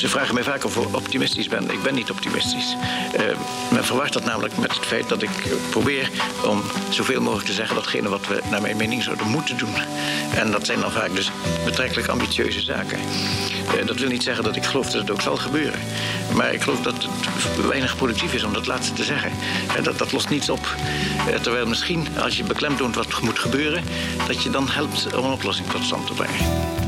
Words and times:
Ze 0.00 0.08
vragen 0.08 0.34
mij 0.34 0.42
vaak 0.42 0.64
of 0.64 0.76
ik 0.76 0.96
optimistisch 0.96 1.48
ben. 1.48 1.70
Ik 1.70 1.82
ben 1.82 1.94
niet 1.94 2.10
optimistisch. 2.10 2.76
Uh, 3.14 3.20
men 3.72 3.84
verwacht 3.84 4.12
dat 4.12 4.24
namelijk 4.24 4.58
met 4.58 4.74
het 4.74 4.86
feit 4.86 5.08
dat 5.08 5.22
ik 5.22 5.30
probeer 5.70 6.10
om 6.44 6.62
zoveel 6.88 7.20
mogelijk 7.20 7.46
te 7.46 7.52
zeggen 7.52 7.74
datgene 7.74 8.08
wat 8.08 8.26
we 8.26 8.40
naar 8.50 8.60
mijn 8.60 8.76
mening 8.76 9.02
zouden 9.02 9.26
moeten 9.26 9.56
doen. 9.56 9.74
En 10.34 10.50
dat 10.50 10.66
zijn 10.66 10.80
dan 10.80 10.90
vaak 10.90 11.14
dus 11.14 11.30
betrekkelijk 11.64 12.08
ambitieuze 12.08 12.60
zaken. 12.60 12.98
Uh, 12.98 13.86
dat 13.86 13.98
wil 13.98 14.08
niet 14.08 14.22
zeggen 14.22 14.44
dat 14.44 14.56
ik 14.56 14.64
geloof 14.64 14.90
dat 14.90 15.00
het 15.00 15.10
ook 15.10 15.20
zal 15.20 15.36
gebeuren. 15.36 15.80
Maar 16.34 16.52
ik 16.52 16.62
geloof 16.62 16.80
dat 16.80 16.94
het 16.94 17.66
weinig 17.66 17.96
productief 17.96 18.34
is 18.34 18.44
om 18.44 18.52
dat 18.52 18.66
laatste 18.66 18.94
te 18.94 19.04
zeggen. 19.04 19.32
En 19.76 19.82
dat, 19.82 19.98
dat 19.98 20.12
lost 20.12 20.28
niets 20.28 20.48
op. 20.48 20.74
Terwijl 21.42 21.66
misschien 21.66 22.06
als 22.18 22.36
je 22.36 22.44
beklemtoont 22.44 22.94
wat 22.94 23.20
moet 23.20 23.38
gebeuren, 23.38 23.84
dat 24.26 24.42
je 24.42 24.50
dan 24.50 24.68
helpt 24.68 25.16
om 25.16 25.24
een 25.24 25.32
oplossing 25.32 25.68
tot 25.68 25.84
stand 25.84 26.06
te 26.06 26.12
brengen. 26.12 26.79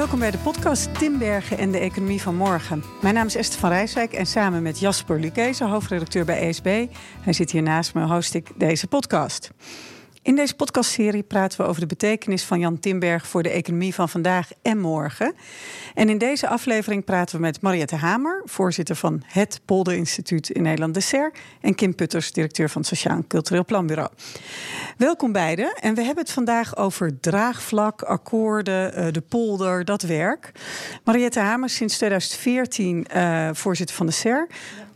Welkom 0.00 0.18
bij 0.18 0.30
de 0.30 0.38
podcast 0.38 0.98
Timbergen 0.98 1.58
en 1.58 1.70
de 1.70 1.78
Economie 1.78 2.22
van 2.22 2.36
Morgen. 2.36 2.82
Mijn 3.02 3.14
naam 3.14 3.26
is 3.26 3.34
Esther 3.34 3.60
van 3.60 3.70
Rijswijk 3.70 4.12
en 4.12 4.26
samen 4.26 4.62
met 4.62 4.78
Jasper 4.78 5.20
Lukezen, 5.20 5.68
hoofdredacteur 5.68 6.24
bij 6.24 6.38
ESB, 6.38 6.86
hij 7.20 7.32
zit 7.32 7.50
hier 7.50 7.62
naast 7.62 7.94
me, 7.94 8.06
host 8.06 8.34
ik 8.34 8.48
deze 8.56 8.86
podcast. 8.86 9.50
In 10.22 10.36
deze 10.36 10.54
podcastserie 10.54 11.22
praten 11.22 11.60
we 11.60 11.66
over 11.66 11.80
de 11.80 11.86
betekenis 11.86 12.44
van 12.44 12.58
Jan 12.58 12.78
Timberg 12.78 13.26
voor 13.26 13.42
de 13.42 13.48
economie 13.48 13.94
van 13.94 14.08
vandaag 14.08 14.50
en 14.62 14.78
morgen. 14.78 15.34
En 15.94 16.08
in 16.08 16.18
deze 16.18 16.48
aflevering 16.48 17.04
praten 17.04 17.36
we 17.36 17.42
met 17.42 17.60
Mariette 17.62 17.96
Hamer, 17.96 18.42
voorzitter 18.44 18.96
van 18.96 19.22
het 19.26 19.60
Polder 19.64 19.94
Instituut 19.94 20.50
in 20.50 20.62
Nederland, 20.62 20.94
de 20.94 21.00
SER, 21.00 21.32
en 21.60 21.74
Kim 21.74 21.94
Putters, 21.94 22.32
directeur 22.32 22.70
van 22.70 22.80
het 22.80 22.90
Sociaal 22.90 23.24
Cultureel 23.28 23.64
Planbureau. 23.64 24.10
Welkom 24.96 25.32
beiden. 25.32 25.74
En 25.74 25.94
we 25.94 26.02
hebben 26.02 26.24
het 26.24 26.32
vandaag 26.32 26.76
over 26.76 27.20
draagvlak, 27.20 28.02
akkoorden, 28.02 28.94
eh, 28.94 29.12
de 29.12 29.20
polder, 29.20 29.84
dat 29.84 30.02
werk. 30.02 30.52
Mariette 31.04 31.40
Hamer, 31.40 31.68
sinds 31.68 31.96
2014 31.96 33.06
uh, 33.14 33.48
eh, 33.48 33.54
voorzitter 33.54 33.96
van 33.96 34.06
de 34.06 34.12
SER. 34.12 34.48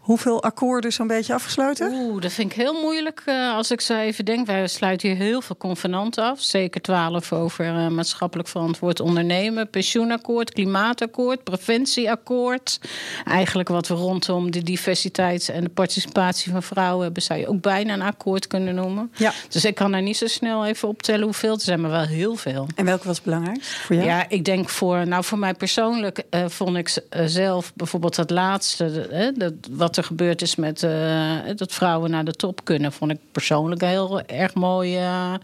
Hoeveel 0.05 0.43
akkoorden 0.43 0.93
zo'n 0.93 1.07
beetje 1.07 1.35
afgesloten? 1.35 1.93
Oeh, 1.93 2.23
dat 2.23 2.33
vind 2.33 2.51
ik 2.51 2.57
heel 2.57 2.81
moeilijk 2.81 3.23
uh, 3.27 3.55
als 3.55 3.71
ik 3.71 3.81
zo 3.81 3.97
even 3.99 4.25
denk. 4.25 4.47
Wij 4.47 4.67
sluiten 4.67 5.09
hier 5.09 5.17
heel 5.17 5.41
veel 5.41 5.57
convenanten 5.57 6.25
af. 6.25 6.41
Zeker 6.41 6.81
twaalf 6.81 7.33
over 7.33 7.67
uh, 7.67 7.89
maatschappelijk 7.89 8.49
verantwoord 8.49 9.01
ondernemen. 9.01 9.71
Pensioenakkoord, 9.71 10.53
klimaatakkoord, 10.53 11.45
preventieakkoord. 11.45 12.81
Eigenlijk 13.25 13.69
wat 13.69 13.89
we 13.89 13.95
rondom 13.95 14.51
de 14.51 14.63
diversiteit 14.63 15.49
en 15.49 15.65
de 15.65 15.71
participatie 15.71 16.53
van 16.53 16.63
vrouwen 16.63 17.05
hebben... 17.05 17.23
zou 17.23 17.41
je 17.41 17.49
ook 17.49 17.61
bijna 17.61 17.93
een 17.93 18.03
akkoord 18.03 18.47
kunnen 18.47 18.75
noemen. 18.75 19.13
Ja. 19.17 19.33
Dus 19.49 19.65
ik 19.65 19.75
kan 19.75 19.95
er 19.95 20.03
niet 20.03 20.17
zo 20.17 20.27
snel 20.27 20.67
even 20.67 20.89
optellen 20.89 21.25
hoeveel. 21.25 21.55
Er 21.55 21.61
zijn 21.61 21.81
maar 21.81 21.91
wel 21.91 22.07
heel 22.07 22.37
veel. 22.37 22.67
En 22.75 22.85
welke 22.85 23.07
was 23.07 23.23
belangrijk 23.23 23.63
voor 23.63 23.97
jou? 23.97 24.07
Ja, 24.09 24.29
ik 24.29 24.45
denk 24.45 24.69
voor... 24.69 25.07
Nou, 25.07 25.25
voor 25.25 25.39
mij 25.39 25.55
persoonlijk 25.55 26.23
uh, 26.31 26.45
vond 26.49 26.77
ik 26.77 27.03
zelf 27.25 27.73
bijvoorbeeld 27.75 28.15
dat 28.15 28.31
laatste... 28.31 29.33
dat, 29.37 29.53
wat 29.71 29.94
er 29.97 30.05
gebeurd 30.05 30.43
is 30.43 30.57
met 30.57 30.83
uh, 30.83 31.37
dat 31.57 31.73
vrouwen 31.73 32.11
naar 32.11 32.25
de 32.25 32.33
top 32.33 32.65
kunnen, 32.65 32.93
vond 32.93 33.11
ik 33.11 33.19
persoonlijk 33.33 33.83
een 33.83 33.89
heel 33.89 34.21
erg 34.21 34.55
mooi 34.55 34.99
uh, 34.99 35.35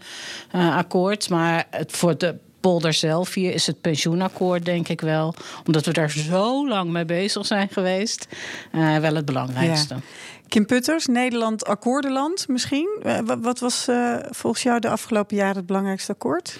akkoord. 0.77 1.29
Maar 1.29 1.67
voor 1.87 2.17
de 2.17 2.35
polder 2.59 2.93
zelf 2.93 3.33
hier 3.33 3.53
is 3.53 3.67
het 3.67 3.81
pensioenakkoord, 3.81 4.65
denk 4.65 4.87
ik 4.87 5.01
wel. 5.01 5.33
Omdat 5.65 5.85
we 5.85 5.93
daar 5.93 6.09
zo 6.09 6.67
lang 6.67 6.91
mee 6.91 7.05
bezig 7.05 7.45
zijn 7.45 7.69
geweest. 7.71 8.27
Wel 8.71 9.15
het 9.15 9.25
belangrijkste. 9.25 9.95
Kim 10.51 10.65
Putters, 10.65 11.05
Nederland 11.05 11.65
akkoordenland 11.65 12.47
misschien. 12.47 12.99
Eh, 13.03 13.17
wat 13.41 13.59
was 13.59 13.87
uh, 13.89 14.15
volgens 14.29 14.63
jou 14.63 14.79
de 14.79 14.89
afgelopen 14.89 15.35
jaren 15.37 15.55
het 15.55 15.65
belangrijkste 15.65 16.11
akkoord? 16.11 16.57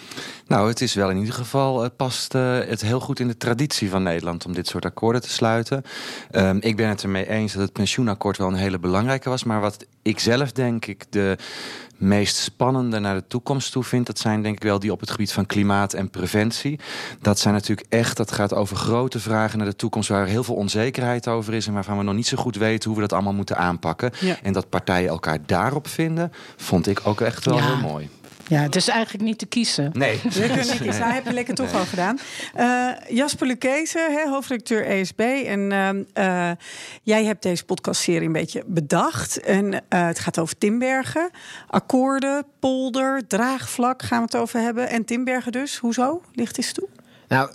Nou, 0.48 0.68
het 0.68 0.82
is 0.82 0.94
wel 0.94 1.10
in 1.10 1.18
ieder 1.18 1.34
geval, 1.34 1.82
het 1.82 1.96
past 1.96 2.36
uh, 2.36 2.60
het 2.60 2.82
heel 2.82 3.00
goed 3.00 3.20
in 3.20 3.28
de 3.28 3.38
traditie 3.38 3.90
van 3.90 4.04
Nederland 4.04 4.46
om 4.46 4.54
dit 4.54 4.68
soort 4.68 4.86
akkoorden 4.86 5.22
te 5.22 5.30
sluiten. 5.30 5.84
Um, 6.32 6.58
ik 6.62 6.76
ben 6.76 6.90
het 6.90 7.04
ermee 7.04 7.30
eens 7.30 7.54
dat 7.54 7.62
het 7.62 7.74
pensioenakkoord 7.74 8.38
wel 8.38 8.48
een 8.48 8.54
hele 8.54 8.80
belangrijke 8.80 9.30
was. 9.30 9.44
Maar 9.44 9.62
wat 9.62 9.86
ik 10.02 10.20
zelf 10.20 10.52
denk 10.52 10.86
ik 10.86 11.06
de 11.10 11.38
meest 12.02 12.36
spannende 12.36 13.00
naar 13.00 13.16
de 13.16 13.28
toekomst 13.28 13.72
toe 13.72 13.84
vind, 13.84 14.06
dat 14.06 14.20
zijn 14.20 14.42
denk 14.42 14.56
ik 14.56 14.64
wel 14.64 14.80
die 14.80 14.92
op 14.92 15.00
het 15.00 15.12
gebied 15.12 15.32
van 15.32 15.46
klimaat 15.46 15.94
en 15.94 16.10
preventie. 16.10 16.80
Dat 17.22 17.40
zijn 17.40 17.54
natuurlijk 17.54 17.88
echt, 17.90 18.18
dat 18.18 18.32
gaat 18.32 18.54
over 18.54 18.76
grote 18.76 19.20
vragen 19.20 19.58
naar 19.58 19.68
de 19.68 19.76
toekomst 19.76 20.10
waar 20.10 20.26
heel 20.26 20.44
veel 20.44 20.56
onzekerheid 20.56 21.28
over 21.28 21.54
is 21.54 21.68
en 21.68 21.74
waarvan 21.74 21.98
we 21.98 22.04
nog 22.04 22.16
niet 22.16 22.28
zo 22.28 22.38
goed 22.38 22.56
weten 22.56 22.90
hoe 22.90 23.00
we 23.00 23.08
dat 23.08 23.14
allemaal 23.14 23.34
moeten 23.34 23.58
aanpakken. 23.58 24.12
En 24.44 24.54
dat 24.54 24.70
partijen 24.70 25.10
elkaar 25.10 25.40
daarop 25.46 25.88
vinden, 25.88 26.32
vond 26.56 26.88
ik 26.88 27.02
ook 27.04 27.22
echt 27.22 27.46
wel 27.46 27.62
heel 27.62 27.78
mooi. 27.78 28.10
Ja, 28.52 28.62
het 28.62 28.76
is 28.76 28.88
eigenlijk 28.88 29.24
niet 29.24 29.38
te 29.38 29.46
kiezen. 29.46 29.90
Nee. 29.94 30.20
We 30.24 30.30
kunnen 30.40 30.58
niet 30.58 30.82
kiezen. 30.82 31.02
Nou, 31.02 31.14
heb 31.14 31.26
je 31.26 31.34
lekker 31.34 31.56
toch 31.56 31.74
al 31.74 31.86
gedaan. 31.86 32.20
Uh, 32.58 32.90
Jasper 33.10 33.48
Lukezen, 33.48 34.30
hoofdredacteur 34.30 34.86
ESB. 34.86 35.20
En 35.46 35.60
uh, 36.18 36.52
jij 37.04 37.26
hebt 37.26 37.44
deze 37.44 37.66
podcastserie 37.66 38.28
een 38.28 38.34
beetje 38.34 38.64
bedacht. 38.66 39.40
En 39.40 39.74
uh, 39.74 39.80
het 39.90 40.20
gaat 40.20 40.40
over 40.40 40.58
Timbergen. 40.58 41.30
Akkoorden, 41.68 42.46
polder, 42.60 43.28
draagvlak 43.28 44.02
gaan 44.02 44.18
we 44.18 44.26
het 44.26 44.36
over 44.36 44.60
hebben. 44.60 44.90
En 44.90 45.06
Timbergen 45.06 45.52
dus. 45.52 45.78
Hoezo? 45.78 46.22
Ligt 46.34 46.58
eens 46.58 46.72
toe? 46.72 46.88
Nou, 47.28 47.50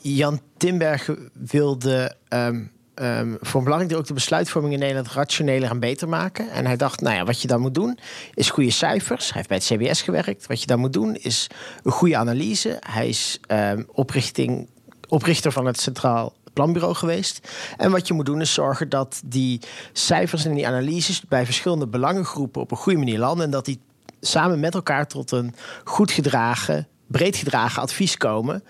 Jan 0.00 0.40
Timbergen 0.56 1.30
wilde... 1.32 2.16
Um 2.28 2.73
um, 2.94 3.36
voor 3.40 3.58
een 3.58 3.64
belangrijk 3.64 3.88
deel 3.88 3.98
ook 3.98 4.06
de 4.06 4.14
besluitvorming 4.14 4.72
in 4.72 4.78
Nederland 4.78 5.08
rationeler 5.08 5.70
en 5.70 5.80
beter 5.80 6.08
maken. 6.08 6.50
En 6.50 6.66
hij 6.66 6.76
dacht, 6.76 7.00
nou 7.00 7.16
ja, 7.16 7.24
wat 7.24 7.42
je 7.42 7.48
dan 7.48 7.60
moet 7.60 7.74
doen 7.74 7.98
is 8.34 8.50
goede 8.50 8.70
cijfers. 8.70 9.32
Hij 9.32 9.44
heeft 9.46 9.48
bij 9.48 9.56
het 9.56 9.92
CBS 9.92 10.02
gewerkt. 10.02 10.46
Wat 10.46 10.60
je 10.60 10.66
dan 10.66 10.78
moet 10.78 10.92
doen 10.92 11.14
is 11.14 11.46
een 11.82 11.92
goede 11.92 12.16
analyse. 12.16 12.76
Hij 12.80 13.08
is 13.08 13.40
um, 13.48 13.86
oprichting, 13.92 14.68
oprichter 15.08 15.52
van 15.52 15.66
het 15.66 15.80
Centraal 15.80 16.34
Planbureau 16.52 16.94
geweest. 16.94 17.48
En 17.76 17.90
wat 17.90 18.06
je 18.06 18.14
moet 18.14 18.26
doen 18.26 18.40
is 18.40 18.54
zorgen 18.54 18.88
dat 18.88 19.22
die 19.24 19.60
cijfers 19.92 20.44
en 20.44 20.54
die 20.54 20.66
analyses 20.66 21.22
bij 21.22 21.44
verschillende 21.44 21.86
belangengroepen 21.86 22.60
op 22.60 22.70
een 22.70 22.76
goede 22.76 22.98
manier 22.98 23.18
landen. 23.18 23.44
En 23.44 23.50
dat 23.50 23.64
die 23.64 23.80
samen 24.20 24.60
met 24.60 24.74
elkaar 24.74 25.06
tot 25.06 25.30
een 25.30 25.54
goed 25.84 26.10
gedragen, 26.10 26.88
breed 27.06 27.36
gedragen 27.36 27.82
advies 27.82 28.16
komen. 28.16 28.64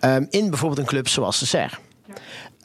Um, 0.00 0.26
in 0.30 0.50
bijvoorbeeld 0.50 0.80
een 0.80 0.86
club 0.86 1.08
zoals 1.08 1.38
de 1.38 1.46
SER. 1.46 1.78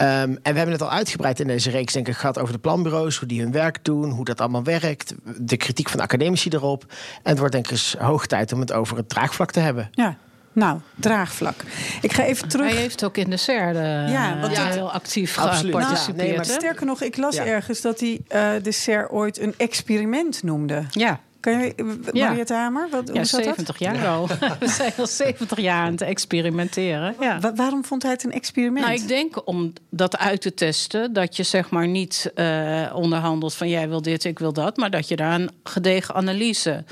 Um, 0.04 0.10
en 0.10 0.52
we 0.52 0.58
hebben 0.58 0.72
het 0.72 0.82
al 0.82 0.92
uitgebreid 0.92 1.40
in 1.40 1.48
deze 1.48 1.70
reeks 1.70 1.94
denk 1.94 2.08
ik, 2.08 2.16
gehad 2.16 2.40
over 2.40 2.54
de 2.54 2.60
planbureaus, 2.60 3.18
hoe 3.18 3.28
die 3.28 3.42
hun 3.42 3.52
werk 3.52 3.80
doen, 3.82 4.10
hoe 4.10 4.26
dat 4.26 4.42
allemaal 4.42 4.64
werkt, 4.64 5.14
de 5.38 5.58
kritiek 5.58 5.90
van 5.90 5.98
de 5.98 6.04
academici 6.04 6.50
erop. 6.50 6.86
En 6.90 7.30
het 7.30 7.38
wordt 7.38 7.54
denk 7.54 7.66
ik 7.66 7.72
eens 7.72 7.96
hoog 8.00 8.26
tijd 8.26 8.54
om 8.54 8.60
het 8.60 8.72
over 8.72 8.98
het 8.98 9.10
draagvlak 9.10 9.52
te 9.52 9.60
hebben. 9.60 9.90
Ja. 9.92 10.18
Nou, 10.54 10.80
draagvlak. 10.96 11.56
Ik 12.02 12.14
ga 12.14 12.24
even 12.24 12.48
terug. 12.48 12.70
Hij 12.70 12.76
heeft 12.76 13.04
ook 13.04 13.18
in 13.18 13.30
de 13.30 13.38
SER 13.38 13.74
de, 13.74 14.06
ja, 14.10 14.40
want 14.40 14.56
ja, 14.56 14.66
heel 14.66 14.92
actief 14.92 15.36
geparticipeerd. 15.36 16.06
Nou, 16.06 16.28
nee, 16.28 16.36
maar 16.36 16.46
sterker 16.46 16.86
nog, 16.86 17.02
ik 17.02 17.18
las 17.18 17.36
ergens 17.36 17.82
dat 17.82 18.00
hij 18.00 18.20
uh, 18.30 18.64
de 18.64 18.72
SER 18.72 19.10
ooit 19.10 19.40
een 19.40 19.54
experiment 19.58 20.44
noemde. 20.44 20.86
Ja. 20.90 21.20
Kan 21.44 21.60
je, 21.60 21.74
Mariette 22.14 22.54
Hamer? 22.54 22.88
Wat, 22.90 23.10
ja, 23.14 23.24
70 23.24 23.80
jaar 23.80 24.08
al. 24.08 24.28
We 24.60 24.68
zijn 24.68 24.94
al 24.98 25.08
70 25.08 25.60
jaar 25.60 25.86
aan 25.86 25.92
het 25.92 26.02
experimenteren. 26.02 27.16
Ja. 27.20 27.40
waarom 27.56 27.86
vond 27.86 28.04
hij 28.04 28.12
het 28.12 28.24
een 28.24 28.32
experiment? 28.32 28.86
Nou, 28.86 29.00
ik 29.00 29.08
denk 29.08 29.48
om 29.48 29.74
dat 29.90 30.18
uit 30.18 30.42
te 30.42 30.54
testen. 30.54 31.14
Dat 31.14 31.36
je 31.36 31.44
zeg 31.44 31.70
maar 31.70 31.88
niet 31.88 32.32
uh, 32.36 32.92
onderhandelt 32.96 33.54
van 33.54 33.70
jij 33.70 33.90
wil 33.90 34.02
dit, 34.02 34.24
ik 34.24 34.40
wil 34.40 34.54
dat. 34.54 34.78
Maar 34.78 34.90
dat 34.90 35.08
je 35.08 35.16
daar 35.16 35.34
een 35.34 35.50
gedegen 35.64 36.16
analyse 36.16 36.84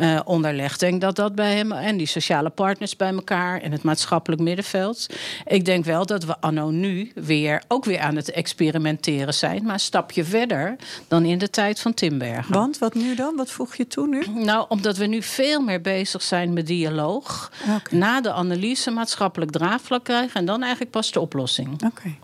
uh, 0.00 0.20
onder 0.24 0.54
legt. 0.54 0.82
Ik 0.82 0.88
denk 0.88 1.00
dat 1.00 1.16
dat 1.16 1.34
bij 1.34 1.54
hem 1.54 1.72
en 1.72 1.96
die 1.96 2.06
sociale 2.06 2.50
partners 2.50 2.96
bij 2.96 3.12
elkaar... 3.12 3.60
en 3.60 3.72
het 3.72 3.82
maatschappelijk 3.82 4.42
middenveld. 4.42 5.06
Ik 5.44 5.64
denk 5.64 5.84
wel 5.84 6.06
dat 6.06 6.24
we 6.24 6.40
anno 6.40 6.70
nu 6.70 7.12
weer 7.14 7.62
ook 7.68 7.84
weer 7.84 7.98
aan 7.98 8.16
het 8.16 8.30
experimenteren 8.30 9.34
zijn. 9.34 9.64
Maar 9.64 9.74
een 9.74 9.80
stapje 9.80 10.24
verder 10.24 10.76
dan 11.08 11.24
in 11.24 11.38
de 11.38 11.50
tijd 11.50 11.80
van 11.80 11.94
Timbergen. 11.94 12.54
Want, 12.54 12.78
wat 12.78 12.94
nu 12.94 13.14
dan? 13.14 13.36
Wat 13.36 13.50
voeg 13.50 13.74
je 13.74 13.86
toe? 13.86 13.94
Nu? 14.04 14.24
Nou, 14.34 14.66
omdat 14.68 14.96
we 14.96 15.06
nu 15.06 15.22
veel 15.22 15.60
meer 15.60 15.80
bezig 15.80 16.22
zijn 16.22 16.52
met 16.52 16.66
dialoog. 16.66 17.52
Na 17.90 18.20
de 18.20 18.32
analyse 18.32 18.90
maatschappelijk 18.90 19.50
draagvlak 19.50 20.04
krijgen... 20.04 20.40
en 20.40 20.46
dan 20.46 20.60
eigenlijk 20.60 20.90
pas 20.90 21.12
de 21.12 21.20
oplossing. 21.20 21.84
Oké. 21.84 22.16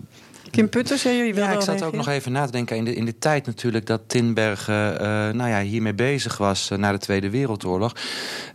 Kim 0.53 0.69
Putters, 0.69 1.03
jullie 1.03 1.35
Ja, 1.35 1.51
ik 1.51 1.61
zat 1.61 1.83
ook 1.83 1.93
nog 1.93 2.09
even 2.09 2.33
na 2.33 2.47
te 2.47 2.53
denken. 2.53 2.77
In 2.77 2.85
de, 2.85 2.95
in 2.95 3.05
de 3.05 3.19
tijd 3.19 3.47
natuurlijk 3.47 3.87
dat 3.87 4.01
Tinbergen 4.07 4.93
uh, 4.93 4.99
nou 5.31 5.49
ja, 5.49 5.61
hiermee 5.61 5.95
bezig 5.95 6.39
was 6.39 6.71
uh, 6.71 6.79
na 6.79 6.93
de 6.93 6.99
Tweede 6.99 7.31
Wereldoorlog. 7.31 7.93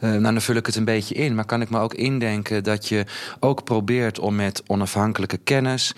Uh, 0.01 0.09
nou, 0.09 0.21
dan 0.21 0.41
vul 0.41 0.55
ik 0.55 0.65
het 0.65 0.75
een 0.75 0.85
beetje 0.85 1.15
in. 1.15 1.35
Maar 1.35 1.45
kan 1.45 1.61
ik 1.61 1.69
me 1.69 1.79
ook 1.79 1.93
indenken 1.93 2.63
dat 2.63 2.87
je 2.87 3.05
ook 3.39 3.63
probeert 3.63 4.19
om 4.19 4.35
met 4.35 4.63
onafhankelijke 4.67 5.37
kennis, 5.37 5.93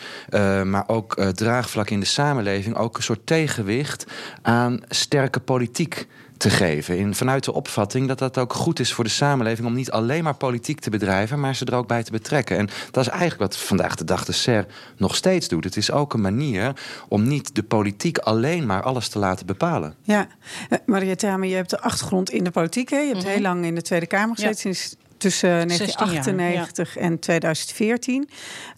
maar 0.64 0.84
ook 0.88 1.24
draagvlak 1.34 1.90
in 1.90 2.00
de 2.00 2.06
samenleving, 2.06 2.76
ook 2.76 2.98
een 2.98 3.04
soort 3.04 3.26
tegenwicht 3.26 4.06
aan 4.42 4.80
sterke 4.88 5.40
politiek 5.40 6.08
te 6.40 6.50
geven. 6.50 6.98
In, 6.98 7.16
vanuit 7.16 7.44
de 7.44 7.54
opvatting 7.54 8.08
dat 8.08 8.20
dat 8.20 8.38
ook 8.38 8.54
goed 8.54 8.80
is 8.80 8.94
voor 8.94 9.04
de 9.04 9.10
samenleving 9.10 9.68
om 9.68 9.74
niet 9.74 9.92
alleen 9.92 10.24
maar 10.24 10.36
politiek 10.36 10.80
te 10.80 10.90
bedrijven, 10.90 11.40
maar 11.40 11.56
ze 11.56 11.66
er 11.66 11.76
ook 11.76 11.88
bij 11.88 12.04
te 12.04 12.12
betrekken. 12.12 12.58
En 12.58 12.70
dat 12.92 13.04
is 13.06 13.10
eigenlijk 13.10 13.40
wat 13.52 13.58
vandaag 13.58 13.96
de 13.96 14.04
dag 14.04 14.26
de 14.26 14.32
SER 14.32 14.66
nog 14.98 15.16
steeds 15.16 15.48
doet. 15.48 15.64
Het 15.64 15.78
is 15.78 15.92
ook 15.92 16.14
een 16.14 16.22
manier 16.22 16.74
om 17.08 17.28
niet 17.28 17.56
de 17.56 17.64
politiek 17.64 18.18
alleen 18.18 18.66
maar 18.66 18.84
alles 18.84 19.08
te 19.08 19.20
laten 19.20 19.46
bepalen. 19.46 19.96
Ja, 20.02 20.28
uh, 20.70 20.80
Mariette 20.86 21.28
je 21.28 21.56
hebt 21.56 21.70
de 21.70 21.82
achtergrond 21.82 22.30
in 22.30 22.44
de 22.44 22.52
politiek. 22.52 22.90
Hè? 22.90 22.98
Je 22.98 23.06
hebt 23.06 23.18
mm 23.18 23.24
-hmm. 23.24 23.34
heel 23.34 23.42
lang 23.42 23.66
in 23.66 23.76
de 23.76 23.82
Tweede 23.82 24.08
Kamer 24.08 24.36
gezeten, 24.36 24.70
ja. 24.70 24.76
sinds 24.76 24.96
tussen 25.20 25.68
1998 25.68 26.94
jaar, 26.94 27.04
ja. 27.04 27.10
en 27.10 27.20
2014. 27.20 28.30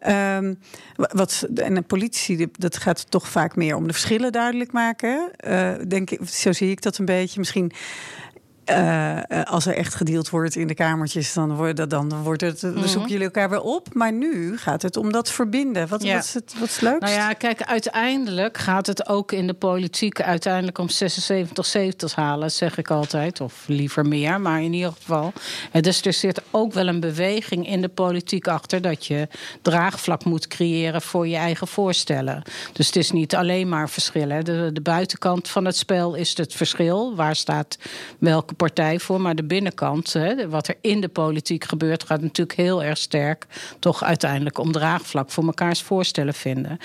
Um, 0.08 0.60
wat, 0.96 1.48
en 1.56 1.74
de 1.74 1.82
politici, 1.82 2.48
dat 2.52 2.78
gaat 2.78 3.12
toch 3.12 3.28
vaak 3.28 3.56
meer 3.56 3.76
om 3.76 3.88
de 3.88 3.94
verschillen 3.94 4.32
duidelijk 4.32 4.72
maken. 4.72 5.32
Uh, 5.48 5.72
denk 5.88 6.10
ik, 6.10 6.30
zo 6.30 6.52
zie 6.52 6.72
ik 6.72 6.82
dat 6.82 6.98
een 6.98 7.06
beetje. 7.06 7.40
Misschien 7.40 7.72
uh, 8.66 9.20
als 9.44 9.66
er 9.66 9.76
echt 9.76 9.96
gedeeld 9.96 10.30
wordt 10.30 10.56
in 10.56 10.68
de 10.68 10.74
kamertjes, 10.74 11.34
dan, 11.34 11.56
wordt, 11.56 11.90
dan, 11.90 12.24
wordt 12.24 12.42
het, 12.42 12.60
dan 12.62 12.88
zoeken 12.88 13.12
jullie 13.12 13.26
elkaar 13.26 13.50
weer 13.50 13.62
op. 13.62 13.94
Maar 13.94 14.14
nu 14.14 14.58
gaat 14.58 14.82
het 14.82 14.98
om 14.98 15.12
dat 15.12 15.32
verbinden. 15.32 15.88
Wat, 15.88 16.04
ja. 16.04 16.16
wat, 16.16 16.24
is, 16.24 16.34
het, 16.34 16.54
wat 16.60 16.70
is? 16.70 16.80
Nou 16.80 17.08
ja, 17.08 17.34
kijk, 17.34 17.64
uiteindelijk 17.64 18.58
gaat 18.58 18.88
het 18.88 19.08
ook 19.08 19.32
in 19.32 19.48
de 19.48 19.54
politiek 19.54 20.22
uiteindelijk 20.22 20.78
om 20.78 20.90
76 20.90 21.66
zetels 21.66 22.16
halen, 22.16 22.52
zeg 22.52 22.78
ik 22.78 22.90
altijd. 22.90 23.42
Of 23.42 23.64
liever 23.68 24.06
meer, 24.06 24.42
maar 24.42 24.62
in 24.62 24.74
ieder 24.74 24.92
geval. 24.92 25.34
En 25.72 25.82
dus 25.82 26.02
er 26.02 26.14
zit 26.14 26.42
ook 26.52 26.74
wel 26.74 26.88
een 26.88 27.00
beweging 27.00 27.68
in 27.68 27.82
de 27.82 27.90
politiek 27.90 28.48
achter 28.48 28.82
dat 28.82 29.06
je 29.06 29.28
draagvlak 29.62 30.26
moet 30.26 30.48
creëren 30.48 31.02
voor 31.02 31.28
je 31.28 31.36
eigen 31.36 31.68
voorstellen. 31.68 32.44
Dus 32.74 32.88
het 32.88 32.96
is 32.96 33.12
niet 33.12 33.36
alleen 33.36 33.70
maar 33.70 33.90
verschillen. 33.90 34.46
De, 34.46 34.70
de 34.74 34.82
buitenkant 34.82 35.50
van 35.50 35.66
het 35.66 35.78
spel 35.78 36.16
is 36.16 36.38
het 36.38 36.54
verschil. 36.54 37.16
Waar 37.16 37.36
staat 37.36 37.78
welke 38.20 38.51
partij 38.56 39.00
voor. 39.00 39.22
Maar 39.22 39.36
de 39.36 39.44
binnenkant, 39.44 40.14
hè, 40.14 40.50
wat 40.50 40.68
er 40.68 40.76
in 40.82 41.02
de 41.02 41.08
politiek 41.08 41.64
gebeurt, 41.64 42.04
gaat 42.04 42.22
natuurlijk 42.22 42.58
heel 42.58 42.84
erg 42.84 42.98
sterk 42.98 43.46
toch 43.80 44.04
uiteindelijk 44.04 44.58
om 44.58 44.72
draagvlak 44.72 45.32
voor 45.32 45.46
mekaars 45.46 45.82
voorstellen 45.82 46.34
vinden. 46.34 46.78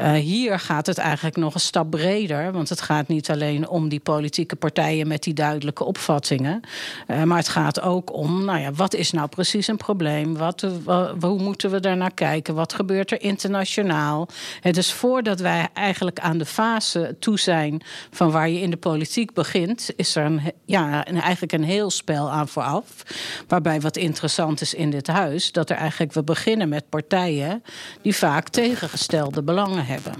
Uh, 0.00 0.12
hier 0.12 0.58
gaat 0.58 0.86
het 0.86 0.98
eigenlijk 0.98 1.36
nog 1.36 1.54
een 1.54 1.60
stap 1.60 1.90
breder. 1.90 2.52
Want 2.52 2.68
het 2.68 2.80
gaat 2.80 3.08
niet 3.08 3.30
alleen 3.30 3.68
om 3.68 3.88
die 3.88 4.00
politieke 4.00 4.56
partijen 4.56 5.08
met 5.08 5.22
die 5.22 5.34
duidelijke 5.34 5.84
opvattingen. 5.84 6.60
Uh, 7.08 7.22
maar 7.22 7.38
het 7.38 7.48
gaat 7.48 7.80
ook 7.80 8.12
om, 8.12 8.44
nou 8.44 8.58
ja, 8.58 8.72
wat 8.72 8.94
is 8.94 9.12
nou 9.12 9.28
precies 9.28 9.66
een 9.66 9.76
probleem? 9.76 10.36
Wat, 10.36 10.62
uh, 10.62 11.10
hoe 11.20 11.42
moeten 11.42 11.70
we 11.70 11.80
daarnaar 11.80 12.14
kijken? 12.14 12.54
Wat 12.54 12.72
gebeurt 12.72 13.10
er 13.10 13.22
internationaal? 13.22 14.28
Het 14.60 14.74
dus 14.76 14.92
voordat 14.92 15.40
wij 15.40 15.68
eigenlijk 15.72 16.18
aan 16.18 16.38
de 16.38 16.46
fase 16.46 17.16
toe 17.18 17.38
zijn 17.38 17.82
van 18.10 18.30
waar 18.30 18.48
je 18.48 18.60
in 18.60 18.70
de 18.70 18.76
politiek 18.76 19.32
begint, 19.32 19.90
is 19.96 20.16
er 20.16 20.24
een, 20.24 20.40
ja, 20.64 20.95
en 21.04 21.20
eigenlijk 21.20 21.52
een 21.52 21.64
heel 21.64 21.90
spel 21.90 22.30
aan 22.30 22.48
vooraf. 22.48 23.02
Waarbij 23.48 23.80
wat 23.80 23.96
interessant 23.96 24.60
is 24.60 24.74
in 24.74 24.90
dit 24.90 25.06
huis, 25.06 25.52
dat 25.52 25.70
er 25.70 25.76
eigenlijk 25.76 26.12
we 26.12 26.22
beginnen 26.22 26.68
met 26.68 26.88
partijen 26.88 27.62
die 28.02 28.16
vaak 28.16 28.48
tegengestelde 28.48 29.42
belangen 29.42 29.86
hebben. 29.86 30.12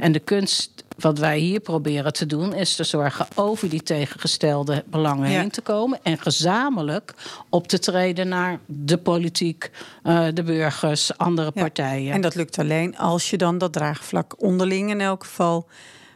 En 0.00 0.12
de 0.12 0.18
kunst 0.18 0.84
wat 1.00 1.18
wij 1.18 1.38
hier 1.38 1.60
proberen 1.60 2.12
te 2.12 2.26
doen, 2.26 2.54
is 2.54 2.74
te 2.74 2.84
zorgen 2.84 3.26
over 3.34 3.68
die 3.68 3.82
tegengestelde 3.82 4.84
belangen 4.86 5.30
ja. 5.30 5.40
heen 5.40 5.50
te 5.50 5.60
komen. 5.60 5.98
En 6.02 6.18
gezamenlijk 6.18 7.14
op 7.48 7.68
te 7.68 7.78
treden 7.78 8.28
naar 8.28 8.58
de 8.66 8.98
politiek, 8.98 9.70
uh, 10.04 10.26
de 10.34 10.42
burgers, 10.42 11.18
andere 11.18 11.50
ja. 11.54 11.60
partijen. 11.60 12.12
En 12.12 12.20
dat 12.20 12.34
lukt 12.34 12.58
alleen 12.58 12.98
als 12.98 13.30
je 13.30 13.36
dan 13.36 13.58
dat 13.58 13.72
draagvlak 13.72 14.42
onderling 14.42 14.90
in 14.90 15.00
elk 15.00 15.24
geval 15.24 15.66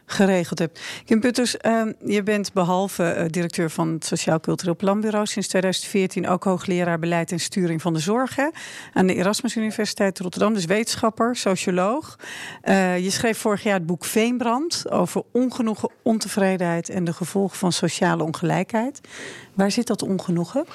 geregeld 0.05 0.59
hebt. 0.59 0.79
Kim 1.05 1.19
Putters, 1.19 1.55
uh, 1.61 1.81
je 2.05 2.23
bent 2.23 2.53
behalve 2.53 3.15
uh, 3.17 3.25
directeur 3.29 3.69
van 3.69 3.91
het 3.91 4.05
Sociaal 4.05 4.39
Cultureel 4.39 4.75
Planbureau 4.75 5.25
sinds 5.25 5.47
2014 5.47 6.27
ook 6.27 6.43
hoogleraar 6.43 6.99
beleid 6.99 7.31
en 7.31 7.39
sturing 7.39 7.81
van 7.81 7.93
de 7.93 7.99
zorg 7.99 8.35
hè, 8.35 8.47
aan 8.93 9.07
de 9.07 9.15
Erasmus 9.15 9.55
Universiteit 9.55 10.19
Rotterdam, 10.19 10.53
dus 10.53 10.65
wetenschapper, 10.65 11.35
socioloog. 11.35 12.19
Uh, 12.63 12.99
je 12.99 13.09
schreef 13.09 13.37
vorig 13.37 13.63
jaar 13.63 13.73
het 13.73 13.85
boek 13.85 14.05
Veenbrand 14.05 14.91
over 14.91 15.23
ongenoegen, 15.31 15.89
ontevredenheid 16.01 16.89
en 16.89 17.03
de 17.03 17.13
gevolgen 17.13 17.57
van 17.57 17.71
sociale 17.71 18.23
ongelijkheid. 18.23 19.01
Waar 19.55 19.71
zit 19.71 19.87
dat 19.87 20.01
ongenoegen? 20.01 20.65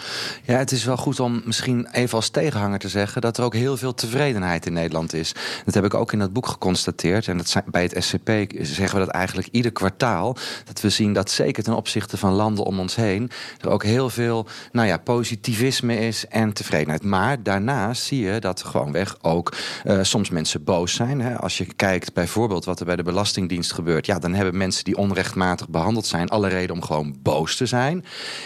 Ja, 0.43 0.57
het 0.57 0.73
is 0.73 0.85
wel 0.85 0.97
goed 0.97 1.21
om 1.21 1.43
misschien 1.45 1.89
even 1.93 2.17
als 2.17 2.29
tegenhanger 2.29 2.79
te 2.79 2.89
zeggen 2.89 3.21
dat 3.21 3.39
er 3.39 3.45
ook 3.45 3.55
heel 3.55 3.77
veel 3.77 3.95
tevredenheid 3.95 4.67
in 4.67 4.73
Nederland 4.73 5.13
is. 5.13 5.35
Dat 5.65 5.75
heb 5.75 5.85
ik 5.85 5.95
ook 5.95 6.13
in 6.13 6.19
dat 6.19 6.33
boek 6.33 6.47
geconstateerd. 6.47 7.29
En 7.29 7.37
dat 7.37 7.49
zijn, 7.49 7.65
bij 7.67 7.83
het 7.83 8.05
SCP 8.05 8.31
zeggen 8.61 8.99
we 8.99 9.05
dat 9.05 9.15
eigenlijk 9.21 9.49
ieder 9.53 9.73
kwartaal. 9.73 10.37
Dat 10.65 10.81
we 10.81 10.91
zien 10.91 11.13
dat 11.13 11.31
zeker 11.31 11.63
ten 11.63 11.75
opzichte 11.75 12.17
van 12.17 12.33
landen 12.33 12.65
om 12.65 12.79
ons 12.79 12.95
heen 12.95 13.31
er 13.61 13.69
ook 13.71 13.85
heel 13.85 14.11
veel 14.11 14.47
nou 14.73 14.87
ja, 14.87 14.97
positivisme 14.97 15.99
is 15.99 16.27
en 16.27 16.53
tevredenheid. 16.53 17.03
Maar 17.03 17.43
daarnaast 17.43 18.03
zie 18.03 18.21
je 18.21 18.39
dat 18.39 18.63
gewoonweg 18.63 19.17
ook 19.23 19.57
uh, 19.85 19.99
soms 20.03 20.31
mensen 20.31 20.65
boos 20.65 20.95
zijn. 20.95 21.21
Hè. 21.21 21.39
Als 21.39 21.59
je 21.59 21.65
kijkt 21.65 22.13
bijvoorbeeld 22.13 22.65
wat 22.65 22.81
er 22.81 22.87
bij 22.87 22.97
de 22.97 23.03
Belastingdienst 23.03 23.73
gebeurt, 23.73 24.07
ja, 24.07 24.19
dan 24.19 24.35
hebben 24.35 24.57
mensen 24.57 24.85
die 24.85 24.97
onrechtmatig 24.97 25.69
behandeld 25.69 26.07
zijn 26.07 26.29
alle 26.29 26.49
reden 26.49 26.77
om 26.77 26.83
gewoon 26.83 27.17
boos 27.23 27.57
te 27.57 27.67
zijn. 27.67 28.05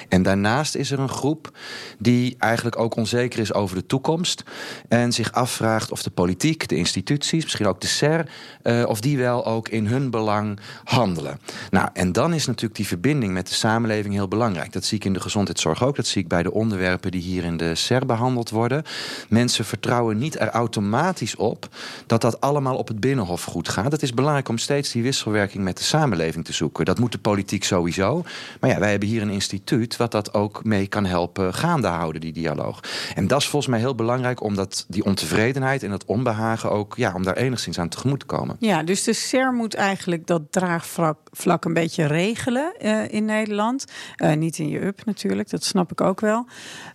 En 0.08 0.22
daarnaast 0.22 0.74
is 0.74 0.90
er 0.90 0.98
een 0.98 1.08
groep 1.08 1.56
die 1.98 2.36
eigenlijk 2.38 2.78
ook 2.78 2.96
onzeker 2.96 3.38
is 3.38 3.52
over 3.52 3.76
de 3.76 3.86
toekomst. 3.86 4.42
En 4.88 5.12
zich 5.12 5.32
afvraagt 5.32 5.90
of 5.90 6.02
de 6.02 6.10
politiek, 6.10 6.68
de 6.68 6.76
instituties, 6.76 7.42
misschien 7.42 7.66
ook 7.66 7.80
de 7.80 7.86
SER, 7.86 8.28
uh, 8.62 8.84
of 8.86 9.00
die 9.00 9.18
wel 9.18 9.46
ook 9.46 9.68
in 9.68 9.86
hun 9.86 10.10
belang 10.10 10.60
handelen. 10.84 11.38
Nou, 11.70 11.88
en 11.92 12.12
dan 12.12 12.34
is 12.34 12.46
natuurlijk 12.46 12.74
die 12.74 12.86
verbinding 12.86 13.32
met 13.32 13.48
de 13.48 13.54
samenleving 13.54 14.14
heel 14.14 14.28
belangrijk. 14.28 14.72
Dat 14.72 14.84
zie 14.84 14.98
ik 14.98 15.04
in 15.04 15.12
de 15.12 15.20
gezondheidszorg 15.20 15.84
ook. 15.84 15.96
Dat 15.96 16.06
zie 16.06 16.22
ik 16.22 16.28
bij 16.28 16.42
de 16.42 16.52
onderwerpen 16.52 17.10
die 17.10 17.22
hier 17.22 17.44
in 17.44 17.56
de 17.56 17.74
SER 17.74 18.06
behandeld 18.06 18.50
worden. 18.50 18.82
Mensen 19.28 19.64
vertrouwen 19.64 20.18
niet 20.18 20.40
er 20.40 20.48
automatisch 20.48 21.36
op 21.36 21.68
dat 22.06 22.20
dat 22.20 22.40
allemaal 22.40 22.76
op 22.76 22.88
het 22.88 23.00
binnenhof 23.00 23.44
goed 23.44 23.68
gaat. 23.68 23.92
Het 23.92 24.02
is 24.02 24.14
belangrijk 24.14 24.48
om 24.48 24.58
steeds 24.58 24.92
die 24.92 25.02
wisselwerking 25.02 25.64
met 25.64 25.76
de 25.76 25.84
samenleving 25.84 26.44
te 26.44 26.52
zoeken. 26.52 26.84
Dat 26.84 26.98
moet 26.98 27.12
de 27.12 27.18
politiek 27.18 27.64
sowieso. 27.64 28.24
Maar 28.60 28.70
ja, 28.70 28.78
wij 28.78 28.90
hebben 28.90 29.08
hier 29.08 29.22
een 29.22 29.30
instituut 29.30 29.96
wat 29.96 30.10
dat 30.10 30.34
ook 30.34 30.64
mee 30.64 30.86
kan 30.86 31.04
helpen 31.04 31.54
gaande 31.54 31.88
houden, 31.88 32.20
die 32.20 32.32
dialoog. 32.32 32.80
En 33.14 33.26
dat 33.26 33.40
is 33.40 33.48
volgens 33.48 33.70
mij 33.70 33.80
heel 33.80 33.94
belangrijk, 33.94 34.42
omdat 34.42 34.84
die 34.88 35.04
ontevredenheid 35.04 35.82
en 35.82 35.90
dat 35.90 36.04
onbehagen 36.04 36.70
ook, 36.70 36.94
ja, 36.96 37.12
om 37.14 37.22
daar 37.22 37.36
enigszins 37.36 37.78
aan 37.78 37.88
tegemoet 37.88 38.20
te 38.20 38.26
komen. 38.26 38.56
Ja, 38.58 38.82
dus 38.82 39.04
de 39.04 39.12
SER 39.12 39.52
moet 39.52 39.74
eigenlijk 39.74 40.26
dat 40.26 40.52
draagvlak 40.54 41.18
vlak 41.30 41.64
een 41.64 41.74
beetje 41.74 42.06
regelen 42.06 42.74
uh, 42.80 43.12
in 43.12 43.24
Nederland. 43.24 43.84
Uh, 44.16 44.32
niet 44.32 44.58
in 44.58 44.68
je 44.68 44.84
up 44.84 45.04
natuurlijk, 45.04 45.50
dat 45.50 45.64
snap 45.64 45.92
ik 45.92 46.00
ook 46.00 46.20
wel. 46.20 46.46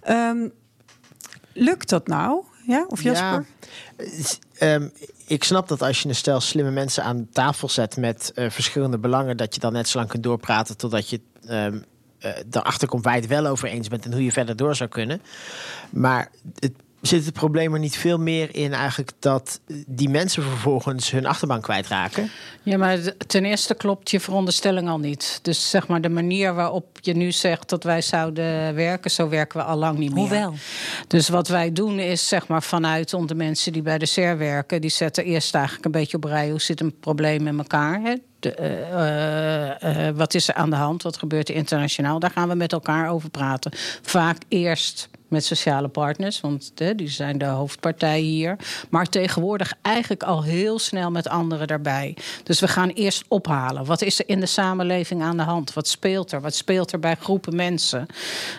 Um, 0.09 0.51
lukt 1.53 1.89
dat 1.89 2.07
nou? 2.07 2.43
Ja, 2.67 2.85
of 2.87 3.01
Jasper? 3.01 3.45
Ja, 4.59 4.73
um, 4.73 4.91
ik 5.27 5.43
snap 5.43 5.67
dat 5.67 5.81
als 5.81 6.01
je 6.01 6.09
een 6.09 6.15
stel 6.15 6.39
slimme 6.39 6.71
mensen 6.71 7.03
aan 7.03 7.27
tafel 7.31 7.69
zet 7.69 7.97
met 7.97 8.31
uh, 8.35 8.49
verschillende 8.49 8.97
belangen, 8.97 9.37
dat 9.37 9.53
je 9.53 9.59
dan 9.59 9.73
net 9.73 9.87
zo 9.87 9.97
lang 9.97 10.09
kunt 10.09 10.23
doorpraten 10.23 10.77
totdat 10.77 11.09
je 11.09 11.21
um, 11.49 11.83
erachter 12.51 12.87
komt 12.87 13.03
waar 13.03 13.15
je 13.15 13.21
het 13.21 13.29
wel 13.29 13.45
over 13.45 13.67
eens 13.67 13.87
bent 13.87 14.05
en 14.05 14.11
hoe 14.11 14.23
je 14.23 14.31
verder 14.31 14.55
door 14.55 14.75
zou 14.75 14.89
kunnen. 14.89 15.21
Maar 15.89 16.31
het 16.59 16.73
zit 17.01 17.25
het 17.25 17.33
probleem 17.33 17.73
er 17.73 17.79
niet 17.79 17.97
veel 17.97 18.17
meer 18.17 18.55
in 18.55 18.73
eigenlijk 18.73 19.11
dat 19.19 19.59
die 19.87 20.09
mensen 20.09 20.43
vervolgens 20.43 21.11
hun 21.11 21.25
achterban 21.25 21.61
kwijtraken? 21.61 22.31
Ja, 22.63 22.77
maar 22.77 22.99
ten 23.27 23.45
eerste 23.45 23.75
klopt 23.75 24.11
je 24.11 24.19
veronderstelling 24.19 24.89
al 24.89 24.99
niet. 24.99 25.39
Dus 25.41 25.69
zeg 25.69 25.87
maar 25.87 26.01
de 26.01 26.09
manier 26.09 26.53
waarop 26.53 26.85
je 27.01 27.13
nu 27.13 27.31
zegt 27.31 27.69
dat 27.69 27.83
wij 27.83 28.01
zouden 28.01 28.75
werken, 28.75 29.11
zo 29.11 29.29
werken 29.29 29.59
we 29.59 29.65
al 29.65 29.77
lang 29.77 29.97
niet 29.97 30.13
meer. 30.13 30.19
Hoewel. 30.19 30.53
Dus 31.07 31.29
wat 31.29 31.47
wij 31.47 31.73
doen 31.73 31.99
is 31.99 32.27
zeg 32.27 32.47
maar 32.47 32.63
vanuit 32.63 33.13
onder 33.13 33.35
mensen 33.35 33.73
die 33.73 33.81
bij 33.81 33.97
de 33.97 34.05
SER 34.05 34.37
werken, 34.37 34.81
die 34.81 34.89
zetten 34.89 35.23
eerst 35.23 35.55
eigenlijk 35.55 35.85
een 35.85 35.91
beetje 35.91 36.17
op 36.17 36.23
rij 36.23 36.49
hoe 36.49 36.61
zit 36.61 36.81
een 36.81 36.99
probleem 36.99 37.43
met 37.43 37.57
elkaar. 37.57 38.01
Hè? 38.01 38.15
De, 38.39 38.55
uh, 39.81 39.95
uh, 39.95 40.07
uh, 40.07 40.15
wat 40.15 40.33
is 40.33 40.47
er 40.47 40.53
aan 40.53 40.69
de 40.69 40.75
hand? 40.75 41.03
Wat 41.03 41.17
gebeurt 41.17 41.49
er 41.49 41.55
internationaal? 41.55 42.19
Daar 42.19 42.31
gaan 42.31 42.49
we 42.49 42.55
met 42.55 42.71
elkaar 42.71 43.09
over 43.09 43.29
praten. 43.29 43.71
Vaak 44.01 44.37
eerst 44.47 45.09
met 45.29 45.45
sociale 45.45 45.87
partners, 45.87 46.41
want 46.41 46.71
hè, 46.75 46.95
die 46.95 47.09
zijn 47.09 47.37
de 47.37 47.45
hoofdpartij 47.45 48.19
hier. 48.19 48.55
Maar 48.89 49.05
tegenwoordig 49.05 49.73
eigenlijk 49.81 50.23
al 50.23 50.43
heel 50.43 50.79
snel 50.79 51.11
met 51.11 51.27
anderen 51.27 51.67
daarbij. 51.67 52.15
Dus 52.43 52.59
we 52.59 52.67
gaan 52.67 52.89
eerst 52.89 53.23
ophalen. 53.27 53.85
Wat 53.85 54.01
is 54.01 54.19
er 54.19 54.29
in 54.29 54.39
de 54.39 54.45
samenleving 54.45 55.21
aan 55.21 55.37
de 55.37 55.43
hand? 55.43 55.73
Wat 55.73 55.87
speelt 55.87 56.31
er? 56.31 56.41
Wat 56.41 56.55
speelt 56.55 56.91
er 56.91 56.99
bij 56.99 57.15
groepen 57.15 57.55
mensen? 57.55 58.05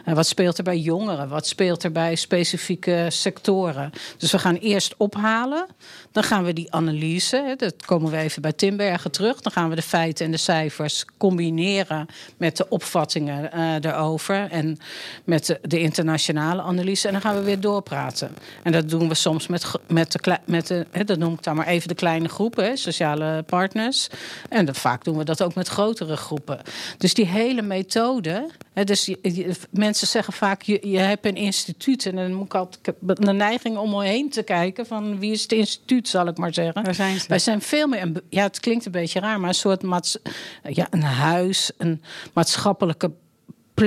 En 0.04 0.14
wat 0.14 0.26
speelt 0.26 0.58
er 0.58 0.64
bij 0.64 0.78
jongeren? 0.78 1.28
Wat 1.28 1.46
speelt 1.46 1.82
er 1.82 1.92
bij 1.92 2.14
specifieke 2.14 3.06
sectoren? 3.08 3.90
Dus 4.16 4.32
we 4.32 4.38
gaan 4.38 4.56
eerst 4.56 4.94
ophalen. 4.96 5.66
Dan 6.12 6.22
gaan 6.22 6.44
we 6.44 6.52
die 6.52 6.72
analyse, 6.72 7.54
dat 7.56 7.84
komen 7.84 8.10
we 8.10 8.16
even 8.16 8.42
bij 8.42 8.52
Timbergen 8.52 9.10
terug. 9.10 9.40
Dan 9.40 9.52
gaan 9.52 9.68
we 9.68 9.74
de 9.74 9.82
feiten 9.82 10.24
en 10.24 10.30
de 10.30 10.36
cijfers 10.36 11.04
combineren 11.18 12.06
met 12.36 12.56
de 12.56 12.68
opvattingen 12.68 13.50
uh, 13.54 13.74
erover 13.74 14.50
en 14.50 14.78
met 15.24 15.46
de, 15.46 15.58
de 15.62 15.80
internationale 15.80 16.59
analyse 16.60 17.06
en 17.06 17.12
dan 17.12 17.22
gaan 17.22 17.34
we 17.34 17.42
weer 17.42 17.60
doorpraten. 17.60 18.34
En 18.62 18.72
dat 18.72 18.88
doen 18.88 19.08
we 19.08 19.14
soms 19.14 19.46
met, 19.46 19.70
met, 19.88 20.12
de, 20.12 20.38
met 20.44 20.66
de, 20.66 20.86
hè, 20.90 21.04
dat 21.04 21.18
noem 21.18 21.32
ik 21.32 21.42
dan 21.42 21.56
maar 21.56 21.66
even 21.66 21.88
de 21.88 21.94
kleine 21.94 22.28
groepen, 22.28 22.64
hè, 22.64 22.76
sociale 22.76 23.42
partners. 23.42 24.08
En 24.48 24.64
dat, 24.64 24.76
vaak 24.76 25.04
doen 25.04 25.16
we 25.16 25.24
dat 25.24 25.42
ook 25.42 25.54
met 25.54 25.68
grotere 25.68 26.16
groepen. 26.16 26.60
Dus 26.98 27.14
die 27.14 27.26
hele 27.26 27.62
methode. 27.62 28.46
Hè, 28.72 28.84
dus 28.84 29.04
je, 29.04 29.54
mensen 29.70 30.06
zeggen 30.06 30.32
vaak: 30.32 30.62
je, 30.62 30.88
je 30.88 30.98
hebt 30.98 31.26
een 31.26 31.36
instituut. 31.36 32.06
En 32.06 32.16
dan 32.16 32.32
moet 32.32 32.46
ik 32.46 32.54
altijd 32.54 32.96
een 33.04 33.36
neiging 33.36 33.76
om 33.76 33.90
me 33.90 34.04
heen 34.04 34.30
te 34.30 34.42
kijken: 34.42 34.86
van 34.86 35.18
wie 35.18 35.32
is 35.32 35.42
het 35.42 35.52
instituut, 35.52 36.08
zal 36.08 36.26
ik 36.26 36.38
maar 36.38 36.54
zeggen. 36.54 36.84
Waar 36.84 36.94
zijn 36.94 37.20
ze? 37.20 37.28
Wij 37.28 37.38
zijn 37.38 37.60
veel 37.60 37.86
meer. 37.86 38.12
Ja, 38.28 38.42
het 38.42 38.60
klinkt 38.60 38.86
een 38.86 38.92
beetje 38.92 39.20
raar, 39.20 39.40
maar 39.40 39.48
een 39.48 39.54
soort 39.54 39.82
maats, 39.82 40.18
ja, 40.62 40.86
een 40.90 41.02
huis, 41.02 41.70
een 41.78 42.02
maatschappelijke 42.32 43.10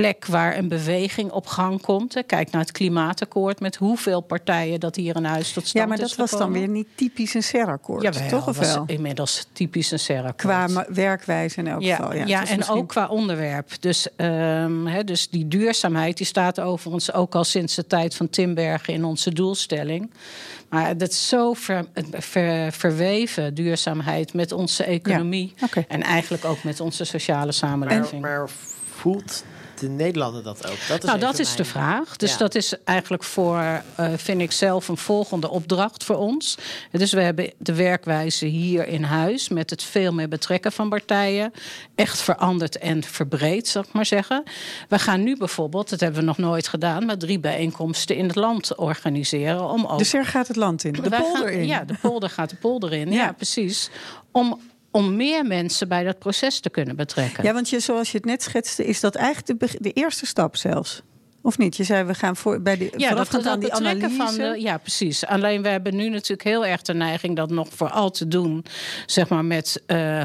plek 0.00 0.26
waar 0.26 0.56
een 0.56 0.68
beweging 0.68 1.30
op 1.30 1.46
gang 1.46 1.80
komt. 1.80 2.22
Kijk 2.26 2.50
naar 2.50 2.60
het 2.60 2.72
klimaatakkoord 2.72 3.60
met 3.60 3.76
hoeveel 3.76 4.20
partijen 4.20 4.80
dat 4.80 4.96
hier 4.96 5.16
in 5.16 5.24
huis 5.24 5.52
tot 5.52 5.66
stand 5.66 5.66
is 5.66 5.72
Ja, 5.72 5.86
maar 5.86 5.98
dat 5.98 6.14
was 6.14 6.30
dan 6.30 6.52
weer 6.52 6.68
niet 6.68 6.86
typisch 6.94 7.34
een 7.34 7.42
SER-akkoord, 7.42 8.02
ja, 8.02 8.28
toch? 8.28 8.48
Of 8.48 8.58
wel? 8.58 8.84
inmiddels 8.86 9.46
typisch 9.52 9.90
een 9.90 9.98
SER-akkoord. 9.98 10.36
Qua 10.36 10.86
werkwijze 10.88 11.58
in 11.58 11.66
elk 11.66 11.82
ja, 11.82 11.96
geval. 11.96 12.14
Ja, 12.14 12.26
ja 12.26 12.46
en 12.46 12.56
misschien... 12.56 12.76
ook 12.76 12.88
qua 12.88 13.08
onderwerp. 13.08 13.70
Dus, 13.80 14.08
um, 14.16 14.86
he, 14.86 15.04
dus 15.04 15.28
die 15.28 15.48
duurzaamheid 15.48 16.16
die 16.16 16.26
staat 16.26 16.60
overigens 16.60 17.12
ook 17.12 17.34
al 17.34 17.44
sinds 17.44 17.74
de 17.74 17.86
tijd 17.86 18.14
van 18.14 18.30
Timbergen 18.30 18.94
in 18.94 19.04
onze 19.04 19.32
doelstelling. 19.32 20.10
Maar 20.68 20.96
dat 20.96 21.10
is 21.10 21.28
zo 21.28 21.52
ver, 21.52 21.84
ver, 22.12 22.72
verweven, 22.72 23.54
duurzaamheid, 23.54 24.32
met 24.32 24.52
onze 24.52 24.84
economie. 24.84 25.52
Ja, 25.56 25.66
okay. 25.66 25.84
En 25.88 26.02
eigenlijk 26.02 26.44
ook 26.44 26.62
met 26.62 26.80
onze 26.80 27.04
sociale 27.04 27.52
samenleving. 27.52 28.22
Maar, 28.22 28.38
maar 28.38 28.48
voelt 28.94 29.44
de 29.84 29.90
Nederlander 29.90 30.42
dat 30.42 30.66
ook? 30.66 30.76
Dat 30.88 31.02
is 31.02 31.04
nou, 31.04 31.18
dat 31.18 31.38
is 31.38 31.56
de 31.56 31.64
vraag. 31.64 32.16
Dus 32.16 32.32
ja. 32.32 32.38
dat 32.38 32.54
is 32.54 32.74
eigenlijk 32.84 33.22
voor, 33.22 33.58
uh, 34.00 34.12
vind 34.16 34.40
ik 34.40 34.52
zelf, 34.52 34.88
een 34.88 34.96
volgende 34.96 35.50
opdracht 35.50 36.04
voor 36.04 36.16
ons. 36.16 36.58
Dus 36.90 37.12
we 37.12 37.20
hebben 37.20 37.52
de 37.58 37.74
werkwijze 37.74 38.46
hier 38.46 38.88
in 38.88 39.02
huis 39.02 39.48
met 39.48 39.70
het 39.70 39.82
veel 39.82 40.12
meer 40.12 40.28
betrekken 40.28 40.72
van 40.72 40.88
partijen 40.88 41.52
echt 41.94 42.20
veranderd 42.20 42.78
en 42.78 43.02
verbreed, 43.02 43.68
zal 43.68 43.82
ik 43.82 43.92
maar 43.92 44.06
zeggen. 44.06 44.42
We 44.88 44.98
gaan 44.98 45.22
nu 45.22 45.36
bijvoorbeeld, 45.36 45.90
dat 45.90 46.00
hebben 46.00 46.20
we 46.20 46.26
nog 46.26 46.38
nooit 46.38 46.68
gedaan, 46.68 47.04
maar 47.04 47.18
drie 47.18 47.38
bijeenkomsten 47.38 48.16
in 48.16 48.26
het 48.26 48.36
land 48.36 48.76
organiseren. 48.76 49.70
Om 49.70 49.86
ook... 49.86 49.98
Dus 49.98 50.14
er 50.14 50.26
gaat 50.26 50.48
het 50.48 50.56
land 50.56 50.84
in, 50.84 50.92
de 50.92 51.00
polder 51.00 51.48
gaan, 51.48 51.48
in. 51.48 51.66
Ja, 51.66 51.84
de 51.84 51.94
polder 52.00 52.30
gaat 52.30 52.50
de 52.50 52.56
polder 52.56 52.92
in. 52.92 53.10
ja, 53.10 53.24
ja 53.24 53.32
precies. 53.32 53.90
Om 54.30 54.60
om 54.94 55.16
meer 55.16 55.46
mensen 55.46 55.88
bij 55.88 56.04
dat 56.04 56.18
proces 56.18 56.60
te 56.60 56.70
kunnen 56.70 56.96
betrekken. 56.96 57.44
Ja, 57.44 57.52
want 57.52 57.68
je, 57.68 57.80
zoals 57.80 58.10
je 58.10 58.16
het 58.16 58.26
net 58.26 58.42
schetste, 58.42 58.84
is 58.84 59.00
dat 59.00 59.14
eigenlijk 59.14 59.60
de, 59.60 59.76
de 59.80 59.92
eerste 59.92 60.26
stap 60.26 60.56
zelfs. 60.56 61.02
Of 61.46 61.58
niet? 61.58 61.76
Je 61.76 61.84
zei 61.84 62.04
we 62.04 62.14
gaan 62.14 62.36
voor 62.36 62.60
bij 62.60 62.76
de 62.76 62.92
ja, 62.96 63.14
dat, 63.14 63.30
dat 63.30 63.46
aan 63.46 63.60
die 63.60 63.72
analyse. 63.72 64.10
Van 64.10 64.34
de, 64.34 64.56
ja, 64.58 64.78
precies. 64.78 65.26
Alleen 65.26 65.62
we 65.62 65.68
hebben 65.68 65.96
nu 65.96 66.08
natuurlijk 66.08 66.42
heel 66.42 66.66
erg 66.66 66.82
de 66.82 66.94
neiging 66.94 67.36
dat 67.36 67.50
nog 67.50 67.68
vooral 67.70 68.10
te 68.10 68.28
doen, 68.28 68.64
zeg 69.06 69.28
maar 69.28 69.44
met, 69.44 69.82
uh, 69.86 70.22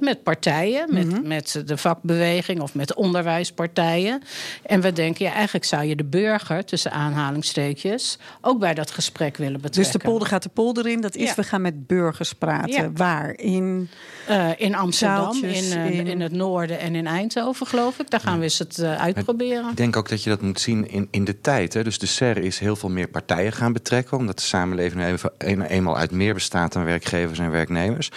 met 0.00 0.22
partijen, 0.22 0.94
met, 0.94 1.04
mm 1.04 1.12
-hmm. 1.12 1.26
met 1.28 1.62
de 1.64 1.76
vakbeweging 1.76 2.60
of 2.60 2.74
met 2.74 2.94
onderwijspartijen. 2.94 4.22
En 4.62 4.80
we 4.80 4.92
denken, 4.92 5.24
ja, 5.24 5.32
eigenlijk 5.32 5.64
zou 5.64 5.84
je 5.84 5.96
de 5.96 6.04
burger 6.04 6.64
tussen 6.64 6.92
aanhalingstekens 6.92 8.18
ook 8.40 8.58
bij 8.58 8.74
dat 8.74 8.90
gesprek 8.90 9.36
willen 9.36 9.60
betrekken. 9.60 9.92
Dus 9.92 10.02
de 10.02 10.08
polder 10.08 10.28
gaat 10.28 10.42
de 10.42 10.48
polder 10.48 10.86
in. 10.86 11.00
Dat 11.00 11.14
is, 11.14 11.28
ja. 11.28 11.34
we 11.34 11.42
gaan 11.42 11.62
met 11.62 11.86
burgers 11.86 12.32
praten. 12.32 12.82
Ja. 12.82 12.90
Waar? 12.92 13.36
In, 13.36 13.88
uh, 14.30 14.50
in 14.56 14.74
Amsterdam, 14.74 15.44
in, 15.44 15.64
uh, 15.64 15.90
in, 15.90 16.06
in, 16.06 16.20
het 16.20 16.32
noorden 16.32 16.78
en 16.78 16.94
in 16.94 17.06
Eindhoven, 17.06 17.66
geloof 17.66 17.98
ik. 17.98 18.10
Daar 18.10 18.20
gaan 18.20 18.38
we 18.38 18.44
eens 18.44 18.58
het 18.58 18.82
uitproberen. 18.82 19.70
Ik 19.70 19.76
denk 19.76 19.96
ook 19.96 20.08
dat 20.08 20.22
je 20.22 20.27
dat 20.28 20.42
moet 20.42 20.60
zien 20.60 20.90
in, 20.90 21.08
in 21.10 21.24
de 21.24 21.40
tijd. 21.40 21.74
Hè. 21.74 21.84
Dus 21.84 21.98
de 21.98 22.06
SER 22.06 22.36
is 22.36 22.58
heel 22.58 22.76
veel 22.76 22.90
meer 22.90 23.08
partijen 23.08 23.52
gaan 23.52 23.72
betrekken... 23.72 24.18
omdat 24.18 24.36
de 24.36 24.44
samenleving 24.44 25.04
even, 25.04 25.30
een, 25.38 25.62
eenmaal 25.62 25.96
uit 25.96 26.10
meer 26.10 26.34
bestaat 26.34 26.72
dan 26.72 26.84
werkgevers 26.84 27.38
en 27.38 27.50
werknemers. 27.50 28.10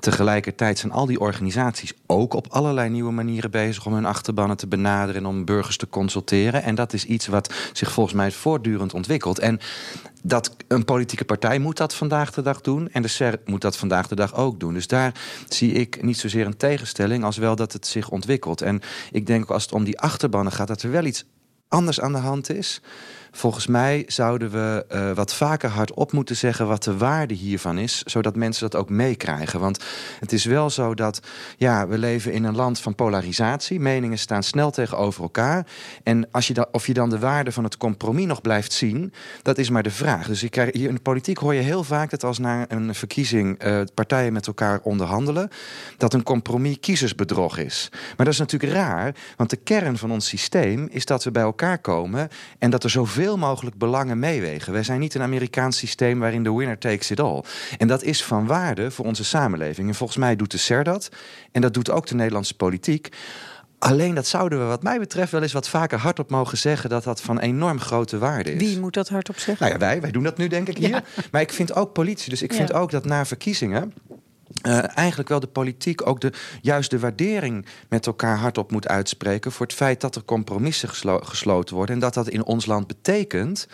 Tegelijkertijd 0.00 0.78
zijn 0.78 0.92
al 0.92 1.06
die 1.06 1.20
organisaties 1.20 1.92
ook 2.06 2.34
op 2.34 2.46
allerlei 2.50 2.88
nieuwe 2.88 3.12
manieren 3.12 3.50
bezig... 3.50 3.86
om 3.86 3.94
hun 3.94 4.04
achterbannen 4.04 4.56
te 4.56 4.66
benaderen 4.66 5.22
en 5.22 5.28
om 5.28 5.44
burgers 5.44 5.76
te 5.76 5.88
consulteren. 5.88 6.62
En 6.62 6.74
dat 6.74 6.92
is 6.92 7.04
iets 7.04 7.26
wat 7.26 7.54
zich 7.72 7.92
volgens 7.92 8.16
mij 8.16 8.30
voortdurend 8.30 8.94
ontwikkelt. 8.94 9.38
En 9.38 9.60
dat 10.22 10.56
een 10.68 10.84
politieke 10.84 11.24
partij 11.24 11.58
moet 11.58 11.76
dat 11.76 11.94
vandaag 11.94 12.32
de 12.32 12.42
dag 12.42 12.60
doen. 12.60 12.88
En 12.92 13.02
de 13.02 13.08
SER 13.08 13.40
moet 13.44 13.60
dat 13.60 13.76
vandaag 13.76 14.08
de 14.08 14.14
dag 14.14 14.34
ook 14.34 14.60
doen. 14.60 14.74
Dus 14.74 14.86
daar 14.86 15.12
zie 15.48 15.72
ik 15.72 16.02
niet 16.02 16.18
zozeer 16.18 16.46
een 16.46 16.56
tegenstelling... 16.56 17.24
als 17.24 17.36
wel 17.36 17.56
dat 17.56 17.72
het 17.72 17.86
zich 17.86 18.10
ontwikkelt. 18.10 18.62
En 18.62 18.80
ik 19.10 19.26
denk 19.26 19.50
als 19.50 19.62
het 19.62 19.72
om 19.72 19.84
die 19.84 20.00
achterbannen 20.00 20.52
gaat... 20.52 20.68
dat 20.68 20.82
er 20.82 20.90
wel 20.90 21.04
iets 21.04 21.24
anders 21.68 22.00
aan 22.00 22.12
de 22.12 22.18
hand 22.18 22.50
is. 22.50 22.80
Volgens 23.30 23.66
mij 23.66 24.04
zouden 24.06 24.50
we 24.50 24.84
uh, 24.92 25.12
wat 25.12 25.34
vaker 25.34 25.70
hardop 25.70 26.12
moeten 26.12 26.36
zeggen 26.36 26.66
wat 26.66 26.82
de 26.82 26.96
waarde 26.96 27.34
hiervan 27.34 27.78
is, 27.78 28.02
zodat 28.02 28.36
mensen 28.36 28.70
dat 28.70 28.80
ook 28.80 28.90
meekrijgen. 28.90 29.60
Want 29.60 29.84
het 30.20 30.32
is 30.32 30.44
wel 30.44 30.70
zo 30.70 30.94
dat 30.94 31.20
ja, 31.56 31.88
we 31.88 31.98
leven 31.98 32.32
in 32.32 32.44
een 32.44 32.56
land 32.56 32.80
van 32.80 32.94
polarisatie. 32.94 33.80
Meningen 33.80 34.18
staan 34.18 34.42
snel 34.42 34.70
tegenover 34.70 35.22
elkaar. 35.22 35.66
En 36.02 36.28
als 36.30 36.46
je 36.46 36.66
of 36.72 36.86
je 36.86 36.94
dan 36.94 37.10
de 37.10 37.18
waarde 37.18 37.52
van 37.52 37.64
het 37.64 37.76
compromis 37.76 38.26
nog 38.26 38.40
blijft 38.40 38.72
zien, 38.72 39.12
dat 39.42 39.58
is 39.58 39.70
maar 39.70 39.82
de 39.82 39.90
vraag. 39.90 40.26
Dus 40.26 40.42
ik 40.42 40.50
krijg, 40.50 40.72
hier 40.72 40.88
in 40.88 40.94
de 40.94 41.00
politiek 41.00 41.38
hoor 41.38 41.54
je 41.54 41.60
heel 41.60 41.84
vaak 41.84 42.10
dat 42.10 42.24
als 42.24 42.38
na 42.38 42.64
een 42.68 42.94
verkiezing 42.94 43.64
uh, 43.64 43.80
partijen 43.94 44.32
met 44.32 44.46
elkaar 44.46 44.80
onderhandelen, 44.82 45.48
dat 45.96 46.14
een 46.14 46.22
compromis 46.22 46.80
kiezersbedrog 46.80 47.58
is. 47.58 47.88
Maar 47.90 48.26
dat 48.26 48.34
is 48.34 48.38
natuurlijk 48.38 48.72
raar, 48.72 49.14
want 49.36 49.50
de 49.50 49.56
kern 49.56 49.98
van 49.98 50.10
ons 50.10 50.28
systeem 50.28 50.88
is 50.90 51.04
dat 51.04 51.24
we 51.24 51.30
bij 51.30 51.42
elkaar 51.42 51.78
komen 51.78 52.28
en 52.58 52.70
dat 52.70 52.84
er 52.84 52.90
zoveel 52.90 53.17
zoveel 53.18 53.36
mogelijk 53.36 53.78
belangen 53.78 54.18
meewegen. 54.18 54.72
Wij 54.72 54.82
zijn 54.82 55.00
niet 55.00 55.14
een 55.14 55.22
Amerikaans 55.22 55.76
systeem 55.76 56.18
waarin 56.18 56.42
de 56.42 56.54
winner 56.54 56.78
takes 56.78 57.10
it 57.10 57.20
all. 57.20 57.42
En 57.78 57.88
dat 57.88 58.02
is 58.02 58.24
van 58.24 58.46
waarde 58.46 58.90
voor 58.90 59.04
onze 59.04 59.24
samenleving. 59.24 59.88
En 59.88 59.94
volgens 59.94 60.18
mij 60.18 60.36
doet 60.36 60.50
de 60.50 60.58
SER 60.58 60.84
dat. 60.84 61.08
En 61.52 61.60
dat 61.60 61.74
doet 61.74 61.90
ook 61.90 62.06
de 62.06 62.14
Nederlandse 62.14 62.56
politiek. 62.56 63.08
Alleen 63.78 64.14
dat 64.14 64.26
zouden 64.26 64.58
we 64.58 64.64
wat 64.64 64.82
mij 64.82 64.98
betreft 64.98 65.32
wel 65.32 65.42
eens 65.42 65.52
wat 65.52 65.68
vaker 65.68 65.98
hardop 65.98 66.30
mogen 66.30 66.58
zeggen... 66.58 66.90
dat 66.90 67.04
dat 67.04 67.20
van 67.20 67.38
enorm 67.38 67.80
grote 67.80 68.18
waarde 68.18 68.52
is. 68.52 68.60
Wie 68.60 68.80
moet 68.80 68.94
dat 68.94 69.08
hardop 69.08 69.38
zeggen? 69.38 69.68
Nou 69.68 69.78
ja, 69.78 69.86
wij. 69.86 70.00
Wij 70.00 70.10
doen 70.10 70.22
dat 70.22 70.38
nu 70.38 70.46
denk 70.46 70.68
ik 70.68 70.76
hier. 70.76 70.88
Ja. 70.88 71.02
Maar 71.30 71.40
ik 71.40 71.52
vind 71.52 71.74
ook 71.74 71.92
politie. 71.92 72.30
Dus 72.30 72.42
ik 72.42 72.52
vind 72.52 72.72
ook 72.72 72.90
dat 72.90 73.04
na 73.04 73.26
verkiezingen... 73.26 73.92
Uh, 74.66 74.96
eigenlijk 74.96 75.28
wel 75.28 75.40
de 75.40 75.46
politiek 75.46 76.06
ook 76.06 76.20
de, 76.20 76.32
juist 76.62 76.90
de 76.90 76.98
waardering 76.98 77.66
met 77.88 78.06
elkaar 78.06 78.38
hardop 78.38 78.70
moet 78.70 78.88
uitspreken 78.88 79.52
voor 79.52 79.66
het 79.66 79.74
feit 79.74 80.00
dat 80.00 80.16
er 80.16 80.24
compromissen 80.24 80.88
geslo 80.88 81.18
gesloten 81.22 81.76
worden 81.76 81.94
en 81.94 82.00
dat 82.00 82.14
dat 82.14 82.28
in 82.28 82.44
ons 82.44 82.66
land 82.66 82.86
betekent 82.86 83.68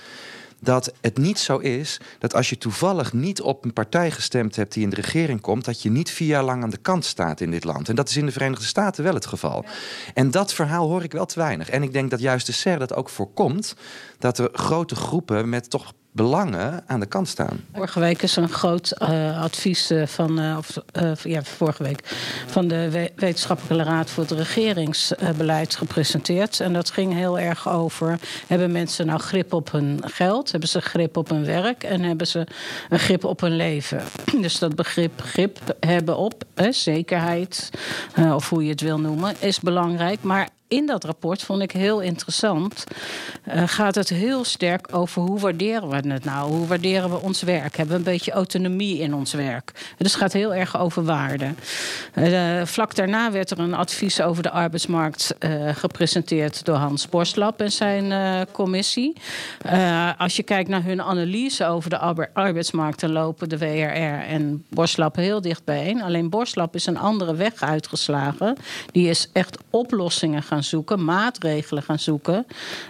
dat 0.64 0.92
het 1.00 1.18
niet 1.18 1.38
zo 1.38 1.58
is 1.58 2.00
dat 2.18 2.34
als 2.34 2.48
je 2.48 2.58
toevallig 2.58 3.12
niet 3.12 3.40
op 3.40 3.64
een 3.64 3.72
partij 3.72 4.10
gestemd 4.10 4.56
hebt 4.56 4.72
die 4.72 4.82
in 4.82 4.90
de 4.90 4.96
regering 4.96 5.40
komt, 5.40 5.64
dat 5.64 5.82
je 5.82 5.90
niet 5.90 6.10
vier 6.10 6.28
jaar 6.28 6.44
lang 6.44 6.62
aan 6.62 6.70
de 6.70 6.76
kant 6.76 7.04
staat 7.04 7.40
in 7.40 7.50
dit 7.50 7.64
land. 7.64 7.88
En 7.88 7.94
dat 7.94 8.08
is 8.08 8.16
in 8.16 8.26
de 8.26 8.32
Verenigde 8.32 8.64
Staten 8.64 9.04
wel 9.04 9.14
het 9.14 9.26
geval. 9.26 9.64
En 10.14 10.30
dat 10.30 10.54
verhaal 10.54 10.88
hoor 10.88 11.02
ik 11.02 11.12
wel 11.12 11.26
te 11.26 11.38
weinig. 11.38 11.70
En 11.70 11.82
ik 11.82 11.92
denk 11.92 12.10
dat 12.10 12.20
juist 12.20 12.46
de 12.46 12.52
SER 12.52 12.78
dat 12.78 12.94
ook 12.94 13.08
voorkomt 13.08 13.76
dat 14.18 14.38
er 14.38 14.48
grote 14.52 14.94
groepen 14.94 15.48
met 15.48 15.70
toch 15.70 15.92
belangen 16.14 16.84
aan 16.86 17.00
de 17.00 17.06
kant 17.06 17.28
staan. 17.28 17.64
Vorige 17.72 18.00
week 18.00 18.22
is 18.22 18.36
een 18.36 18.48
groot 18.48 18.94
uh, 18.98 19.42
advies 19.42 19.92
van, 20.04 20.40
uh, 20.40 20.56
of, 20.58 21.24
ja, 21.24 21.42
vorige 21.42 21.82
week, 21.82 22.00
van 22.46 22.68
de 22.68 23.10
Wetenschappelijke 23.16 23.90
Raad 23.90 24.10
voor 24.10 24.22
het 24.22 24.32
Regeringsbeleid 24.32 25.76
gepresenteerd. 25.76 26.60
En 26.60 26.72
dat 26.72 26.90
ging 26.90 27.12
heel 27.12 27.38
erg 27.38 27.68
over: 27.68 28.18
hebben 28.46 28.72
mensen 28.72 29.06
nou 29.06 29.20
grip 29.20 29.52
op 29.52 29.72
hun 29.72 30.00
geld? 30.04 30.50
Hebben 30.50 30.68
ze 30.68 30.80
grip 30.80 31.16
op 31.16 31.28
hun 31.28 31.44
werk? 31.44 31.82
En 31.82 32.02
hebben 32.02 32.26
ze 32.26 32.46
een 32.88 32.98
grip 32.98 33.24
op 33.24 33.40
hun 33.40 33.56
leven? 33.56 34.02
Dus 34.44 34.58
dat 34.58 34.74
begrip 34.74 35.22
grip 35.22 35.58
hebben 35.80 36.16
op, 36.16 36.44
zekerheid, 36.70 37.70
of 38.34 38.48
hoe 38.48 38.64
je 38.64 38.70
het 38.70 38.80
wil 38.80 39.00
noemen, 39.00 39.34
is 39.38 39.60
belangrijk. 39.60 40.22
Maar 40.22 40.48
in 40.74 40.86
dat 40.86 41.04
rapport 41.04 41.42
vond 41.42 41.62
ik 41.62 41.72
heel 41.72 42.00
interessant. 42.00 42.84
Uh, 43.48 43.62
gaat 43.66 43.94
het 43.94 44.08
heel 44.08 44.44
sterk 44.44 44.88
over 44.94 45.22
hoe 45.22 45.38
waarderen 45.38 45.88
we 45.88 46.12
het 46.12 46.24
nou? 46.24 46.52
Hoe 46.52 46.66
waarderen 46.66 47.10
we 47.10 47.20
ons 47.20 47.42
werk? 47.42 47.76
Hebben 47.76 47.94
we 47.94 48.04
een 48.04 48.12
beetje 48.12 48.32
autonomie 48.32 48.98
in 48.98 49.14
ons 49.14 49.32
werk? 49.32 49.72
Dus 49.96 50.12
het 50.12 50.20
gaat 50.20 50.32
heel 50.32 50.54
erg 50.54 50.78
over 50.78 51.04
waarde. 51.04 51.54
Uh, 52.14 52.64
vlak 52.64 52.94
daarna 52.94 53.30
werd 53.30 53.50
er 53.50 53.58
een 53.58 53.74
advies 53.74 54.20
over 54.20 54.42
de 54.42 54.50
arbeidsmarkt 54.50 55.34
uh, 55.38 55.68
gepresenteerd 55.74 56.64
door 56.64 56.76
Hans 56.76 57.08
Borstlap 57.08 57.60
en 57.60 57.72
zijn 57.72 58.12
commissie. 58.52 59.12
als 60.18 60.36
je 60.36 60.42
kijkt 60.42 60.68
naar 60.68 60.84
hun 60.84 61.02
analyse 61.02 61.66
over 61.66 61.90
de 61.90 61.98
arbeidsmarkt, 62.32 63.00
dan 63.00 63.12
lopen 63.12 63.48
de 63.48 63.58
WRR 63.58 64.26
en 64.28 64.64
Borstlap 64.70 65.16
heel 65.16 65.40
dicht 65.40 65.64
bijeen. 65.64 66.02
Alleen 66.02 66.30
Borstlap 66.30 66.74
is 66.74 66.86
een 66.86 66.98
andere 66.98 67.34
weg 67.34 67.62
uitgeslagen. 67.62 68.56
Die 68.92 69.08
is 69.08 69.28
echt 69.32 69.58
oplossingen 69.70 70.42
gaan 70.42 70.63
zoeken, 70.64 71.04
maatregelen 71.04 71.82
gaan 71.82 71.98
zoeken 71.98 72.46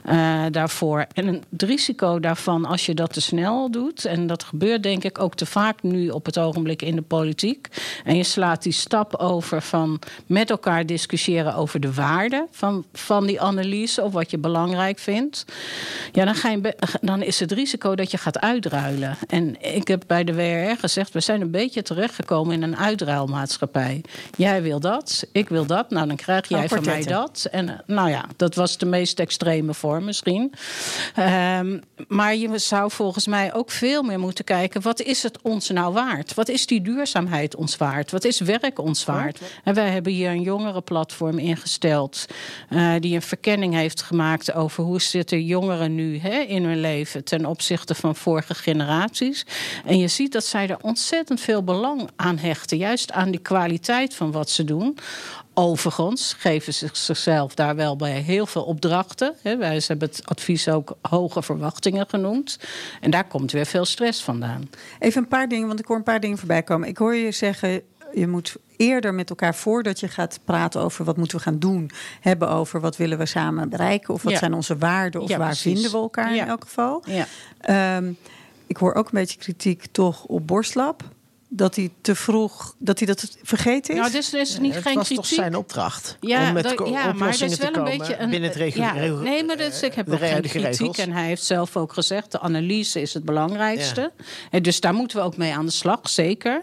uh, 0.09 0.45
daarvoor. 0.51 1.07
En 1.13 1.27
het 1.27 1.63
risico 1.63 2.21
daarvan, 2.21 2.65
als 2.65 2.87
je 2.87 2.95
dat 2.95 3.13
te 3.13 3.21
snel 3.21 3.71
doet, 3.71 4.05
en 4.05 4.27
dat 4.27 4.45
gebeurt 4.45 4.83
denk 4.83 5.05
ik 5.05 5.19
ook 5.19 5.35
te 5.35 5.47
vaak 5.47 5.83
nu 5.83 6.09
op 6.09 6.27
het 6.27 6.39
ogenblik 6.39 6.83
in 6.83 6.97
de 6.97 7.03
politiek, 7.03 7.69
en 8.05 8.17
je 8.17 8.25
slaat 8.25 8.63
die 8.63 8.73
stap 8.73 9.17
over 9.17 9.63
van 9.63 9.99
met 10.27 10.51
elkaar 10.51 10.87
discussiëren 10.87 11.55
over 11.55 11.81
de 11.81 11.93
waarde 11.93 12.47
van, 12.51 12.85
van 12.93 13.27
die 13.27 13.41
analyse 13.41 14.03
of 14.03 14.13
wat 14.13 14.31
je 14.31 14.39
belangrijk 14.39 14.99
vindt, 14.99 15.45
ja, 16.13 16.25
dan, 16.25 16.35
ga 16.35 16.51
je, 16.51 16.77
dan 17.01 17.23
is 17.23 17.41
het 17.41 17.53
risico 17.53 17.95
dat 17.95 18.11
je 18.11 18.19
gaat 18.19 18.41
uitruilen. 18.41 19.17
En 19.29 19.63
ik 19.75 19.89
heb 19.89 20.03
bij 20.07 20.25
de 20.25 20.35
WRR 20.35 20.77
gezegd, 20.79 21.13
we 21.13 21.21
zijn 21.21 21.41
een 21.41 21.51
beetje 21.51 21.83
terechtgekomen 21.83 22.55
in 22.55 22.63
een 22.63 22.77
uitruilmaatschappij. 22.77 24.05
Jij 24.37 24.63
wil 24.63 24.81
dat, 24.81 25.27
ik 25.33 25.49
wil 25.49 25.67
dat, 25.67 25.91
nou 25.91 26.07
dan 26.07 26.17
krijg 26.17 26.49
jij 26.49 26.69
van 26.69 26.85
mij 26.85 27.03
dat. 27.03 27.49
En 27.55 27.69
eh, 27.69 27.75
nou 27.87 28.11
ja, 28.11 28.25
dat 28.37 28.55
was 28.55 28.79
de 28.79 28.87
meest 28.87 29.19
extreme 29.19 29.75
vorm 29.75 30.05
misschien. 30.05 30.53
Um, 31.19 31.83
maar 32.09 32.37
je 32.37 32.59
zou 32.59 32.91
volgens 32.91 33.27
mij 33.27 33.55
ook 33.55 33.71
veel 33.71 34.03
meer 34.03 34.19
moeten 34.19 34.45
kijken, 34.45 34.83
wat 34.83 35.01
is 35.01 35.23
het 35.23 35.39
ons 35.43 35.69
nou 35.69 35.93
waard? 35.93 36.35
Wat 36.35 36.49
is 36.49 36.67
die 36.67 36.83
duurzaamheid 36.83 37.55
ons 37.55 37.77
waard? 37.77 38.11
Wat 38.11 38.25
is 38.25 38.41
werk 38.41 38.79
ons 38.79 39.05
waard? 39.05 39.41
En 39.65 39.75
wij 39.75 39.91
hebben 39.91 40.13
hier 40.13 40.31
een 40.31 40.43
jongerenplatform 40.43 41.39
ingesteld, 41.39 42.27
uh, 42.71 42.95
die 43.01 43.15
een 43.15 43.23
verkenning 43.23 43.75
heeft 43.75 44.03
gemaakt 44.03 44.53
over 44.55 44.85
hoe 44.85 45.01
zitten 45.01 45.45
jongeren 45.45 45.95
nu 45.95 46.19
hè, 46.19 46.39
in 46.39 46.65
hun 46.65 46.81
leven 46.81 47.25
ten 47.25 47.47
opzichte 47.47 47.95
van 47.95 48.17
vorige 48.17 48.55
generaties. 48.55 49.47
En 49.85 49.99
je 49.99 50.09
ziet 50.09 50.33
dat 50.33 50.45
zij 50.45 50.69
er 50.69 50.79
ontzettend 50.81 51.41
veel 51.41 51.63
belang 51.63 52.11
aan 52.17 52.39
hechten, 52.39 52.77
juist 52.77 53.13
aan 53.13 53.31
die 53.31 53.41
kwaliteit 53.41 54.15
van 54.15 54.33
wat 54.33 54.51
ze 54.51 54.65
doen. 54.65 54.99
Overigens 55.55 56.35
geven 56.39 56.75
ze 56.75 56.89
zichzelf 56.93 57.55
daar 57.55 57.77
wel 57.77 57.97
bij 57.97 58.21
heel 58.21 58.47
veel 58.47 58.63
opdrachten. 58.63 59.35
Wij 59.43 59.83
hebben 59.87 60.09
het 60.09 60.23
advies 60.25 60.69
ook 60.69 60.97
hoge 61.03 61.43
verwachtingen 61.43 62.07
genoemd. 62.09 62.59
En 63.01 63.11
daar 63.11 63.27
komt 63.27 63.53
weer 63.53 63.67
veel 63.67 63.85
stress 63.85 64.23
vandaan. 64.23 64.71
Even 64.99 65.23
een 65.23 65.29
paar 65.29 65.49
dingen, 65.49 65.67
want 65.67 65.79
ik 65.79 65.87
hoor 65.87 65.97
een 65.97 66.03
paar 66.03 66.21
dingen 66.21 66.39
voorbij 66.39 66.63
komen. 66.63 66.89
Ik 66.89 66.99
hoor 66.99 67.15
je 67.15 67.33
zeggen, 67.33 67.83
je 68.15 68.29
moet 68.29 68.57
eerder 68.77 69.15
met 69.15 69.31
elkaar 69.31 69.55
voordat 69.55 70.01
je 70.01 70.09
gaat 70.09 70.41
praten 70.45 70.81
over 70.81 71.05
wat 71.05 71.17
moeten 71.17 71.37
we 71.37 71.43
gaan 71.43 71.59
doen, 71.59 71.91
hebben 72.21 72.49
over 72.49 72.81
wat 72.81 72.97
willen 72.97 73.19
we 73.19 73.27
samen 73.27 73.69
bereiken 73.69 74.15
of 74.15 74.23
wat 74.23 74.39
zijn 74.39 74.55
onze 74.55 74.77
waarden 74.77 75.21
of 75.21 75.37
waar 75.37 75.57
vinden 75.57 75.91
we 75.91 75.97
elkaar 75.97 76.37
in 76.37 76.47
elk 76.47 76.63
geval. 76.63 77.05
Ja. 77.07 77.97
Um, 77.97 78.17
ik 78.67 78.77
hoor 78.77 78.95
ook 78.95 79.05
een 79.05 79.11
beetje 79.13 79.39
kritiek 79.39 79.87
toch 79.91 80.25
op 80.25 80.47
Borstlab 80.47 81.03
dat 81.57 81.77
hij 81.77 81.91
te 82.01 82.15
vroeg, 82.15 82.75
dat 82.79 82.99
hij 82.99 83.07
dat 83.07 83.37
vergeten 83.43 83.95
is? 83.95 84.01
Nou, 84.01 84.13
dus 84.13 84.35
is 84.35 84.59
niet 84.59 84.73
geen 84.73 84.83
was 84.83 85.07
kritiek. 85.07 85.17
toch 85.17 85.27
zijn 85.27 85.57
opdracht 85.57 86.17
ja, 86.21 86.47
om 86.47 86.53
met 86.53 86.63
dat, 86.63 86.89
ja, 86.89 87.13
maar 87.13 87.31
dat 87.31 87.41
is 87.41 87.57
wel 87.57 87.75
een 87.75 87.85
beetje 87.85 88.17
een, 88.17 88.31
binnen 88.31 88.49
het 88.49 88.59
regio, 88.59 88.83
ja, 88.83 88.93
Nee, 88.93 89.45
maar 89.45 89.57
dus, 89.57 89.83
ik 89.83 89.95
heb 89.95 90.13
ook 90.13 90.19
geen 90.19 90.43
kritiek. 90.43 90.63
Regels. 90.63 90.99
En 90.99 91.13
hij 91.13 91.27
heeft 91.27 91.45
zelf 91.45 91.77
ook 91.77 91.93
gezegd, 91.93 92.33
de 92.33 92.41
analyse 92.41 93.01
is 93.01 93.15
het 93.15 93.25
belangrijkste. 93.25 94.13
Ja. 94.51 94.61
Dus 94.61 94.81
daar 94.81 94.95
moeten 94.95 95.17
we 95.17 95.23
ook 95.23 95.37
mee 95.37 95.55
aan 95.55 95.67
de 95.67 95.73
slag, 95.73 96.01
zeker. 96.03 96.63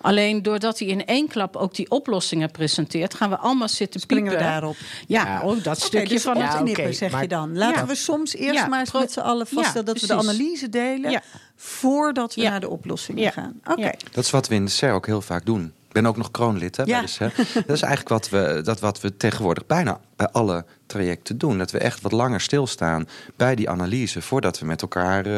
Alleen 0.00 0.42
doordat 0.42 0.78
hij 0.78 0.88
in 0.88 1.06
één 1.06 1.28
klap 1.28 1.56
ook 1.56 1.74
die 1.74 1.90
oplossingen 1.90 2.50
presenteert... 2.50 3.14
gaan 3.14 3.30
we 3.30 3.36
allemaal 3.36 3.68
zitten 3.68 4.00
Springen 4.00 4.32
we 4.32 4.38
daarop. 4.38 4.76
Ja, 5.06 5.26
ja. 5.26 5.40
Oh, 5.42 5.48
dat 5.48 5.58
okay, 5.58 5.74
stukje 5.74 6.08
dus 6.08 6.22
van 6.22 6.36
het 6.36 6.54
knippen, 6.54 6.82
okay, 6.82 6.92
zeg 6.92 7.10
maar, 7.10 7.22
je 7.22 7.28
dan. 7.28 7.56
Laten 7.56 7.86
we 7.86 7.94
soms 7.94 8.34
eerst 8.34 8.66
maar 8.66 8.80
eens 8.80 8.92
met 8.92 9.12
z'n 9.12 9.20
allen 9.20 9.46
vaststellen... 9.46 9.86
dat 9.86 10.00
we 10.00 10.06
de 10.06 10.14
analyse 10.14 10.68
delen 10.68 11.22
voordat 11.64 12.34
we 12.34 12.42
naar 12.42 12.60
de 12.60 12.68
oplossingen 12.68 13.32
gaan. 13.32 13.60
Oké. 13.64 13.90
Dat 14.12 14.24
is 14.24 14.30
wat 14.30 14.48
we 14.48 14.54
in 14.54 14.64
de 14.64 14.70
SER 14.70 14.92
ook 14.92 15.06
heel 15.06 15.20
vaak 15.20 15.46
doen. 15.46 15.64
Ik 15.64 15.92
ben 15.92 16.06
ook 16.06 16.16
nog 16.16 16.30
kroonlid 16.30 16.76
hè, 16.76 16.84
bij 16.84 17.00
de 17.00 17.06
SER. 17.06 17.32
Dat 17.36 17.76
is 17.76 17.82
eigenlijk 17.82 18.08
wat 18.08 18.28
we, 18.28 18.60
dat 18.64 18.80
wat 18.80 19.00
we 19.00 19.16
tegenwoordig 19.16 19.66
bijna 19.66 20.00
bij 20.16 20.28
alle 20.28 20.64
trajecten 20.92 21.38
doen. 21.38 21.58
Dat 21.58 21.70
we 21.70 21.78
echt 21.78 22.00
wat 22.00 22.12
langer 22.12 22.40
stilstaan 22.40 23.08
bij 23.36 23.54
die 23.54 23.70
analyse... 23.70 24.22
voordat 24.22 24.58
we 24.58 24.66
met 24.66 24.82
elkaar 24.82 25.26
uh, 25.26 25.32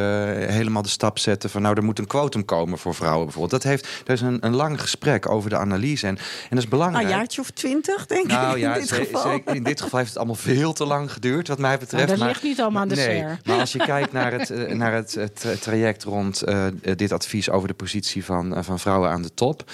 helemaal 0.49 0.83
de 0.83 0.89
stap 0.89 1.19
zetten 1.19 1.51
van... 1.51 1.63
nou, 1.63 1.77
er 1.77 1.85
moet 1.85 1.99
een 1.99 2.07
quotum 2.07 2.45
komen 2.45 2.79
voor 2.79 2.95
vrouwen 2.95 3.25
bijvoorbeeld. 3.25 3.63
Dat 3.63 3.71
heeft, 3.71 3.89
er 4.07 4.13
is 4.13 4.21
een, 4.21 4.47
een 4.47 4.55
lang 4.55 4.81
gesprek 4.81 5.29
over 5.29 5.51
de 5.51 5.57
analyse. 5.57 6.07
En, 6.07 6.17
en 6.17 6.49
dat 6.51 6.59
is 6.59 6.69
belangrijk. 6.69 7.05
Een 7.05 7.11
jaartje 7.11 7.41
of 7.41 7.51
twintig, 7.51 8.07
denk 8.07 8.27
nou, 8.27 8.55
ik, 8.55 8.63
ja, 8.63 8.75
in 8.75 8.81
dit 8.81 8.93
geval. 8.93 9.23
Zeker, 9.23 9.55
in 9.55 9.63
dit 9.63 9.81
geval 9.81 9.99
heeft 9.99 10.11
het 10.11 10.19
allemaal 10.19 10.37
veel 10.37 10.73
te 10.73 10.85
lang 10.85 11.13
geduurd, 11.13 11.49
wat 11.49 11.59
mij 11.59 11.79
betreft. 11.79 12.07
Nou, 12.07 12.19
dat 12.19 12.29
ligt 12.29 12.43
niet 12.43 12.61
allemaal 12.61 12.83
aan 12.83 12.89
de 12.89 12.95
nee, 12.95 13.19
SER. 13.19 13.39
Maar 13.45 13.59
als 13.59 13.73
je 13.73 13.79
kijkt 13.79 14.13
naar 14.13 14.33
het, 14.33 14.51
uh, 14.51 14.73
naar 14.73 14.93
het, 14.93 15.15
het 15.15 15.63
traject 15.63 16.03
rond 16.03 16.49
uh, 16.49 16.67
dit 16.97 17.13
advies... 17.13 17.51
over 17.51 17.69
de 17.69 17.75
positie 17.75 18.25
van, 18.25 18.65
van 18.65 18.79
vrouwen 18.79 19.11
aan 19.11 19.23
de 19.23 19.35
top 19.35 19.65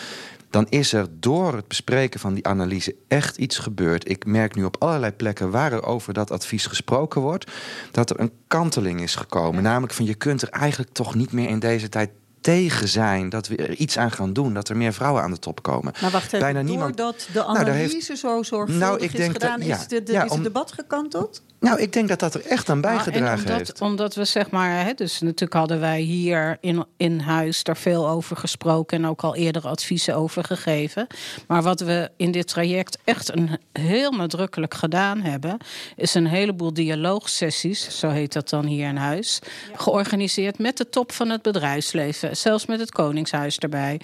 dan 0.50 0.66
is 0.69 0.92
er 0.92 1.07
door 1.11 1.54
het 1.54 1.69
bespreken 1.69 2.21
van 2.21 2.35
die 2.35 2.47
analyse 2.47 2.95
echt 3.09 3.37
iets 3.37 3.59
gebeurd. 3.59 4.09
Ik 4.09 4.26
merk 4.26 4.54
nu 4.54 4.64
op 4.64 4.76
allerlei 4.78 5.12
plekken 5.12 5.50
waar 5.50 5.73
er 5.73 5.85
over 5.85 6.12
dat 6.12 6.30
advies 6.30 6.66
gesproken 6.66 7.21
wordt, 7.21 7.50
dat 7.90 8.11
er 8.11 8.21
een 8.21 8.33
kanteling 8.47 9.00
is 9.00 9.14
gekomen. 9.14 9.62
Namelijk 9.62 9.92
van 9.92 10.04
je 10.04 10.14
kunt 10.14 10.42
er 10.42 10.49
eigenlijk 10.49 10.92
toch 10.92 11.14
niet 11.14 11.33
meer 11.33 11.49
in 11.49 11.59
deze 11.59 11.88
tijd 11.88 12.11
tegen 12.40 12.88
zijn 12.88 13.28
dat 13.28 13.49
we 13.49 13.56
er 13.56 13.75
iets 13.75 13.99
aan 13.99 14.11
gaan 14.11 14.32
doen, 14.32 14.54
dat 14.54 14.68
er 14.68 14.76
meer 14.76 14.92
vrouwen 14.92 15.23
aan 15.23 15.30
de 15.30 15.38
top 15.38 15.62
komen. 15.62 15.92
Maar 16.00 16.11
wacht 16.11 16.26
even, 16.26 16.38
Bijna 16.38 16.62
niemand... 16.62 16.97
doordat 16.97 17.28
de 17.32 17.44
analyse 17.44 17.70
nou, 17.70 17.78
heeft... 17.78 18.18
zo 18.18 18.42
zorgvuldig 18.42 18.88
nou, 18.88 18.97
ik 18.97 19.12
is 19.12 19.18
denk 19.18 19.32
gedaan, 19.32 19.59
dat, 19.59 19.68
ja, 19.68 19.76
is, 19.76 19.87
de, 19.87 20.02
de, 20.02 20.12
ja, 20.12 20.25
is 20.25 20.32
het 20.32 20.42
debat 20.42 20.73
gekanteld? 20.73 21.42
Nou, 21.61 21.80
ik 21.80 21.92
denk 21.92 22.09
dat 22.09 22.20
dat 22.20 22.35
er 22.35 22.46
echt 22.46 22.68
aan 22.68 22.81
bijgedragen 22.81 23.24
nou, 23.24 23.38
omdat, 23.38 23.57
heeft. 23.57 23.81
Omdat 23.81 24.14
we 24.14 24.24
zeg 24.24 24.50
maar, 24.50 24.85
hè, 24.85 24.92
dus 24.94 25.20
natuurlijk 25.20 25.53
hadden 25.53 25.81
wij 25.81 26.00
hier 26.00 26.57
in, 26.61 26.85
in 26.96 27.18
huis 27.18 27.62
daar 27.62 27.76
veel 27.76 28.09
over 28.09 28.37
gesproken 28.37 28.98
en 28.98 29.07
ook 29.07 29.22
al 29.22 29.37
eerder 29.37 29.66
adviezen 29.66 30.14
over 30.16 30.44
gegeven. 30.44 31.07
Maar 31.46 31.62
wat 31.62 31.81
we 31.81 32.11
in 32.16 32.31
dit 32.31 32.48
traject 32.48 32.98
echt 33.05 33.37
een 33.37 33.59
heel 33.72 34.11
nadrukkelijk 34.11 34.74
gedaan 34.74 35.20
hebben, 35.20 35.57
is 35.96 36.14
een 36.14 36.26
heleboel 36.26 36.74
dialoogsessies, 36.74 37.98
zo 37.98 38.09
heet 38.09 38.33
dat 38.33 38.48
dan 38.48 38.66
hier 38.66 38.88
in 38.88 38.96
huis, 38.96 39.38
georganiseerd 39.74 40.59
met 40.59 40.76
de 40.76 40.88
top 40.88 41.12
van 41.12 41.29
het 41.29 41.42
bedrijfsleven, 41.42 42.30
zelfs 42.31 42.66
met 42.66 42.81
het 42.81 42.90
Koningshuis 42.90 43.59
erbij. 43.59 44.01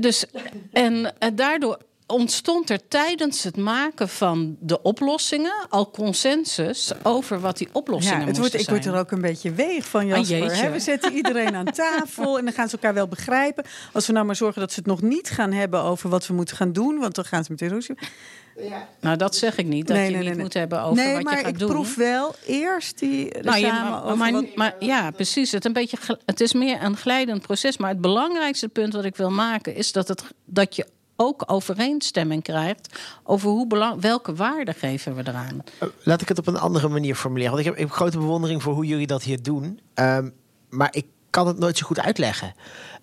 Dus, 0.00 0.24
en, 0.72 1.12
en 1.18 1.36
daardoor 1.36 1.78
ontstond 2.12 2.70
er 2.70 2.88
tijdens 2.88 3.42
het 3.42 3.56
maken 3.56 4.08
van 4.08 4.56
de 4.60 4.82
oplossingen 4.82 5.66
al 5.68 5.90
consensus 5.90 6.92
over 7.02 7.40
wat 7.40 7.58
die 7.58 7.68
oplossingen 7.72 8.20
ja, 8.20 8.26
het 8.26 8.38
wordt, 8.38 8.54
Ik 8.54 8.68
word 8.68 8.86
er 8.86 8.98
ook 8.98 9.10
een 9.10 9.20
beetje 9.20 9.52
weeg 9.52 9.88
van, 9.88 10.12
ah, 10.12 10.28
Jasper. 10.28 10.72
we 10.72 10.80
zetten 10.80 11.12
iedereen 11.12 11.54
aan 11.54 11.64
tafel 11.84 12.38
en 12.38 12.44
dan 12.44 12.54
gaan 12.54 12.68
ze 12.68 12.74
elkaar 12.74 12.94
wel 12.94 13.08
begrijpen. 13.08 13.64
Als 13.92 14.06
we 14.06 14.12
nou 14.12 14.26
maar 14.26 14.36
zorgen 14.36 14.60
dat 14.60 14.72
ze 14.72 14.78
het 14.78 14.88
nog 14.88 15.02
niet 15.02 15.30
gaan 15.30 15.52
hebben 15.52 15.82
over 15.82 16.10
wat 16.10 16.26
we 16.26 16.34
moeten 16.34 16.56
gaan 16.56 16.72
doen, 16.72 16.98
want 16.98 17.14
dan 17.14 17.24
gaan 17.24 17.44
ze 17.44 17.50
meteen 17.50 17.68
roeien. 17.68 17.96
Ja. 18.56 18.88
Nou, 19.00 19.16
dat 19.16 19.36
zeg 19.36 19.56
ik 19.56 19.66
niet. 19.66 19.86
Dat 19.86 19.96
nee, 19.96 20.06
je 20.06 20.12
nee, 20.12 20.22
niet 20.22 20.32
nee. 20.32 20.42
moet 20.42 20.54
hebben 20.54 20.82
over 20.82 20.94
wat 20.94 21.04
je 21.04 21.10
gaat 21.10 21.24
doen. 21.24 21.34
Nee, 21.34 21.42
maar 21.42 21.52
ik 21.52 21.66
proef 21.66 21.94
wel 21.94 22.34
eerst 22.46 22.98
die 22.98 23.38
nou, 23.42 23.60
samen 23.60 24.18
maar, 24.18 24.32
maar, 24.32 24.44
maar, 24.54 24.74
ja, 24.78 25.10
precies. 25.10 25.52
Het, 25.52 25.64
een 25.64 25.72
beetje, 25.72 25.98
het 26.24 26.40
is 26.40 26.52
meer 26.52 26.82
een 26.82 26.96
glijdend 26.96 27.42
proces. 27.42 27.76
Maar 27.76 27.90
het 27.90 28.00
belangrijkste 28.00 28.68
punt 28.68 28.92
wat 28.92 29.04
ik 29.04 29.16
wil 29.16 29.30
maken... 29.30 29.74
is 29.74 29.92
dat, 29.92 30.08
het, 30.08 30.24
dat 30.44 30.76
je 30.76 30.86
ook 31.16 31.42
overeenstemming 31.46 32.42
krijgt 32.42 33.00
over 33.22 33.48
hoe 33.48 33.66
belang, 33.66 34.00
welke 34.00 34.34
waarde 34.34 34.72
geven 34.72 35.14
we 35.14 35.22
eraan. 35.26 35.62
Uh, 35.82 35.88
laat 36.02 36.20
ik 36.20 36.28
het 36.28 36.38
op 36.38 36.46
een 36.46 36.58
andere 36.58 36.88
manier 36.88 37.14
formuleren. 37.14 37.52
Want 37.52 37.66
ik 37.66 37.70
heb, 37.72 37.80
ik 37.80 37.88
heb 37.88 37.96
grote 37.96 38.18
bewondering 38.18 38.62
voor 38.62 38.74
hoe 38.74 38.86
jullie 38.86 39.06
dat 39.06 39.22
hier 39.22 39.42
doen. 39.42 39.80
Um, 39.94 40.34
maar 40.68 40.88
ik 40.90 41.06
kan 41.32 41.46
het 41.46 41.58
nooit 41.58 41.78
zo 41.78 41.86
goed 41.86 42.00
uitleggen. 42.00 42.54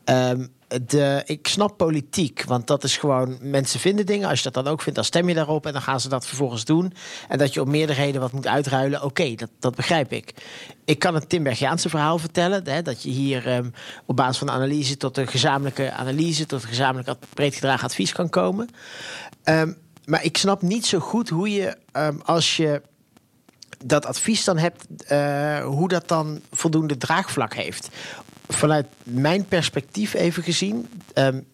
Um, 0.06 0.50
de, 0.82 1.22
ik 1.26 1.48
snap 1.48 1.78
politiek, 1.78 2.44
want 2.44 2.68
dat 2.68 2.84
is 2.84 2.98
gewoon... 2.98 3.38
mensen 3.42 3.80
vinden 3.80 4.06
dingen, 4.06 4.30
als 4.30 4.38
je 4.38 4.52
dat 4.52 4.64
dan 4.64 4.74
ook 4.74 4.82
vindt... 4.82 4.96
dan 4.96 5.06
stem 5.06 5.28
je 5.28 5.34
daarop 5.34 5.66
en 5.66 5.74
dan 5.74 5.82
gaan 5.82 6.00
ze 6.00 6.10
dat 6.10 6.28
vervolgens 6.28 6.66
doen. 6.66 6.94
En 7.28 7.38
dat 7.38 7.54
je 7.54 7.62
op 7.62 7.68
meerderheden 7.68 8.22
wat 8.22 8.32
moet 8.32 8.48
uitruilen, 8.48 9.04
oké, 9.04 9.36
dat, 9.36 9.50
dat 9.60 9.76
begrijp 9.76 10.12
ik. 10.12 10.34
Ik 10.86 11.00
kan 11.00 11.14
het 11.14 11.30
Tim 11.30 11.44
Bergiaanse 11.44 11.90
verhaal 11.90 12.18
vertellen... 12.18 12.68
Hè, 12.68 12.82
dat 12.82 13.04
je 13.04 13.10
hier 13.10 13.56
um, 13.56 13.74
op 14.06 14.16
basis 14.16 14.38
van 14.38 14.50
analyse 14.50 14.98
tot 14.98 15.18
een 15.18 15.28
gezamenlijke 15.28 15.92
analyse... 15.92 16.46
tot 16.46 16.62
een 16.62 16.70
gezamenlijk 16.70 17.18
breed 17.34 17.64
advies 17.64 18.12
kan 18.12 18.30
komen. 18.30 18.70
Um, 19.44 19.78
maar 20.06 20.24
ik 20.24 20.38
snap 20.38 20.62
niet 20.62 20.86
zo 20.86 21.00
goed 21.00 21.30
hoe 21.30 21.52
je, 21.52 21.78
als 22.24 22.58
je 22.58 22.82
dat 23.86 24.06
advies 24.06 24.44
dan 24.44 24.58
hebt, 24.58 24.86
uh, 25.12 25.66
hoe 25.66 25.88
dat 25.88 26.08
dan 26.08 26.42
voldoende 26.52 26.98
draagvlak 26.98 27.54
heeft 27.54 27.90
vanuit 28.48 28.86
mijn 29.04 29.46
perspectief 29.46 30.14
even 30.14 30.44
gezien. 30.44 30.90
Um, 31.14 31.48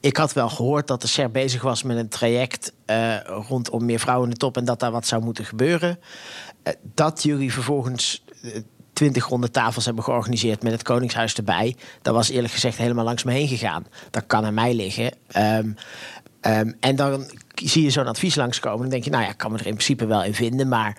ik 0.00 0.16
had 0.16 0.32
wel 0.32 0.48
gehoord 0.48 0.86
dat 0.86 1.00
de 1.00 1.06
SER 1.06 1.30
bezig 1.30 1.62
was 1.62 1.82
met 1.82 1.96
een 1.96 2.08
traject 2.08 2.72
uh, 2.86 3.20
rondom 3.20 3.84
meer 3.84 3.98
vrouwen 3.98 4.28
in 4.28 4.34
de 4.34 4.40
top 4.40 4.56
en 4.56 4.64
dat 4.64 4.80
daar 4.80 4.90
wat 4.90 5.06
zou 5.06 5.22
moeten 5.22 5.44
gebeuren. 5.44 5.98
Uh, 6.64 6.72
dat 6.94 7.22
jullie 7.22 7.52
vervolgens 7.52 8.24
twintig 8.94 9.28
ronde 9.28 9.50
tafels 9.50 9.84
hebben 9.84 10.04
georganiseerd 10.04 10.62
met 10.62 10.72
het 10.72 10.82
Koningshuis 10.82 11.34
erbij. 11.34 11.76
Dat 12.02 12.14
was 12.14 12.28
eerlijk 12.28 12.52
gezegd 12.52 12.78
helemaal 12.78 13.04
langs 13.04 13.22
me 13.22 13.32
heen 13.32 13.48
gegaan. 13.48 13.86
Dat 14.10 14.26
kan 14.26 14.44
aan 14.44 14.54
mij 14.54 14.74
liggen. 14.74 15.12
Um, 15.36 15.74
um, 16.40 16.76
en 16.80 16.96
dan 16.96 17.30
zie 17.54 17.82
je 17.82 17.90
zo'n 17.90 18.06
advies 18.06 18.34
langskomen. 18.34 18.80
Dan 18.80 18.88
denk 18.88 19.04
je, 19.04 19.10
nou 19.10 19.24
ja, 19.24 19.32
kan 19.32 19.52
me 19.52 19.58
er 19.58 19.66
in 19.66 19.74
principe 19.74 20.06
wel 20.06 20.24
in 20.24 20.34
vinden. 20.34 20.68
Maar 20.68 20.96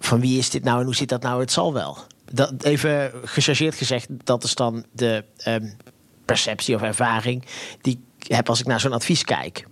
van 0.00 0.20
wie 0.20 0.38
is 0.38 0.50
dit 0.50 0.64
nou 0.64 0.78
en 0.78 0.84
hoe 0.84 0.94
zit 0.94 1.08
dat 1.08 1.22
nou? 1.22 1.40
Het 1.40 1.52
zal 1.52 1.72
wel 1.72 1.98
dat, 2.32 2.64
even 2.64 3.12
gechargeerd 3.24 3.74
gezegd, 3.74 4.06
dat 4.24 4.44
is 4.44 4.54
dan 4.54 4.84
de 4.92 5.24
um, 5.46 5.76
perceptie 6.24 6.74
of 6.74 6.82
ervaring 6.82 7.44
die 7.80 8.00
ik 8.18 8.30
heb 8.32 8.48
als 8.48 8.60
ik 8.60 8.66
naar 8.66 8.80
zo'n 8.80 8.92
advies 8.92 9.24
kijk. 9.24 9.66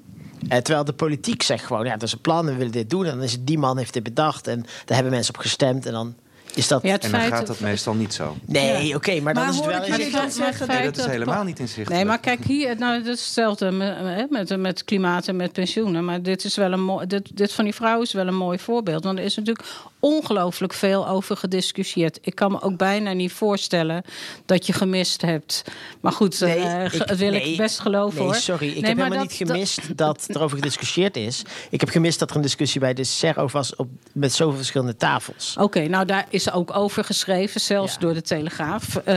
Eh, 0.48 0.58
terwijl 0.58 0.84
de 0.84 0.92
politiek 0.92 1.42
zegt 1.42 1.64
gewoon, 1.64 1.84
ja, 1.84 1.92
dat 1.92 2.02
is 2.02 2.12
een 2.12 2.20
plan, 2.20 2.46
we 2.46 2.54
willen 2.54 2.72
dit 2.72 2.90
doen. 2.90 3.04
En 3.04 3.10
dan 3.14 3.22
is 3.22 3.32
het, 3.32 3.46
die 3.46 3.58
man 3.58 3.78
heeft 3.78 3.92
dit 3.92 4.02
bedacht 4.02 4.46
en 4.46 4.60
daar 4.84 4.94
hebben 4.94 5.12
mensen 5.12 5.34
op 5.34 5.40
gestemd. 5.40 5.86
En 5.86 5.92
dan 5.92 6.14
is 6.54 6.68
dat... 6.68 6.82
Ja, 6.82 6.90
het 6.90 7.04
En 7.04 7.10
dan 7.10 7.20
feit 7.20 7.32
gaat 7.32 7.46
dat 7.46 7.60
meestal 7.60 7.94
niet 7.94 8.14
zo. 8.14 8.36
Nee, 8.44 8.94
oké, 8.94 9.20
maar 9.20 9.34
dan 9.34 9.42
Maar 9.42 9.52
is 9.52 9.58
het 9.58 9.64
hoor 9.64 9.74
wel... 9.74 9.84
in- 9.98 10.10
Maar 10.10 10.20
dan 10.20 10.30
zeggen 10.30 10.68
Nee, 10.68 10.84
dat 10.84 10.96
is 10.96 11.04
helemaal 11.04 11.44
niet 11.44 11.58
inzichtelijk. 11.58 11.94
Nee, 11.94 12.04
maar 12.04 12.18
kijk 12.18 12.44
hier, 12.44 12.78
nou, 12.78 13.02
dat 13.02 13.14
is 13.14 13.20
hetzelfde 13.24 13.70
met, 13.70 14.30
met, 14.30 14.58
met 14.58 14.84
klimaat 14.84 15.28
en 15.28 15.36
met 15.36 15.52
pensioenen. 15.52 16.04
Maar 16.04 16.22
dit, 16.22 16.44
is 16.44 16.56
wel 16.56 16.72
een 16.72 16.82
mooi, 16.84 17.06
dit, 17.06 17.36
dit 17.36 17.52
van 17.52 17.64
die 17.64 17.74
vrouw 17.74 18.02
is 18.02 18.12
wel 18.12 18.26
een 18.26 18.36
mooi 18.36 18.58
voorbeeld. 18.58 19.04
Want 19.04 19.18
er 19.18 19.24
is 19.24 19.36
natuurlijk 19.36 19.68
ongelooflijk 20.06 20.72
veel 20.72 21.08
over 21.08 21.36
gediscussieerd. 21.36 22.18
Ik 22.22 22.34
kan 22.34 22.52
me 22.52 22.60
ook 22.62 22.76
bijna 22.76 23.12
niet 23.12 23.32
voorstellen 23.32 24.02
dat 24.46 24.66
je 24.66 24.72
gemist 24.72 25.22
hebt. 25.22 25.64
Maar 26.00 26.12
goed, 26.12 26.40
Nee, 26.40 26.58
eh, 26.58 26.84
ik- 26.84 26.92
wil 27.16 27.30
nee, 27.30 27.50
ik 27.50 27.56
best 27.56 27.78
geloven 27.78 28.18
Nee, 28.18 28.26
hoor. 28.26 28.34
sorry. 28.34 28.68
Ik 28.68 28.74
heb 28.74 28.84
helemaal 28.84 29.08
dat- 29.10 29.18
niet 29.20 29.32
gemist 29.32 29.96
dat, 29.96 30.26
er 30.28 30.40
over 30.42 30.56
gediscussieerd 30.56 31.16
is. 31.16 31.42
Ik 31.70 31.80
heb 31.80 31.88
gemist 31.88 32.18
dat 32.18 32.30
er 32.30 32.36
een 32.36 32.42
discussie 32.42 32.80
bij 32.80 32.94
de 32.94 33.04
SER 33.04 33.38
over 33.38 33.56
was 33.56 33.76
op, 33.76 33.88
met 34.12 34.32
zoveel 34.32 34.56
verschillende 34.56 34.96
tafels. 34.96 35.56
Oké, 35.60 35.86
nou 35.88 36.04
daar 36.04 36.26
is 36.30 36.50
ook 36.52 36.76
over 36.76 37.04
geschreven, 37.04 37.60
zelfs 37.60 37.92
Ja. 37.92 37.98
door 38.00 38.14
de 38.14 38.22
Telegraaf, 38.22 38.96
eh, 38.96 39.14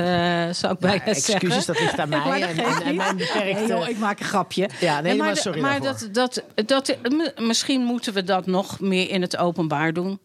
zou 0.52 0.74
ik 0.74 0.80
bijna 0.80 1.02
Ja, 1.06 1.14
zeggen. 1.14 1.34
excuses, 1.34 1.66
dat 1.66 1.80
ligt 1.80 2.00
aan 2.00 2.10
mij 2.28 2.40
dat 2.40 2.50
en- 2.84 2.96
mijn 2.96 3.18
beperkte- 3.18 3.60
Nee, 3.60 3.68
joh, 3.68 3.88
ik 3.90 3.98
maak 3.98 4.20
een 4.20 4.26
grapje. 4.26 4.70
Ja, 4.80 5.02
nee, 5.02 5.16
maar 5.18 5.38
sorry 5.38 5.62
Maar 5.62 5.82
dat, 5.82 6.10
dat, 6.12 6.44
dat, 6.66 6.96
misschien 7.38 7.82
moeten 7.82 8.14
we 8.14 8.24
dat 8.24 8.46
nog 8.46 8.80
meer 8.80 9.10
in 9.10 9.22
het 9.22 9.38
openbaar 9.38 9.94
doen. 9.94 10.20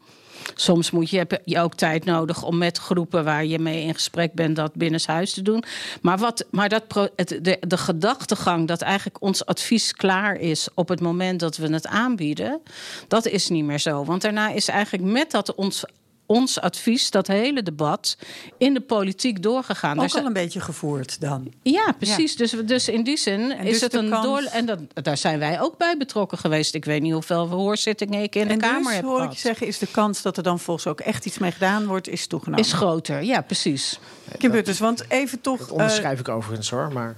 Soms 0.54 0.90
moet 0.90 1.10
je, 1.10 1.16
heb 1.16 1.40
je 1.44 1.60
ook 1.60 1.74
tijd 1.74 2.04
nodig 2.04 2.42
om 2.42 2.58
met 2.58 2.78
groepen 2.78 3.24
waar 3.24 3.44
je 3.44 3.58
mee 3.58 3.82
in 3.82 3.94
gesprek 3.94 4.32
bent 4.32 4.56
dat 4.56 4.74
binnenshuis 4.74 5.32
te 5.32 5.42
doen. 5.42 5.64
Maar, 6.02 6.18
wat, 6.18 6.44
maar 6.50 6.68
dat 6.68 6.82
de, 7.42 7.56
de 7.60 7.76
gedachtegang 7.76 8.68
dat 8.68 8.80
eigenlijk 8.80 9.22
ons 9.22 9.46
advies 9.46 9.92
klaar 9.92 10.36
is 10.36 10.68
op 10.74 10.88
het 10.88 11.00
moment 11.00 11.40
dat 11.40 11.56
we 11.56 11.72
het 11.72 11.86
aanbieden, 11.86 12.60
dat 13.08 13.26
is 13.26 13.48
niet 13.48 13.64
meer 13.64 13.78
zo. 13.78 14.04
Want 14.04 14.22
daarna 14.22 14.50
is 14.50 14.68
eigenlijk 14.68 15.04
met 15.04 15.30
dat 15.30 15.54
ons, 15.54 15.84
ons 16.26 16.60
advies, 16.60 17.10
dat 17.10 17.26
hele 17.26 17.62
debat, 17.62 18.16
in 18.58 18.74
de 18.74 18.80
politiek 18.80 19.42
doorgegaan. 19.42 20.00
Ook 20.00 20.14
al 20.14 20.26
een 20.26 20.32
beetje 20.32 20.60
gevoerd 20.60 21.20
dan. 21.20 21.52
ja, 21.62 21.94
precies. 21.98 22.36
Dus, 22.36 22.50
dus 22.50 22.88
in 22.88 23.04
die 23.04 23.16
zin 23.16 23.58
is 23.58 23.70
dus 23.70 23.80
het 23.80 23.94
een 23.94 24.10
kans- 24.10 24.24
door. 24.24 24.42
En 24.42 24.66
dat, 24.66 24.78
daar 24.92 25.16
zijn 25.16 25.38
wij 25.38 25.60
ook 25.60 25.78
bij 25.78 25.96
betrokken 25.96 26.38
geweest. 26.38 26.74
Ik 26.74 26.84
weet 26.84 27.02
niet 27.02 27.12
hoeveel 27.12 27.48
hoorzittingen 27.48 28.22
ik 28.22 28.34
in 28.34 28.46
de 28.46 28.52
en 28.52 28.58
Kamer 28.58 28.82
dus, 28.82 28.94
heb 28.94 29.04
hoor 29.04 29.14
ik 29.14 29.20
gehad. 29.20 29.34
je 29.34 29.40
zeggen, 29.40 29.66
is 29.66 29.78
de 29.78 29.86
kans 29.90 30.22
dat 30.22 30.36
er 30.36 30.42
dan 30.42 30.58
volgens 30.58 30.86
ook 30.86 31.00
echt 31.00 31.26
iets 31.26 31.38
mee 31.38 31.52
gedaan 31.52 31.86
wordt, 31.86 32.08
is 32.08 32.26
toegenomen. 32.26 32.64
Is 32.64 32.72
groter, 32.72 33.22
ja, 33.22 33.40
precies. 33.40 33.98
Kim 34.38 34.50
Butters, 34.50 34.78
want 34.78 35.10
even 35.10 35.40
toch... 35.40 35.58
Dat 35.58 35.68
eh, 35.68 35.74
onderschrijf 35.74 36.20
ik 36.20 36.28
overigens 36.28 36.70
hoor, 36.70 36.92
maar... 36.92 37.16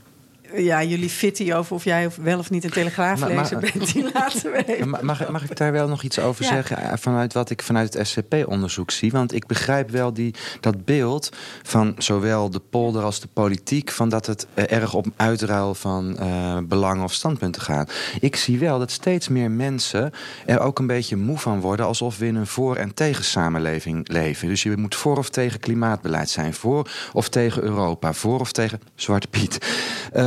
ja, 0.55 0.83
jullie 0.83 1.09
fitty 1.09 1.53
over 1.53 1.75
of 1.75 1.85
jij 1.85 2.11
wel 2.23 2.39
of 2.39 2.51
niet 2.51 2.65
een 2.65 2.71
telegraaflezer 2.71 3.35
Maar- 3.35 3.49
maar- 3.53 3.71
bent, 3.75 3.93
die 3.93 4.11
laten 4.15 4.53
we 4.53 4.65
even. 4.77 4.89
Mag, 5.07 5.29
mag 5.29 5.45
ik 5.51 5.57
daar 5.57 5.73
wel 5.73 5.89
nog 5.89 6.03
iets 6.03 6.19
over 6.19 6.45
Ja. 6.45 6.51
zeggen? 6.51 6.77
eh, 6.79 6.93
Vanuit 6.99 7.33
wat 7.33 7.51
ik 7.51 7.63
vanuit 7.63 7.95
het 7.95 8.07
SCP-onderzoek 8.09 8.91
zie. 8.91 9.11
Want 9.11 9.35
ik 9.35 9.47
begrijp 9.47 9.91
wel 9.91 10.13
die, 10.13 10.35
dat 10.61 10.85
beeld 10.85 11.29
van 11.63 11.95
zowel 11.99 12.51
de 12.51 12.61
polder 12.71 13.03
als 13.03 13.21
de 13.21 13.29
politiek. 13.33 13.91
van 13.91 14.09
dat 14.09 14.27
het 14.27 14.47
eh, 14.55 14.65
erg 14.77 14.95
op 14.95 15.07
uitruil 15.17 15.75
van 15.75 16.19
eh, 16.19 16.59
belangen 16.65 17.05
of 17.05 17.13
standpunten 17.13 17.63
gaat. 17.63 17.93
Ik 18.21 18.37
zie 18.37 18.59
wel 18.59 18.79
dat 18.79 18.91
steeds 18.91 19.29
meer 19.29 19.51
mensen 19.51 20.13
er 20.47 20.61
ook 20.61 20.79
een 20.79 20.87
beetje 20.87 21.17
moe 21.17 21.39
van 21.39 21.61
worden. 21.61 21.87
alsof 21.87 22.19
we 22.19 22.27
in 22.27 22.35
een 22.37 22.47
voor- 22.47 22.77
en 22.77 22.95
tegen-samenleving 22.95 24.09
leven. 24.09 24.49
Dus 24.49 24.63
je 24.63 24.77
moet 24.77 24.95
voor 24.95 25.17
of 25.19 25.29
tegen 25.31 25.61
klimaatbeleid 25.61 26.31
zijn. 26.31 26.55
Voor 26.55 26.91
of 27.13 27.29
tegen 27.29 27.63
Europa. 27.63 28.13
Voor 28.13 28.41
of 28.41 28.53
tegen 28.53 28.81
Zwarte 28.95 29.27
Piet. 29.29 29.59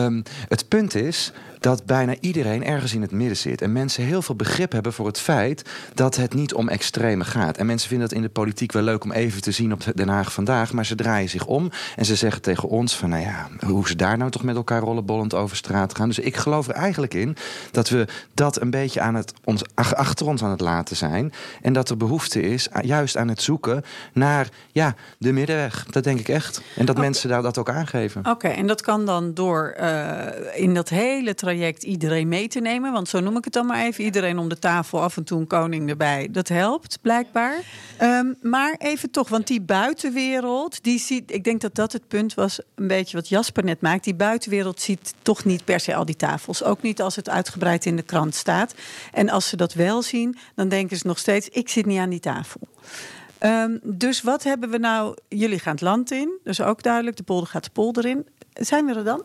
Ehm, 0.10 0.22
het 0.48 0.68
punt 0.68 0.96
is 0.96 1.32
dat 1.60 1.86
bijna 1.86 2.16
iedereen 2.20 2.66
ergens 2.66 2.94
in 2.94 3.02
het 3.02 3.12
midden 3.12 3.38
zit. 3.38 3.62
En 3.62 3.72
mensen 3.72 4.04
heel 4.04 4.22
veel 4.22 4.36
begrip 4.36 4.72
hebben 4.72 4.94
voor 4.94 5.08
het 5.08 5.20
feit 5.20 5.70
dat 5.94 6.16
het 6.16 6.34
niet 6.34 6.54
om 6.54 6.70
extreme 6.70 7.24
gaat. 7.24 7.58
En 7.58 7.66
mensen 7.66 7.90
vinden 7.90 8.08
het 8.08 8.16
in 8.16 8.22
de 8.22 8.30
politiek 8.30 8.72
wel 8.72 8.82
leuk 8.82 9.04
om 9.04 9.12
even 9.12 9.42
te 9.42 9.52
zien 9.52 9.74
op 9.74 9.84
Den 9.96 10.08
Haag 10.10 10.34
vandaag. 10.34 10.74
Maar 10.74 10.86
ze 10.86 10.96
draaien 10.96 11.30
zich 11.30 11.46
om 11.46 11.72
en 11.96 12.06
ze 12.06 12.16
zeggen 12.16 12.42
tegen 12.42 12.70
ons 12.70 12.96
van... 12.96 13.10
nou 13.10 13.22
ja, 13.22 13.48
hoe 13.66 13.88
ze 13.88 13.96
daar 13.96 14.18
nou 14.18 14.32
toch 14.32 14.44
met 14.44 14.56
elkaar 14.56 14.82
rollenbollend 14.82 15.34
over 15.34 15.58
straat 15.58 15.96
gaan. 15.96 16.08
Dus 16.08 16.20
ik 16.20 16.38
geloof 16.38 16.68
er 16.68 16.74
eigenlijk 16.74 17.14
in 17.14 17.36
dat 17.72 17.90
we 17.90 18.08
dat 18.34 18.62
een 18.62 18.70
beetje 18.70 19.02
aan 19.02 19.16
het, 19.16 19.34
ons, 19.44 19.64
ach- 19.74 19.96
achter 19.96 20.28
ons 20.28 20.44
aan 20.44 20.52
het 20.52 20.62
laten 20.62 20.96
zijn. 20.96 21.32
En 21.62 21.74
dat 21.74 21.90
er 21.90 21.98
behoefte 21.98 22.42
is 22.42 22.68
juist 22.82 23.18
aan 23.18 23.28
het 23.28 23.42
zoeken 23.42 23.84
naar 24.14 24.50
ja, 24.72 24.96
de 25.18 25.32
middenweg. 25.32 25.86
Dat 25.90 26.04
denk 26.04 26.20
ik 26.20 26.30
echt. 26.30 26.62
En 26.76 26.86
dat 26.86 26.98
mensen 26.98 27.30
daar 27.30 27.42
dat 27.42 27.58
ook 27.58 27.70
aangeven. 27.70 28.26
Oké, 28.26 28.48
en 28.48 28.68
dat 28.68 28.82
kan 28.82 29.06
dan 29.06 29.34
door 29.34 29.74
eh, 29.78 30.62
in 30.62 30.74
dat 30.74 30.90
hele 30.90 31.36
traject 31.36 31.48
iedereen 31.80 32.28
mee 32.28 32.48
te 32.48 32.60
nemen. 32.60 32.92
Want 32.92 33.10
zo 33.10 33.20
noem 33.20 33.38
ik 33.38 33.44
het 33.44 33.54
dan 33.54 33.66
maar 33.66 33.86
even. 33.86 34.04
Iedereen 34.04 34.38
om 34.38 34.50
de 34.50 34.60
tafel, 34.60 35.02
af 35.02 35.18
en 35.18 35.24
toe 35.24 35.46
koning 35.46 35.90
erbij. 35.90 36.28
Dat 36.32 36.48
helpt 36.48 36.98
blijkbaar. 37.02 37.62
Ehm, 37.98 38.26
maar 38.42 38.76
even 38.78 39.12
toch, 39.12 39.30
want 39.30 39.48
die 39.48 39.62
buitenwereld, 39.62 40.84
die 40.84 41.00
ziet. 41.00 41.32
Ik 41.32 41.44
denk 41.44 41.62
dat 41.62 41.76
dat 41.76 41.94
het 41.94 42.08
punt 42.08 42.34
was, 42.34 42.60
een 42.76 42.88
beetje 42.88 43.18
wat 43.18 43.30
Jasper 43.30 43.64
net 43.64 43.82
maakt. 43.82 44.04
Die 44.04 44.16
buitenwereld 44.16 44.82
ziet 44.82 45.14
toch 45.22 45.46
niet 45.46 45.66
per 45.66 45.80
se 45.80 45.96
al 45.96 46.06
die 46.06 46.16
tafels. 46.16 46.64
Ook 46.64 46.82
niet 46.82 47.02
als 47.02 47.16
het 47.16 47.30
uitgebreid 47.30 47.86
in 47.86 47.96
de 47.96 48.02
krant 48.02 48.36
staat. 48.36 48.74
En 49.12 49.30
als 49.30 49.48
ze 49.48 49.56
dat 49.56 49.74
wel 49.74 50.02
zien, 50.02 50.38
dan 50.56 50.70
denken 50.70 50.98
ze 50.98 51.08
nog 51.08 51.20
steeds: 51.20 51.50
ik 51.50 51.70
zit 51.70 51.86
niet 51.86 52.00
aan 52.00 52.10
die 52.10 52.20
tafel. 52.20 52.60
Ehm, 53.38 53.78
dus 53.84 54.22
wat 54.22 54.44
hebben 54.44 54.70
we 54.70 54.78
nou? 54.78 55.16
Jullie 55.28 55.60
gaan 55.60 55.74
het 55.74 55.82
land 55.82 56.12
in, 56.12 56.32
dus 56.44 56.62
ook 56.62 56.84
duidelijk. 56.84 57.18
De 57.18 57.24
polder 57.24 57.50
gaat 57.50 57.64
de 57.64 57.70
polder 57.70 58.06
in. 58.06 58.28
Zijn 58.54 58.86
we 58.86 58.94
er 58.94 59.04
dan? 59.04 59.24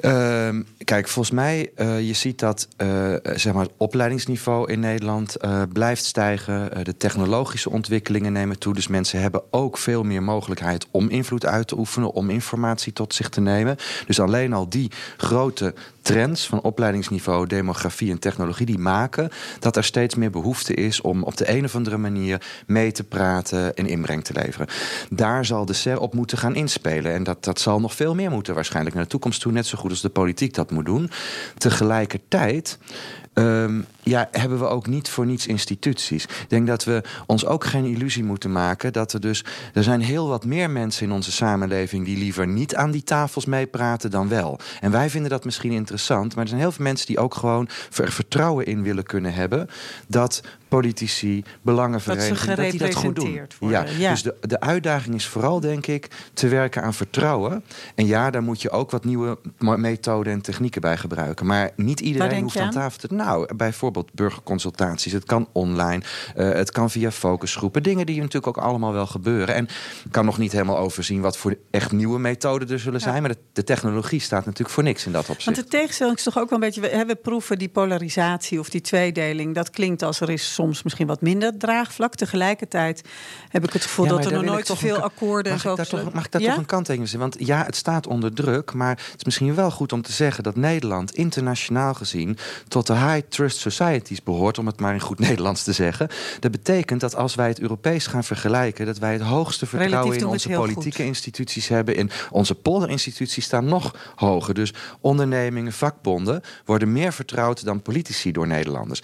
Ehm, 0.00 0.62
kijk, 0.84 1.08
volgens 1.08 1.34
mij, 1.34 1.70
uh, 1.76 2.06
je 2.06 2.12
ziet 2.12 2.38
dat 2.38 2.68
uh, 2.76 3.14
zeg 3.22 3.52
maar 3.52 3.62
het 3.62 3.72
opleidingsniveau 3.76 4.72
in 4.72 4.80
Nederland 4.80 5.36
uh, 5.44 5.62
blijft 5.72 6.04
stijgen. 6.04 6.84
de 6.84 6.96
technologische 6.96 7.70
ontwikkelingen 7.70 8.32
nemen 8.32 8.58
toe. 8.58 8.74
Dus 8.74 8.88
mensen 8.88 9.20
hebben 9.20 9.42
ook 9.50 9.78
veel 9.78 10.02
meer 10.02 10.22
mogelijkheid 10.22 10.86
om 10.90 11.08
invloed 11.08 11.46
uit 11.46 11.68
te 11.68 11.78
oefenen, 11.78 12.12
om 12.12 12.30
informatie 12.30 12.92
tot 12.92 13.14
zich 13.14 13.28
te 13.28 13.40
nemen. 13.40 13.76
Dus 14.06 14.20
alleen 14.20 14.52
al 14.52 14.68
die 14.68 14.90
grote 15.16 15.74
trends 16.02 16.46
van 16.46 16.60
opleidingsniveau, 16.60 17.46
demografie 17.46 18.10
en 18.10 18.18
technologie, 18.18 18.66
die 18.66 18.78
maken 18.78 19.30
dat 19.58 19.76
er 19.76 19.84
steeds 19.84 20.14
meer 20.14 20.30
behoefte 20.30 20.74
is 20.74 21.00
om 21.00 21.22
op 21.22 21.36
de 21.36 21.50
een 21.50 21.64
of 21.64 21.74
andere 21.74 21.96
manier 21.96 22.42
mee 22.66 22.92
te 22.92 23.04
praten 23.04 23.76
en 23.76 23.86
inbreng 23.86 24.24
te 24.24 24.32
leveren. 24.32 24.66
Daar 25.10 25.44
zal 25.44 25.64
de 25.64 25.72
SER 25.72 26.00
op 26.00 26.14
moeten 26.14 26.38
gaan 26.38 26.54
inspelen. 26.54 27.12
En 27.12 27.22
dat, 27.22 27.44
dat 27.44 27.60
zal 27.60 27.80
nog 27.80 27.94
veel 27.94 28.14
meer 28.14 28.30
moeten 28.30 28.54
waarschijnlijk 28.54 28.94
naar 28.94 29.04
de 29.04 29.10
toekomst 29.10 29.40
toe, 29.40 29.52
net 29.52 29.66
zo 29.66 29.78
goed 29.78 29.90
als 29.90 30.00
de 30.00 30.08
politiek 30.08 30.54
dat 30.54 30.69
moet 30.70 30.86
doen. 30.86 31.10
Tegelijkertijd. 31.58 32.78
Um, 33.40 33.86
ja, 34.02 34.28
hebben 34.30 34.58
we 34.58 34.66
ook 34.66 34.86
niet 34.86 35.08
voor 35.08 35.26
niets 35.26 35.46
instituties. 35.46 36.24
Ik 36.24 36.44
denk 36.48 36.66
dat 36.66 36.84
we 36.84 37.02
ons 37.26 37.46
ook 37.46 37.64
geen 37.64 37.84
illusie 37.84 38.24
moeten 38.24 38.52
maken 38.52 38.92
dat 38.92 39.12
er 39.12 39.20
dus. 39.20 39.44
Er 39.74 39.82
zijn 39.82 40.00
heel 40.00 40.28
wat 40.28 40.44
meer 40.44 40.70
mensen 40.70 41.06
in 41.06 41.12
onze 41.12 41.32
samenleving 41.32 42.04
die 42.04 42.18
liever 42.18 42.46
niet 42.46 42.74
aan 42.74 42.90
die 42.90 43.02
tafels 43.02 43.44
meepraten 43.44 44.10
dan 44.10 44.28
wel. 44.28 44.58
En 44.80 44.90
wij 44.90 45.10
vinden 45.10 45.30
dat 45.30 45.44
misschien 45.44 45.72
interessant, 45.72 46.34
maar 46.34 46.42
er 46.42 46.48
zijn 46.48 46.60
heel 46.60 46.72
veel 46.72 46.84
mensen 46.84 47.06
die 47.06 47.18
ook 47.18 47.34
gewoon 47.34 47.68
er 47.96 48.12
vertrouwen 48.12 48.66
in 48.66 48.82
willen 48.82 49.04
kunnen 49.04 49.34
hebben 49.34 49.68
dat 50.06 50.40
politici, 50.70 51.44
belangenverenigingen, 51.62 52.56
dat, 52.56 52.70
die 52.70 52.80
dat 52.80 52.94
goed 52.94 53.14
doen. 53.14 53.40
Ja, 53.60 53.84
ja, 53.98 54.10
Dus 54.10 54.22
de, 54.22 54.36
de 54.40 54.60
uitdaging 54.60 55.14
is 55.14 55.26
vooral, 55.26 55.60
denk 55.60 55.86
ik, 55.86 56.08
te 56.32 56.48
werken 56.48 56.82
aan 56.82 56.94
vertrouwen. 56.94 57.64
En 57.94 58.06
ja, 58.06 58.30
daar 58.30 58.42
moet 58.42 58.62
je 58.62 58.70
ook 58.70 58.90
wat 58.90 59.04
nieuwe 59.04 59.38
methoden 59.58 60.32
en 60.32 60.40
technieken 60.40 60.80
bij 60.80 60.96
gebruiken. 60.96 61.46
Maar 61.46 61.70
niet 61.76 62.00
iedereen 62.00 62.42
hoeft 62.42 62.56
aan, 62.56 62.64
aan 62.66 62.72
tafel 62.72 63.08
te. 63.08 63.14
Nou, 63.14 63.29
bijvoorbeeld 63.56 64.12
burgerconsultaties. 64.12 65.12
Het 65.12 65.24
kan 65.24 65.48
online, 65.52 66.02
uh, 66.36 66.52
het 66.52 66.70
kan 66.70 66.90
via 66.90 67.10
focusgroepen. 67.10 67.82
Dingen 67.82 68.06
die 68.06 68.16
natuurlijk 68.16 68.58
ook 68.58 68.64
allemaal 68.64 68.92
wel 68.92 69.06
gebeuren. 69.06 69.54
En 69.54 69.64
ik 70.04 70.12
kan 70.12 70.24
nog 70.24 70.38
niet 70.38 70.52
helemaal 70.52 70.78
overzien 70.78 71.20
wat 71.20 71.36
voor 71.36 71.56
echt 71.70 71.92
nieuwe 71.92 72.18
methoden 72.18 72.68
er 72.68 72.78
zullen 72.78 73.00
zijn. 73.00 73.22
Maar 73.22 73.30
de, 73.30 73.38
de, 73.52 73.64
technologie 73.64 74.20
staat 74.20 74.44
natuurlijk 74.44 74.70
voor 74.70 74.82
niks 74.82 75.06
in 75.06 75.12
dat 75.12 75.28
opzicht. 75.28 75.44
Want 75.44 75.56
de 75.56 75.76
tegenstelling 75.76 76.16
is 76.16 76.22
toch 76.22 76.38
ook 76.38 76.50
wel 76.50 76.58
een 76.58 76.64
beetje. 76.64 76.80
We, 76.80 77.04
we 77.06 77.14
proeven 77.14 77.58
die 77.58 77.68
polarisatie 77.68 78.58
of 78.58 78.68
die 78.68 78.80
tweedeling. 78.80 79.54
Dat 79.54 79.70
klinkt 79.70 80.02
als 80.02 80.20
er 80.20 80.30
is 80.30 80.54
soms 80.54 80.82
misschien 80.82 81.06
wat 81.06 81.20
minder 81.20 81.58
draagvlak. 81.58 82.14
Tegelijkertijd 82.14 83.02
heb 83.48 83.64
ik 83.64 83.72
het 83.72 83.82
gevoel 83.82 84.04
ja, 84.04 84.10
dat 84.10 84.24
er 84.24 84.32
nog 84.32 84.44
nooit 84.44 84.66
zoveel 84.66 84.96
akkoorden 84.96 85.52
mag 85.52 85.64
en 85.64 85.76
zo. 85.76 85.82
Ik 85.82 85.88
toch, 85.88 86.12
mag 86.12 86.24
ik 86.24 86.32
daar 86.32 86.40
ja? 86.40 86.48
toch 86.48 86.58
een 86.58 86.66
kanttekening 86.66 87.10
zetten? 87.10 87.30
Want 87.30 87.48
ja, 87.48 87.64
het 87.64 87.76
staat 87.76 88.06
onder 88.06 88.34
druk. 88.34 88.72
Maar 88.72 88.96
het 88.96 89.16
is 89.16 89.24
misschien 89.24 89.54
wel 89.54 89.70
goed 89.70 89.92
om 89.92 90.02
te 90.02 90.12
zeggen 90.12 90.42
dat 90.42 90.56
Nederland 90.56 91.14
internationaal 91.14 91.94
gezien 91.94 92.38
tot 92.68 92.86
de 92.86 92.92
high 93.12 93.28
trust 93.28 93.58
societies 93.58 94.22
behoort, 94.22 94.58
om 94.58 94.66
het 94.66 94.80
maar 94.80 94.94
in 94.94 95.00
goed 95.00 95.18
Nederlands 95.28 95.62
te 95.62 95.72
zeggen. 95.72 96.08
Dat 96.40 96.50
betekent 96.50 97.00
dat 97.00 97.16
als 97.16 97.34
wij 97.34 97.48
het 97.48 97.60
Europees 97.60 98.06
gaan 98.06 98.24
vergelijken, 98.24 98.86
dat 98.86 98.98
wij 98.98 99.12
het 99.12 99.22
hoogste 99.22 99.66
vertrouwen 99.66 100.12
Relatief 100.12 100.22
in 100.22 100.28
onze 100.28 100.48
politieke 100.48 100.96
goed. 100.96 101.06
instituties 101.06 101.68
hebben. 101.68 101.96
In 101.96 102.10
onze 102.30 102.54
polderinstituties 102.54 103.44
staan 103.44 103.64
nog 103.64 104.12
hoger. 104.16 104.54
Dus 104.54 104.74
ondernemingen, 105.00 105.72
vakbonden 105.72 106.42
worden 106.64 106.92
meer 106.92 107.12
vertrouwd 107.12 107.64
dan 107.64 107.82
politici 107.82 108.32
door 108.32 108.46
Nederlanders. 108.46 109.00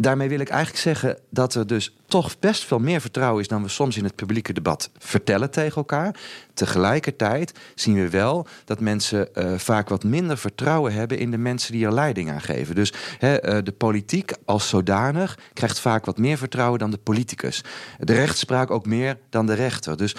Daarmee 0.00 0.28
wil 0.28 0.40
ik 0.40 0.48
eigenlijk 0.48 0.82
zeggen 0.82 1.18
dat 1.30 1.54
er 1.54 1.66
dus 1.66 1.94
toch 2.06 2.38
best 2.38 2.64
veel 2.64 2.78
meer 2.78 3.00
vertrouwen 3.00 3.40
is 3.40 3.48
dan 3.48 3.62
we 3.62 3.68
soms 3.68 3.96
in 3.96 4.04
het 4.04 4.14
publieke 4.14 4.52
debat 4.52 4.90
vertellen 4.98 5.50
tegen 5.50 5.76
elkaar. 5.76 6.16
Tegelijkertijd 6.54 7.52
zien 7.74 7.94
we 7.94 8.08
wel 8.08 8.46
dat 8.64 8.80
mensen 8.80 9.28
uh, 9.34 9.52
vaak 9.56 9.88
wat 9.88 10.04
minder 10.04 10.38
vertrouwen 10.38 10.92
hebben 10.92 11.18
in 11.18 11.30
de 11.30 11.38
mensen 11.38 11.72
die 11.72 11.86
er 11.86 11.92
leiding 11.92 12.30
aan 12.30 12.40
geven. 12.40 12.74
Dus 12.74 12.92
he, 13.18 13.56
uh, 13.56 13.64
de 13.64 13.72
politiek 13.72 14.32
als 14.44 14.68
zodanig 14.68 15.38
krijgt 15.52 15.80
vaak 15.80 16.04
wat 16.04 16.18
meer 16.18 16.38
vertrouwen 16.38 16.78
dan 16.78 16.90
de 16.90 16.98
politicus. 16.98 17.64
De 17.98 18.14
rechtspraak 18.14 18.70
ook 18.70 18.86
meer 18.86 19.18
dan 19.30 19.46
de 19.46 19.54
rechter. 19.54 19.96
Dus 19.96 20.16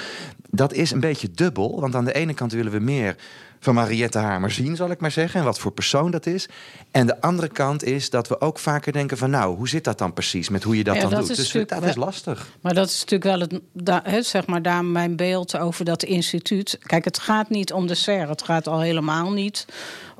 dat 0.52 0.74
is 0.74 0.92
een 0.92 1.00
beetje 1.00 1.32
dubbel, 1.32 1.80
want 1.80 1.96
aan 1.96 2.06
de 2.06 2.14
ene 2.14 2.34
kant 2.34 2.52
willen 2.52 2.72
we 2.72 2.80
meer 2.80 3.16
van 3.60 3.74
Mariette 3.74 4.18
Hamer 4.18 4.52
zien, 4.52 4.76
zal 4.76 4.90
ik 4.90 5.00
maar 5.00 5.12
zeggen. 5.12 5.40
En 5.40 5.46
wat 5.46 5.60
voor 5.60 5.72
persoon 5.72 6.12
dat 6.12 6.26
is. 6.26 6.50
En 6.92 7.08
de 7.08 7.22
andere 7.22 7.48
kant 7.48 7.84
is 7.84 8.10
dat 8.10 8.28
we 8.28 8.42
ook 8.42 8.60
vaker 8.60 8.94
denken 8.94 9.18
van... 9.18 9.30
nou, 9.30 9.56
hoe 9.56 9.70
zit 9.70 9.84
dat 9.84 9.98
dan 9.98 10.14
precies 10.14 10.50
met 10.50 10.64
hoe 10.64 10.78
je 10.78 10.84
dat 10.84 10.96
Ja, 10.96 11.02
dan 11.02 11.10
dat 11.10 11.20
doet? 11.20 11.30
is 11.30 11.52
Dus 11.52 11.66
dat 11.68 11.84
is 11.84 11.96
lastig. 11.96 12.48
Maar 12.62 12.74
dat 12.74 12.88
is 12.88 13.00
natuurlijk 13.00 13.24
wel 13.24 13.40
het, 13.40 13.60
da, 13.72 14.22
zeg 14.22 14.46
maar, 14.46 14.62
daar 14.62 14.86
mijn 14.86 15.16
beeld 15.16 15.58
over 15.58 15.86
dat 15.86 16.04
instituut. 16.04 16.80
Kijk, 16.84 17.06
het 17.06 17.20
gaat 17.20 17.50
niet 17.50 17.74
om 17.74 17.88
de 17.88 17.96
SER. 17.96 18.30
Het 18.30 18.42
gaat 18.42 18.68
al 18.68 18.80
helemaal 18.80 19.32
niet 19.32 19.66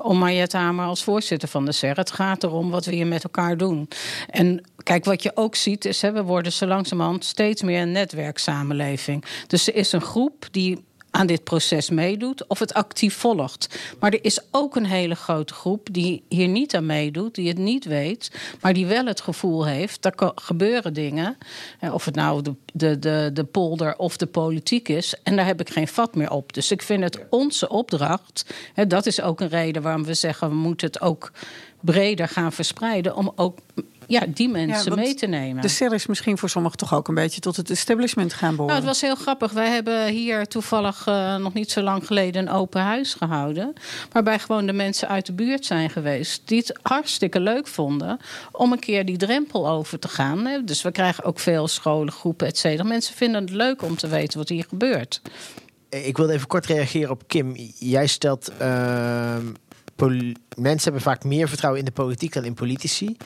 om 0.02 0.18
Mariette 0.18 0.56
Hamer 0.56 0.84
als 0.84 1.04
voorzitter 1.04 1.48
van 1.48 1.64
de 1.64 1.72
SER. 1.72 1.96
Het 1.96 2.10
gaat 2.10 2.42
erom 2.42 2.70
wat 2.70 2.84
we 2.84 2.94
hier 2.94 3.06
met 3.06 3.24
elkaar 3.24 3.56
doen. 3.56 3.88
En 4.30 4.64
kijk, 4.82 5.04
wat 5.04 5.22
je 5.22 5.32
ook 5.34 5.54
ziet 5.54 5.84
is, 5.84 6.02
hè, 6.02 6.12
we 6.12 6.22
worden 6.22 6.52
zo 6.52 6.66
langzamerhand 6.66 7.24
steeds 7.24 7.62
meer 7.62 7.80
een 7.80 7.92
netwerksamenleving. 7.92 9.24
Dus 9.46 9.66
er 9.66 9.74
is 9.74 9.92
een 9.92 10.00
groep 10.00 10.46
die 10.50 10.84
aan 11.14 11.26
dit 11.26 11.44
proces 11.44 11.90
meedoet 11.90 12.46
of 12.46 12.58
het 12.58 12.74
actief 12.74 13.14
volgt. 13.16 13.78
Maar 14.00 14.12
er 14.12 14.24
is 14.24 14.40
ook 14.50 14.76
een 14.76 14.86
hele 14.86 15.14
grote 15.14 15.54
groep 15.54 15.88
die 15.92 16.22
hier 16.28 16.48
niet 16.48 16.74
aan 16.74 16.86
meedoet, 16.86 17.34
die 17.34 17.48
het 17.48 17.58
niet 17.58 17.84
weet, 17.84 18.30
maar 18.60 18.72
die 18.72 18.86
wel 18.86 19.06
het 19.06 19.20
gevoel 19.20 19.66
heeft 19.66 20.02
dat 20.02 20.20
er 20.20 20.32
gebeuren 20.34 20.94
dingen. 20.94 21.38
eh, 21.80 21.94
Of 21.94 22.04
het 22.04 22.14
nou 22.14 22.42
de, 22.42 22.54
de, 22.72 22.98
de, 22.98 23.30
de 23.32 23.44
polder 23.44 23.96
of 23.96 24.16
de 24.16 24.26
politiek 24.26 24.88
is. 24.88 25.14
En 25.22 25.36
daar 25.36 25.46
heb 25.46 25.60
ik 25.60 25.70
geen 25.70 25.88
vat 25.88 26.14
meer 26.14 26.30
op. 26.30 26.52
Dus 26.52 26.70
ik 26.70 26.82
vind 26.82 27.02
het 27.02 27.18
onze 27.30 27.68
opdracht. 27.68 28.54
Hè, 28.74 28.86
dat 28.86 29.06
is 29.06 29.20
ook 29.20 29.40
een 29.40 29.48
reden 29.48 29.82
waarom 29.82 30.04
we 30.04 30.14
zeggen 30.14 30.48
we 30.48 30.54
moeten 30.54 30.86
het 30.86 31.00
ook 31.00 31.32
breder 31.80 32.28
gaan 32.28 32.52
verspreiden. 32.52 33.16
Om 33.16 33.32
ook 33.36 33.58
ja, 34.06 34.24
die 34.28 34.48
mensen 34.48 34.94
mee 34.94 35.14
te 35.14 35.26
nemen. 35.26 35.62
De 35.62 35.68
SER 35.68 35.92
is 35.92 36.06
misschien 36.06 36.38
voor 36.38 36.48
sommigen 36.48 36.78
toch 36.78 36.94
ook 36.94 37.08
een 37.08 37.14
beetje 37.14 37.40
tot 37.40 37.56
het 37.56 37.70
establishment 37.70 38.32
gaan 38.32 38.56
behoren. 38.56 38.66
Nou, 38.66 38.78
het 38.78 38.88
was 38.88 39.00
heel 39.00 39.14
grappig. 39.14 39.52
Wij 39.52 39.68
hebben 39.68 40.08
hier 40.08 40.46
toevallig 40.46 41.06
uh, 41.06 41.36
nog 41.36 41.52
niet 41.52 41.70
zo 41.70 41.80
lang 41.80 42.06
geleden 42.06 42.42
een 42.42 42.54
open 42.54 42.80
huis 42.80 43.14
gehouden. 43.14 43.72
Waarbij 44.12 44.38
gewoon 44.38 44.66
de 44.66 44.72
mensen 44.72 45.08
uit 45.08 45.26
de 45.26 45.32
buurt 45.32 45.66
zijn 45.66 45.90
geweest. 45.90 46.42
Die 46.44 46.58
het 46.58 46.78
hartstikke 46.82 47.40
leuk 47.40 47.66
vonden 47.66 48.18
om 48.52 48.72
een 48.72 48.78
keer 48.78 49.04
die 49.04 49.16
drempel 49.16 49.68
over 49.68 49.98
te 49.98 50.08
gaan. 50.08 50.46
Hè. 50.46 50.64
Dus 50.64 50.82
we 50.82 50.90
krijgen 50.90 51.24
ook 51.24 51.38
veel 51.38 51.68
scholen, 51.68 52.12
groepen, 52.12 52.46
et 52.46 52.58
cetera. 52.58 52.88
Mensen 52.88 53.14
vinden 53.14 53.40
het 53.40 53.50
leuk 53.50 53.82
om 53.82 53.96
te 53.96 54.08
weten 54.08 54.38
wat 54.38 54.48
hier 54.48 54.64
gebeurt. 54.68 55.20
Ik 55.88 56.16
wilde 56.16 56.32
even 56.32 56.46
kort 56.46 56.66
reageren 56.66 57.10
op 57.10 57.22
Kim. 57.26 57.54
Jij 57.78 58.06
stelt. 58.06 58.52
Uh, 58.60 59.36
mensen 60.56 60.82
hebben 60.82 61.00
vaak 61.00 61.24
meer 61.24 61.48
vertrouwen 61.48 61.80
in 61.80 61.86
de 61.86 61.92
politiek 61.92 62.32
dan 62.32 62.44
in 62.44 62.54
politici. 62.54 63.16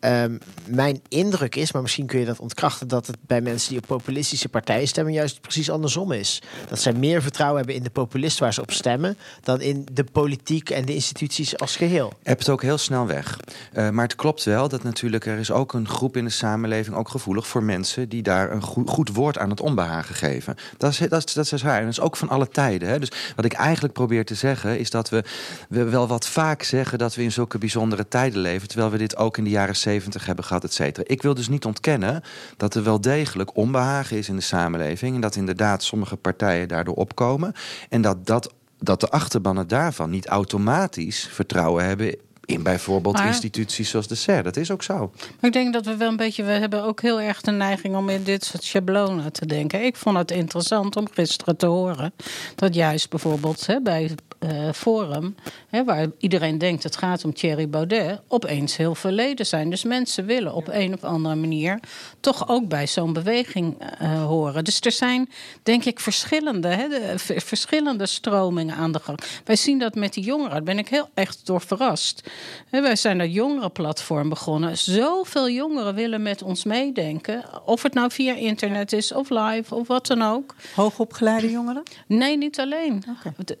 Um, 0.00 0.38
mijn 0.66 1.00
indruk 1.08 1.54
is, 1.56 1.72
maar 1.72 1.82
misschien 1.82 2.06
kun 2.06 2.18
je 2.18 2.24
dat 2.24 2.38
ontkrachten, 2.38 2.88
dat 2.88 3.06
het 3.06 3.16
bij 3.20 3.40
mensen 3.40 3.68
die 3.68 3.78
op 3.78 3.86
populistische 3.86 4.48
partijen 4.48 4.88
stemmen 4.88 5.12
juist 5.12 5.40
precies 5.40 5.70
andersom 5.70 6.12
is. 6.12 6.42
Dat 6.68 6.80
zij 6.80 6.92
meer 6.92 7.22
vertrouwen 7.22 7.58
hebben 7.58 7.76
in 7.76 7.82
de 7.82 7.90
populist 7.90 8.38
waar 8.38 8.54
ze 8.54 8.60
op 8.60 8.70
stemmen 8.70 9.18
dan 9.40 9.60
in 9.60 9.86
de 9.92 10.04
politiek 10.04 10.70
en 10.70 10.84
de 10.84 10.94
instituties 10.94 11.58
als 11.58 11.76
geheel. 11.76 12.12
Heb 12.22 12.38
het 12.38 12.48
ook 12.48 12.62
heel 12.62 12.78
snel 12.78 13.06
weg. 13.06 13.40
Uh, 13.74 13.90
maar 13.90 14.04
het 14.04 14.14
klopt 14.14 14.44
wel 14.44 14.68
dat 14.68 14.82
natuurlijk 14.82 15.26
er 15.26 15.38
is 15.38 15.50
ook 15.50 15.72
een 15.72 15.88
groep 15.88 16.16
in 16.16 16.24
de 16.24 16.30
samenleving 16.30 16.96
ook 16.96 17.08
gevoelig 17.08 17.46
voor 17.46 17.62
mensen 17.62 18.08
die 18.08 18.22
daar 18.22 18.52
een 18.52 18.62
goed, 18.62 19.08
woord 19.08 19.38
aan 19.38 19.50
het 19.50 19.60
onbehagen 19.60 20.14
geven. 20.14 20.56
Dat 20.76 20.90
is, 20.90 20.98
dat, 20.98 21.32
dat 21.34 21.52
is 21.52 21.62
waar. 21.62 21.78
En 21.78 21.84
dat 21.84 21.92
is 21.92 22.00
ook 22.00 22.16
van 22.16 22.28
alle 22.28 22.48
tijden. 22.48 22.88
Hè. 22.88 22.98
Dus 22.98 23.12
wat 23.36 23.44
ik 23.44 23.52
eigenlijk 23.52 23.94
probeer 23.94 24.24
te 24.24 24.34
zeggen 24.34 24.78
is 24.78 24.90
dat 24.90 25.08
we, 25.08 25.24
we 25.68 25.84
wel 25.84 26.06
wat 26.06 26.13
vaak 26.22 26.62
zeggen 26.62 26.98
dat 26.98 27.14
we 27.14 27.22
in 27.22 27.32
zulke 27.32 27.58
bijzondere 27.58 28.08
tijden 28.08 28.40
leven, 28.40 28.68
terwijl 28.68 28.90
we 28.90 28.98
dit 28.98 29.16
ook 29.16 29.38
in 29.38 29.44
de 29.44 29.50
jaren 29.50 29.76
70 29.76 30.26
hebben 30.26 30.44
gehad, 30.44 30.64
et 30.64 30.72
cetera. 30.72 31.06
Ik 31.08 31.22
wil 31.22 31.34
dus 31.34 31.48
niet 31.48 31.64
ontkennen 31.64 32.22
dat 32.56 32.74
er 32.74 32.84
wel 32.84 33.00
degelijk 33.00 33.56
onbehagen 33.56 34.16
is 34.16 34.28
in 34.28 34.36
de 34.36 34.42
samenleving 34.42 35.14
en 35.14 35.20
dat 35.20 35.36
inderdaad 35.36 35.82
sommige 35.82 36.16
partijen 36.16 36.68
daardoor 36.68 36.94
opkomen 36.94 37.52
en 37.88 38.02
dat, 38.02 38.26
dat, 38.26 38.52
dat 38.78 39.00
de 39.00 39.08
achterbannen 39.08 39.68
daarvan 39.68 40.10
niet 40.10 40.26
automatisch 40.26 41.28
vertrouwen 41.32 41.84
hebben 41.84 42.16
in 42.46 42.62
bijvoorbeeld 42.62 43.16
Maar- 43.16 43.26
instituties 43.26 43.90
zoals 43.90 44.06
de 44.08 44.14
SER. 44.14 44.42
Dat 44.42 44.56
is 44.56 44.70
ook 44.70 44.82
zo. 44.82 44.96
Maar 45.18 45.36
ik 45.40 45.52
denk 45.52 45.72
dat 45.72 45.86
we 45.86 45.96
wel 45.96 46.08
een 46.08 46.16
beetje, 46.16 46.42
we 46.42 46.50
hebben 46.52 46.82
ook 46.84 47.00
heel 47.00 47.20
erg 47.20 47.40
de 47.40 47.50
neiging 47.50 47.96
om 47.96 48.08
in 48.08 48.22
dit 48.22 48.44
soort 48.44 48.64
schablonen 48.64 49.32
te 49.32 49.46
denken. 49.46 49.84
Ik 49.84 49.96
vond 49.96 50.16
het 50.18 50.30
interessant 50.30 50.96
om 50.96 51.06
gisteren 51.12 51.56
te 51.56 51.66
horen 51.66 52.12
dat 52.54 52.74
juist 52.74 53.10
bijvoorbeeld 53.10 53.66
hè, 53.66 53.80
bij 53.80 54.10
eh 54.38 54.72
Forum, 54.72 55.34
hè, 55.68 55.84
waar 55.84 56.06
iedereen 56.18 56.58
denkt 56.58 56.82
het 56.82 56.96
gaat 56.96 57.24
om 57.24 57.34
Thierry 57.34 57.68
Baudet, 57.68 58.20
opeens 58.28 58.76
heel 58.76 58.94
veel 58.94 59.10
leden 59.10 59.46
zijn. 59.46 59.70
Dus 59.70 59.84
mensen 59.84 60.26
willen 60.26 60.54
op 60.54 60.68
een 60.68 60.94
of 60.94 61.04
andere 61.04 61.34
manier 61.34 61.80
toch 62.20 62.48
ook 62.48 62.68
bij 62.68 62.86
zo'n 62.86 63.12
beweging 63.12 63.76
eh, 63.98 64.24
horen. 64.24 64.64
Dus 64.64 64.80
er 64.80 64.92
zijn, 64.92 65.30
denk 65.62 65.84
ik, 65.84 66.00
verschillende, 66.00 66.68
hè, 66.68 66.88
de- 66.88 67.14
verschillende 67.40 68.06
stromingen 68.06 68.76
aan 68.76 68.92
de 68.92 68.98
gang. 69.02 69.18
Wij 69.44 69.56
zien 69.56 69.78
dat 69.78 69.94
met 69.94 70.12
die 70.14 70.24
jongeren, 70.24 70.50
daar 70.52 70.62
ben 70.62 70.78
ik 70.78 70.88
heel 70.88 71.08
echt 71.14 71.40
door 71.46 71.60
verrast. 71.60 72.22
Wij 72.70 72.96
zijn 72.96 73.18
dat 73.18 73.34
jongerenplatform 73.34 74.28
begonnen. 74.28 74.78
Zoveel 74.78 75.50
jongeren 75.50 75.94
willen 75.94 76.22
met 76.22 76.42
ons 76.42 76.64
meedenken. 76.64 77.44
Of 77.64 77.82
het 77.82 77.94
nou 77.94 78.10
via 78.10 78.34
internet 78.34 78.92
is, 78.92 79.12
of 79.12 79.30
live, 79.30 79.74
of 79.74 79.86
wat 79.86 80.06
dan 80.06 80.22
ook. 80.22 80.54
Hoogopgeleide 80.74 81.50
jongeren? 81.50 81.82
Nee, 82.06 82.36
niet 82.36 82.60
alleen. 82.60 83.04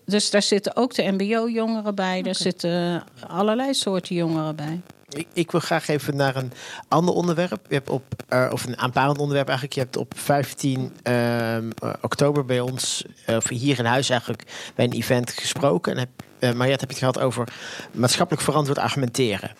Dus 0.04 0.30
daar 0.30 0.42
zitten 0.42 0.76
ook 0.76 0.94
de 0.94 1.02
MBO-jongeren 1.02 1.94
bij. 1.94 2.22
Daar 2.22 2.34
zitten 2.34 3.04
allerlei 3.26 3.74
soorten 3.74 4.14
jongeren 4.14 4.56
bij. 4.56 4.80
Ik, 5.14 5.26
ik 5.32 5.50
wil 5.50 5.60
graag 5.60 5.88
even 5.88 6.16
naar 6.16 6.36
een 6.36 6.52
ander 6.88 7.14
onderwerp. 7.14 7.66
Je 7.68 7.74
hebt 7.74 7.90
op, 7.90 8.04
eh, 8.28 8.48
of 8.52 8.64
een 8.64 8.78
aanpalend 8.78 9.18
onderwerp 9.18 9.48
eigenlijk. 9.48 9.76
Je 9.76 9.82
hebt 9.82 9.96
op 9.96 10.12
15 10.16 10.92
ehm, 11.02 11.70
eh, 11.78 11.92
oktober 12.00 12.44
bij 12.44 12.60
ons, 12.60 13.04
eh, 13.26 13.36
of 13.36 13.48
hier 13.48 13.78
in 13.78 13.84
huis 13.84 14.08
eigenlijk, 14.10 14.42
bij 14.74 14.84
een 14.84 14.92
event 14.92 15.30
gesproken. 15.30 15.92
En 15.92 15.98
heb, 15.98 16.08
Mariette 16.56 16.70
heb 16.70 16.80
je 16.80 16.86
het 17.04 17.14
gehad 17.14 17.18
over 17.18 17.48
maatschappelijk 17.92 18.44
verantwoord 18.44 18.78
argumenteren. 18.78 19.50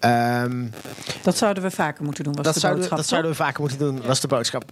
Ehm, 0.00 0.66
Dat 1.22 1.36
zouden 1.36 1.62
we 1.62 1.70
vaker 1.70 2.04
moeten 2.04 2.24
doen, 2.24 2.34
was 2.34 2.44
dat, 2.44 2.54
de 2.54 2.60
zouden, 2.60 2.88
we- 2.88 2.96
dat 2.96 3.06
zouden 3.06 3.30
we 3.30 3.36
vaker 3.36 3.60
moeten 3.60 3.78
doen, 3.78 4.02
was 4.02 4.20
de 4.20 4.28
boodschap. 4.28 4.64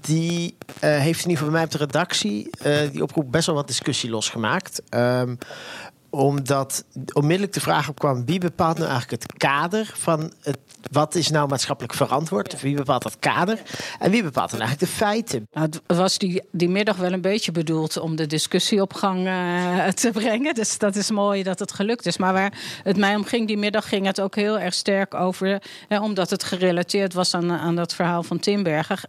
Die 0.00 0.56
heeft 0.80 1.24
in 1.24 1.30
ieder 1.30 1.44
geval 1.44 1.44
bij 1.44 1.50
mij 1.50 1.64
op 1.64 1.70
de 1.70 1.78
redactie, 1.78 2.50
die 2.92 3.02
oproep, 3.02 3.32
best 3.32 3.46
wel 3.46 3.54
wat 3.54 3.66
discussie 3.66 4.10
losgemaakt. 4.10 4.82
Ehm, 4.88 5.34
omdat 6.14 6.84
onmiddellijk 7.12 7.52
de 7.52 7.60
vraag 7.60 7.88
opkwam: 7.88 8.24
wie 8.24 8.38
bepaalt 8.38 8.78
nou 8.78 8.90
eigenlijk 8.90 9.22
het 9.22 9.32
kader 9.32 9.92
van 9.96 10.32
het, 10.42 10.58
wat 10.90 11.14
is 11.14 11.30
nou 11.30 11.48
maatschappelijk 11.48 11.94
verantwoord? 11.94 12.60
Wie 12.60 12.76
bepaalt 12.76 13.02
dat 13.02 13.18
kader? 13.18 13.62
En 13.98 14.10
wie 14.10 14.22
bepaalt 14.22 14.50
dan 14.50 14.60
eigenlijk 14.60 14.90
de 14.90 14.96
feiten? 14.96 15.46
Nou, 15.52 15.66
het 15.66 15.80
was 15.86 16.18
die, 16.18 16.42
die 16.52 16.68
middag 16.68 16.96
wel 16.96 17.12
een 17.12 17.20
beetje 17.20 17.52
bedoeld 17.52 17.96
om 17.96 18.16
de 18.16 18.26
discussie 18.26 18.80
op 18.80 18.92
gang 18.92 19.26
eh, 19.26 19.86
te 19.88 20.10
brengen. 20.10 20.54
Dus 20.54 20.78
dat 20.78 20.96
is 20.96 21.10
mooi 21.10 21.42
dat 21.42 21.58
het 21.58 21.72
gelukt 21.72 22.06
is. 22.06 22.18
Maar 22.18 22.32
waar 22.32 22.52
het 22.82 22.96
mij 22.96 23.14
om 23.14 23.24
ging 23.24 23.46
die 23.46 23.58
middag, 23.58 23.88
ging 23.88 24.06
het 24.06 24.20
ook 24.20 24.34
heel 24.34 24.58
erg 24.58 24.74
sterk 24.74 25.14
over. 25.14 25.62
eh, 25.88 26.02
omdat 26.02 26.30
het 26.30 26.44
gerelateerd 26.44 27.12
was 27.14 27.34
aan, 27.34 27.52
aan 27.52 27.76
dat 27.76 27.94
verhaal 27.94 28.22
van 28.22 28.38
Timberger. 28.38 29.02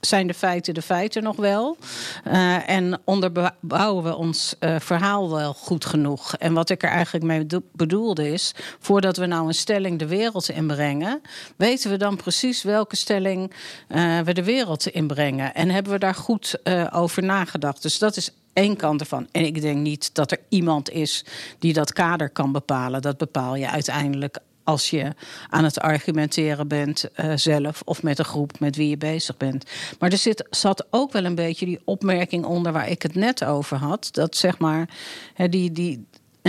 Zijn 0.00 0.26
de 0.26 0.34
feiten 0.34 0.74
de 0.74 0.82
feiten 0.82 1.22
nog 1.22 1.36
wel? 1.36 1.76
Eh, 2.24 2.68
en 2.68 3.00
onderbouwen 3.04 4.04
we 4.04 4.16
ons 4.16 4.54
eh, 4.58 4.76
verhaal 4.78 5.30
wel 5.30 5.54
goed 5.54 5.84
genoeg? 5.84 6.34
En 6.48 6.54
wat 6.54 6.70
ik 6.70 6.82
er 6.82 6.88
eigenlijk 6.88 7.24
mee 7.24 7.38
bedo- 7.38 7.62
bedoelde 7.72 8.32
is, 8.32 8.54
voordat 8.78 9.16
we 9.16 9.26
nou 9.26 9.46
een 9.46 9.54
stelling 9.54 9.98
de 9.98 10.06
wereld 10.06 10.48
inbrengen, 10.48 11.20
weten 11.56 11.90
we 11.90 11.96
dan 11.96 12.16
precies 12.16 12.62
welke 12.62 12.96
stelling 12.96 13.52
eh, 13.88 14.20
we 14.20 14.32
de 14.32 14.44
wereld 14.44 14.86
inbrengen. 14.86 15.54
En 15.54 15.68
hebben 15.68 15.92
we 15.92 15.98
daar 15.98 16.14
goed 16.14 16.58
eh, 16.62 16.86
over 16.92 17.22
nagedacht. 17.22 17.82
Dus 17.82 17.98
dat 17.98 18.16
is 18.16 18.30
één 18.52 18.76
kant 18.76 19.00
ervan. 19.00 19.28
En 19.32 19.44
ik 19.44 19.60
denk 19.60 19.78
niet 19.78 20.14
dat 20.14 20.30
er 20.30 20.38
iemand 20.48 20.90
is 20.90 21.24
die 21.58 21.72
dat 21.72 21.92
kader 21.92 22.30
kan 22.30 22.52
bepalen. 22.52 23.02
Dat 23.02 23.18
bepaal 23.18 23.56
je 23.56 23.70
uiteindelijk 23.70 24.38
als 24.68 24.90
je 24.90 25.12
aan 25.48 25.64
het 25.64 25.80
argumenteren 25.80 26.68
bent 26.68 27.12
eh, 27.12 27.32
zelf 27.34 27.82
of 27.84 28.02
met 28.02 28.18
een 28.18 28.24
groep 28.24 28.60
met 28.60 28.76
wie 28.76 28.88
je 28.88 28.96
bezig 28.96 29.36
bent. 29.36 29.64
Maar 29.98 30.10
er 30.10 30.18
zit, 30.18 30.46
zat 30.50 30.86
ook 30.90 31.12
wel 31.12 31.24
een 31.24 31.34
beetje 31.34 31.66
die 31.66 31.80
opmerking 31.84 32.44
onder 32.44 32.72
waar 32.72 32.88
ik 32.88 33.02
het 33.02 33.14
net 33.14 33.44
over 33.44 33.76
had. 33.76 34.08
Dat 34.12 34.36
zeg 34.36 34.58
maar, 34.58 34.88
hè, 35.34 35.48
die, 35.48 35.72
die, 35.72 36.06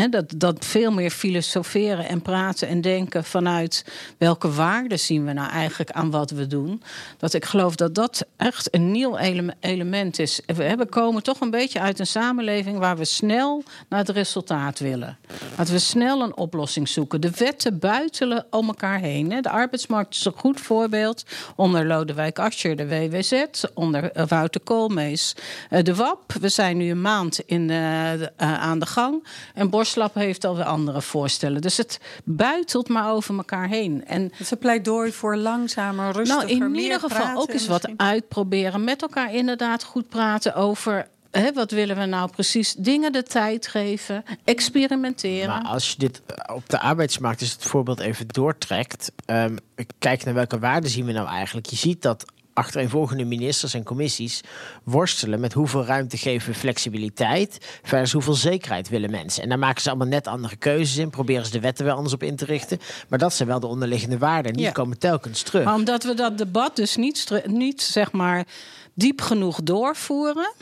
dat, 0.08 0.34
dat 0.36 0.66
veel 0.66 0.92
meer 0.92 1.12
filosoferen 1.12 2.08
en 2.08 2.22
praten 2.22 2.68
en 2.68 2.82
denken 2.82 3.24
vanuit 3.24 3.86
welke 4.18 4.52
waarden 4.52 5.00
zien 5.00 5.26
we 5.26 5.34
nou 5.34 5.50
eigenlijk 5.50 5.92
aan 5.92 6.12
wat 6.12 6.32
we 6.32 6.48
doen. 6.48 6.82
Dat 7.18 7.34
ik 7.34 7.46
geloof 7.46 7.76
dat 7.76 7.96
dat 7.96 8.26
echt 8.38 8.76
een 8.76 8.92
nieuw 8.92 9.18
element 9.60 10.20
is. 10.20 10.42
We 10.46 10.86
komen 10.90 11.24
toch 11.24 11.40
een 11.40 11.50
beetje 11.50 11.80
uit 11.80 12.00
een 12.00 12.08
samenleving 12.08 12.78
waar 12.78 12.98
we 12.98 13.06
snel 13.06 13.64
naar 13.90 14.00
het 14.00 14.10
resultaat 14.10 14.80
willen. 14.80 15.18
Dat 15.58 15.70
we 15.70 15.80
snel 15.80 16.22
een 16.22 16.38
oplossing 16.38 16.90
zoeken. 16.90 17.22
De 17.22 17.32
wetten 17.38 17.80
buitelen 17.80 18.46
om 18.50 18.68
elkaar 18.68 19.00
heen. 19.00 19.42
De 19.42 19.50
arbeidsmarkt 19.50 20.16
is 20.16 20.26
een 20.26 20.34
goed 20.36 20.62
voorbeeld. 20.62 21.24
Onder 21.56 21.86
Lodewijk 21.86 22.40
Asscher, 22.40 22.76
de 22.76 22.88
WWZ, 22.88 23.44
onder 23.74 24.12
eh, 24.12 24.28
Wouter 24.28 24.62
Koolmees, 24.62 25.36
eh, 25.70 25.84
de 25.84 25.96
WAP. 25.96 26.34
We 26.40 26.50
zijn 26.50 26.78
nu 26.78 26.90
een 26.90 27.02
maand 27.02 27.40
in, 27.40 27.70
uh, 27.70 28.14
aan 28.38 28.80
de 28.80 28.86
gang. 28.86 29.28
En 29.54 29.70
Borslap 29.90 30.14
heeft 30.14 30.46
alweer 30.46 30.64
andere 30.64 31.02
voorstellen. 31.02 31.62
Dus 31.62 31.78
het 31.78 32.00
buitelt 32.24 32.90
maar 32.90 33.12
over 33.12 33.36
elkaar 33.36 33.68
heen. 33.68 34.06
En 34.06 34.32
een 34.50 34.58
pleidooi 34.58 35.12
voor 35.12 35.36
langzamer, 35.36 36.12
rustiger, 36.12 36.58
Nou, 36.58 36.74
in 36.74 36.76
ieder 36.76 37.00
geval 37.00 37.42
ook 37.42 37.50
eens 37.50 37.68
wat 37.68 37.90
uitproberen. 37.98 38.84
Met 38.84 39.02
elkaar 39.02 39.34
inderdaad 39.34 39.84
goed 39.84 40.10
praten 40.10 40.56
over 40.56 41.08
wat 41.54 41.72
willen 41.72 41.98
we 41.98 42.06
nou 42.06 42.30
precies? 42.32 42.74
Dingen 42.74 43.12
de 43.12 43.24
tijd 43.24 43.68
geven, 43.68 44.24
experimenteren. 44.44 45.48
Maar 45.48 45.64
als 45.64 45.92
je 45.92 45.96
dit 45.98 46.22
eh, 46.26 46.56
op 46.56 46.70
de 46.70 46.80
arbeidsmarkt, 46.80 47.40
dus 47.40 47.52
het 47.52 47.64
voorbeeld 47.64 48.00
even 48.00 48.28
doortrekt, 48.28 49.12
um, 49.26 49.58
kijk 50.00 50.24
naar 50.24 50.34
welke 50.34 50.60
waarden 50.60 50.90
zien 50.90 51.06
we 51.06 51.12
nou 51.12 51.28
eigenlijk. 51.28 51.68
Je 51.68 51.76
ziet 51.76 52.02
dat 52.02 52.26
achtereenvolgende 52.60 53.26
ministers 53.26 53.74
en 53.74 53.84
commissies 53.84 54.42
worstelen 54.84 55.40
met 55.40 55.54
hoeveel 55.54 55.86
ruimte 55.86 56.18
geven 56.18 56.52
we 56.52 56.60
flexibiliteit 56.60 57.80
versus 57.84 58.12
hoeveel 58.12 58.34
zekerheid 58.34 58.90
willen 58.90 59.12
mensen. 59.12 59.44
En 59.44 59.50
daar 59.50 59.60
maken 59.60 59.82
ze 59.82 59.90
allemaal 59.90 60.08
net 60.08 60.28
andere 60.28 60.56
keuzes 60.56 60.98
in, 60.98 61.10
proberen 61.10 61.46
ze 61.46 61.52
de 61.52 61.60
wetten 61.60 61.86
wel 61.86 61.96
anders 61.96 62.14
op 62.14 62.24
in 62.24 62.36
te 62.36 62.46
richten. 62.46 62.80
Maar 63.10 63.20
dat 63.20 63.34
zijn 63.34 63.50
wel 63.50 63.60
de 63.60 63.68
onderliggende 63.68 64.18
waarden 64.18 64.52
en 64.52 64.58
die 64.58 64.72
komen 64.72 65.00
telkens 65.00 65.42
terug. 65.42 65.64
Maar 65.64 65.76
omdat 65.76 66.04
we 66.04 66.14
dat 66.14 66.38
debat 66.38 66.76
dus 66.76 66.96
niet, 66.96 67.44
niet 67.46 67.82
zeg 67.82 68.12
maar 68.12 68.46
diep 68.94 69.22
genoeg 69.22 69.60
doorvoeren 69.64 70.54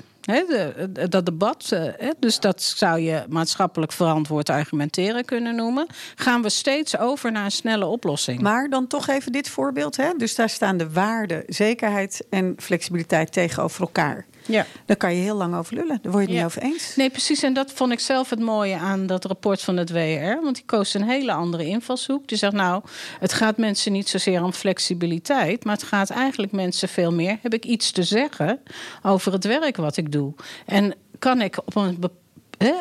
dat 1.09 1.25
debat, 1.25 1.71
eh, 1.71 2.09
dus 2.19 2.39
dat 2.39 2.61
zou 2.61 2.99
je 2.99 3.23
maatschappelijk 3.29 3.91
verantwoord 3.91 4.49
argumenteren 4.49 5.25
kunnen 5.25 5.55
noemen. 5.55 5.87
Gaan 6.15 6.41
we 6.41 6.49
steeds 6.49 6.97
over 6.97 7.31
naar 7.31 7.45
een 7.45 7.51
snelle 7.51 7.85
oplossing. 7.85 8.41
Maar 8.41 8.69
dan 8.69 8.87
toch 8.87 9.07
even 9.07 9.31
dit 9.31 9.49
voorbeeld. 9.49 9.97
Dus 10.17 10.35
daar 10.35 10.49
staan 10.49 10.77
de 10.77 10.91
waarden, 10.91 11.43
zekerheid 11.47 12.25
en 12.29 12.55
flexibiliteit 12.57 13.31
tegenover 13.31 13.81
elkaar. 13.81 14.25
Ja. 14.47 14.65
Daar 14.85 14.97
kan 14.97 15.15
je 15.15 15.21
heel 15.21 15.35
lang 15.35 15.55
over 15.55 15.75
lullen. 15.75 15.99
Daar 16.01 16.11
word 16.11 16.23
je 16.23 16.29
het 16.29 16.37
niet 16.37 16.45
over 16.45 16.61
eens. 16.61 16.95
Nee, 16.95 17.09
precies. 17.09 17.43
En 17.43 17.53
dat 17.53 17.71
vond 17.71 17.91
ik 17.91 17.99
zelf 17.99 18.29
het 18.29 18.39
mooie 18.39 18.75
aan 18.75 19.07
dat 19.07 19.25
rapport 19.25 19.61
van 19.61 19.77
het 19.77 19.91
WR. 19.91 20.41
Want 20.41 20.55
die 20.55 20.65
koos 20.65 20.93
een 20.93 21.03
hele 21.03 21.31
andere 21.31 21.65
invalshoek. 21.65 22.27
Die 22.27 22.37
zegt 22.37 22.53
nou, 22.53 22.83
het 23.19 23.33
gaat 23.33 23.57
mensen 23.57 23.91
niet 23.91 24.09
zozeer 24.09 24.43
om 24.43 24.53
flexibiliteit. 24.53 25.63
Maar 25.63 25.73
het 25.73 25.83
gaat 25.83 26.09
eigenlijk 26.09 26.51
mensen 26.51 26.89
veel 26.89 27.13
meer. 27.13 27.37
Heb 27.41 27.53
ik 27.53 27.65
iets 27.65 27.91
te 27.91 28.03
zeggen 28.03 28.59
over 29.03 29.31
het 29.31 29.45
werk 29.45 29.77
wat 29.77 29.97
ik 29.97 30.11
doe? 30.11 30.33
En 30.65 30.93
kan 31.19 31.41
ik 31.41 31.57
op 31.65 31.75
een 31.75 31.99
bepaalde 31.99 32.25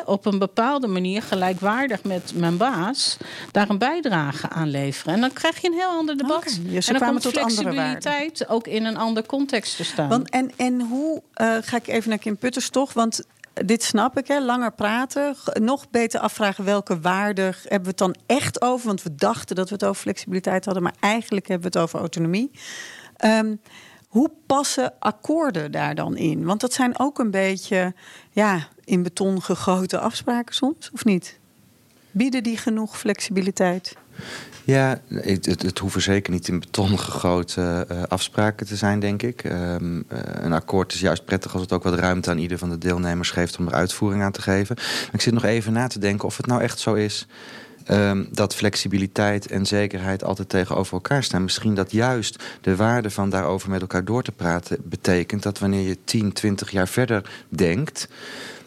op 0.05 0.25
een 0.25 0.39
bepaalde 0.39 0.87
manier 0.87 1.21
gelijkwaardig 1.21 2.03
met 2.03 2.31
mijn 2.35 2.57
baas 2.57 3.17
daar 3.51 3.69
een 3.69 3.77
bijdrage 3.77 4.49
aan 4.49 4.69
leveren. 4.69 5.13
En 5.13 5.21
dan 5.21 5.33
krijg 5.33 5.61
je 5.61 5.67
een 5.67 5.73
heel 5.73 5.89
ander 5.89 6.17
debat. 6.17 6.59
Okay, 6.59 6.75
en 6.75 6.99
dan 6.99 7.09
komt 7.09 7.21
tot 7.21 7.31
flexibiliteit 7.31 8.47
ook 8.47 8.67
in 8.67 8.85
een 8.85 8.97
ander 8.97 9.25
context 9.25 9.75
te 9.75 9.83
staan. 9.83 10.09
Want, 10.09 10.29
en, 10.29 10.51
en 10.55 10.81
hoe 10.81 11.21
uh, 11.41 11.55
ga 11.61 11.77
ik 11.77 11.87
even 11.87 12.09
naar 12.09 12.17
Kim 12.17 12.37
Putters 12.37 12.69
toch? 12.69 12.93
Want 12.93 13.25
dit 13.65 13.83
snap 13.83 14.17
ik, 14.17 14.27
hè? 14.27 14.39
langer 14.39 14.71
praten. 14.71 15.35
Nog 15.53 15.89
beter 15.89 16.19
afvragen 16.19 16.63
welke 16.63 16.99
waarden 16.99 17.55
hebben 17.61 17.81
we 17.81 17.87
het 17.87 17.97
dan 17.97 18.15
echt 18.25 18.61
over. 18.61 18.87
Want 18.87 19.03
we 19.03 19.15
dachten 19.15 19.55
dat 19.55 19.69
we 19.69 19.73
het 19.73 19.83
over 19.85 20.01
flexibiliteit 20.01 20.65
hadden, 20.65 20.83
maar 20.83 20.95
eigenlijk 20.99 21.47
hebben 21.47 21.71
we 21.71 21.77
het 21.77 21.87
over 21.87 21.99
autonomie. 21.99 22.51
Um, 23.25 23.61
hoe 24.17 24.31
passen 24.45 24.93
akkoorden 24.99 25.71
daar 25.71 25.95
dan 25.95 26.17
in? 26.17 26.45
Want 26.45 26.61
dat 26.61 26.73
zijn 26.73 26.99
ook 26.99 27.19
een 27.19 27.31
beetje 27.31 27.93
ja, 28.31 28.67
in 28.83 29.03
beton 29.03 29.41
gegoten 29.41 30.01
afspraken 30.01 30.55
soms, 30.55 30.89
of 30.93 31.05
niet? 31.05 31.39
Bieden 32.11 32.43
die 32.43 32.57
genoeg 32.57 32.97
flexibiliteit? 32.97 33.95
Ja, 34.63 35.01
het, 35.09 35.45
het, 35.45 35.77
hoeven 35.77 36.01
zeker 36.01 36.33
niet 36.33 36.47
in 36.47 36.59
beton 36.59 36.99
gegoten 36.99 37.87
uh, 37.91 38.03
afspraken 38.03 38.67
te 38.67 38.75
zijn, 38.75 38.99
denk 38.99 39.23
ik. 39.23 39.43
Um, 39.43 40.05
een 40.07 40.53
akkoord 40.53 40.93
is 40.93 40.99
juist 40.99 41.25
prettig 41.25 41.53
als 41.53 41.61
het 41.61 41.71
ook 41.71 41.83
wat 41.83 41.99
ruimte 41.99 42.29
aan 42.29 42.37
ieder 42.37 42.57
van 42.57 42.69
de 42.69 42.77
deelnemers 42.77 43.31
geeft 43.31 43.57
om 43.57 43.67
er 43.67 43.73
uitvoering 43.73 44.23
aan 44.23 44.31
te 44.31 44.41
geven. 44.41 44.75
Ik 45.11 45.21
zit 45.21 45.33
nog 45.33 45.43
even 45.43 45.73
na 45.73 45.87
te 45.87 45.99
denken 45.99 46.27
of 46.27 46.37
het 46.37 46.45
nou 46.45 46.61
echt 46.61 46.79
zo 46.79 46.93
is 46.93 47.27
um, 47.91 48.27
dat 48.31 48.55
flexibiliteit 48.55 49.47
en 49.47 49.65
zekerheid 49.65 50.23
altijd 50.23 50.49
tegenover 50.49 50.93
elkaar 50.93 51.23
staan. 51.23 51.43
Misschien 51.43 51.73
dat 51.73 51.91
juist 51.91 52.43
de 52.61 52.75
waarde 52.75 53.09
van 53.09 53.29
daarover 53.29 53.69
met 53.69 53.81
elkaar 53.81 54.05
door 54.05 54.23
te 54.23 54.31
praten 54.31 54.77
betekent 54.83 55.43
dat 55.43 55.59
wanneer 55.59 55.87
je 55.87 55.97
10, 56.03 56.33
20 56.33 56.71
jaar 56.71 56.87
verder 56.87 57.29
denkt, 57.49 58.07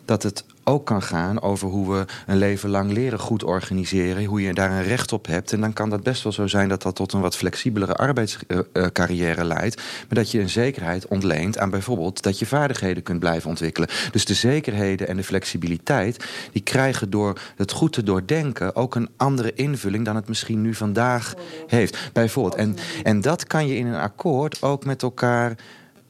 dat 0.05 0.23
het 0.23 0.45
ook 0.65 0.87
kan 0.87 1.03
gaan 1.03 1.43
over 1.43 1.69
hoe 1.69 1.93
we 1.93 2.05
een 2.27 2.37
leven 2.37 2.71
lang 2.71 2.93
leren 2.93 3.19
goed 3.19 3.45
organiseren. 3.45 4.25
Hoe 4.25 4.43
je 4.43 4.55
daar 4.55 4.71
een 4.71 4.83
recht 4.83 5.13
op 5.13 5.27
hebt. 5.27 5.53
En 5.53 5.61
dan 5.61 5.73
kan 5.73 5.91
dat 5.91 6.03
best 6.03 6.23
wel 6.23 6.33
zo 6.33 6.47
zijn 6.47 6.69
dat 6.69 6.83
dat 6.83 6.95
tot 6.95 7.13
een 7.13 7.21
wat 7.21 7.37
flexibelere 7.37 7.95
arbeidscarrière 7.95 9.45
leidt. 9.45 9.77
Maar 9.77 10.19
dat 10.19 10.31
je 10.31 10.41
een 10.41 10.49
zekerheid 10.49 11.09
ontleent 11.09 11.59
aan 11.59 11.71
bijvoorbeeld 11.71 12.23
dat 12.23 12.39
je 12.39 12.47
vaardigheden 12.47 13.03
kunt 13.03 13.21
blijven 13.21 13.51
ontwikkelen. 13.51 13.89
Dus 14.13 14.25
de 14.25 14.35
zekerheden 14.35 15.09
en 15.09 15.17
de 15.17 15.25
flexibiliteit, 15.25 16.25
die 16.53 16.63
krijgen 16.63 17.11
door 17.11 17.39
het 17.57 17.73
goed 17.73 17.93
te 17.93 18.03
doordenken 18.03 18.77
ook 18.77 18.95
een 18.95 19.09
andere 19.17 19.55
invulling 19.55 20.05
dan 20.05 20.17
het 20.17 20.29
misschien 20.29 20.61
nu 20.61 20.75
vandaag 20.75 21.35
heeft. 21.67 22.11
Bijvoorbeeld. 22.13 22.55
En, 22.55 22.77
en 23.03 23.21
dat 23.21 23.47
kan 23.47 23.67
je 23.67 23.77
in 23.77 23.87
een 23.87 24.01
akkoord 24.01 24.63
ook 24.63 24.85
met 24.85 25.03
elkaar 25.03 25.57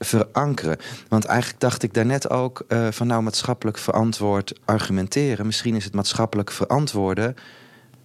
verankeren. 0.05 0.77
Want 1.09 1.25
eigenlijk 1.25 1.61
dacht 1.61 1.83
ik 1.83 1.95
daarnet 1.95 2.31
ook 2.31 2.65
uh, 2.69 2.89
van 2.91 3.07
nou 3.07 3.23
maatschappelijk 3.23 3.79
verantwoord 3.79 4.53
argumenteren. 4.65 5.47
Misschien 5.47 5.75
is 5.75 5.85
het 5.85 5.95
maatschappelijk 5.95 6.51
verantwoorden 6.51 7.37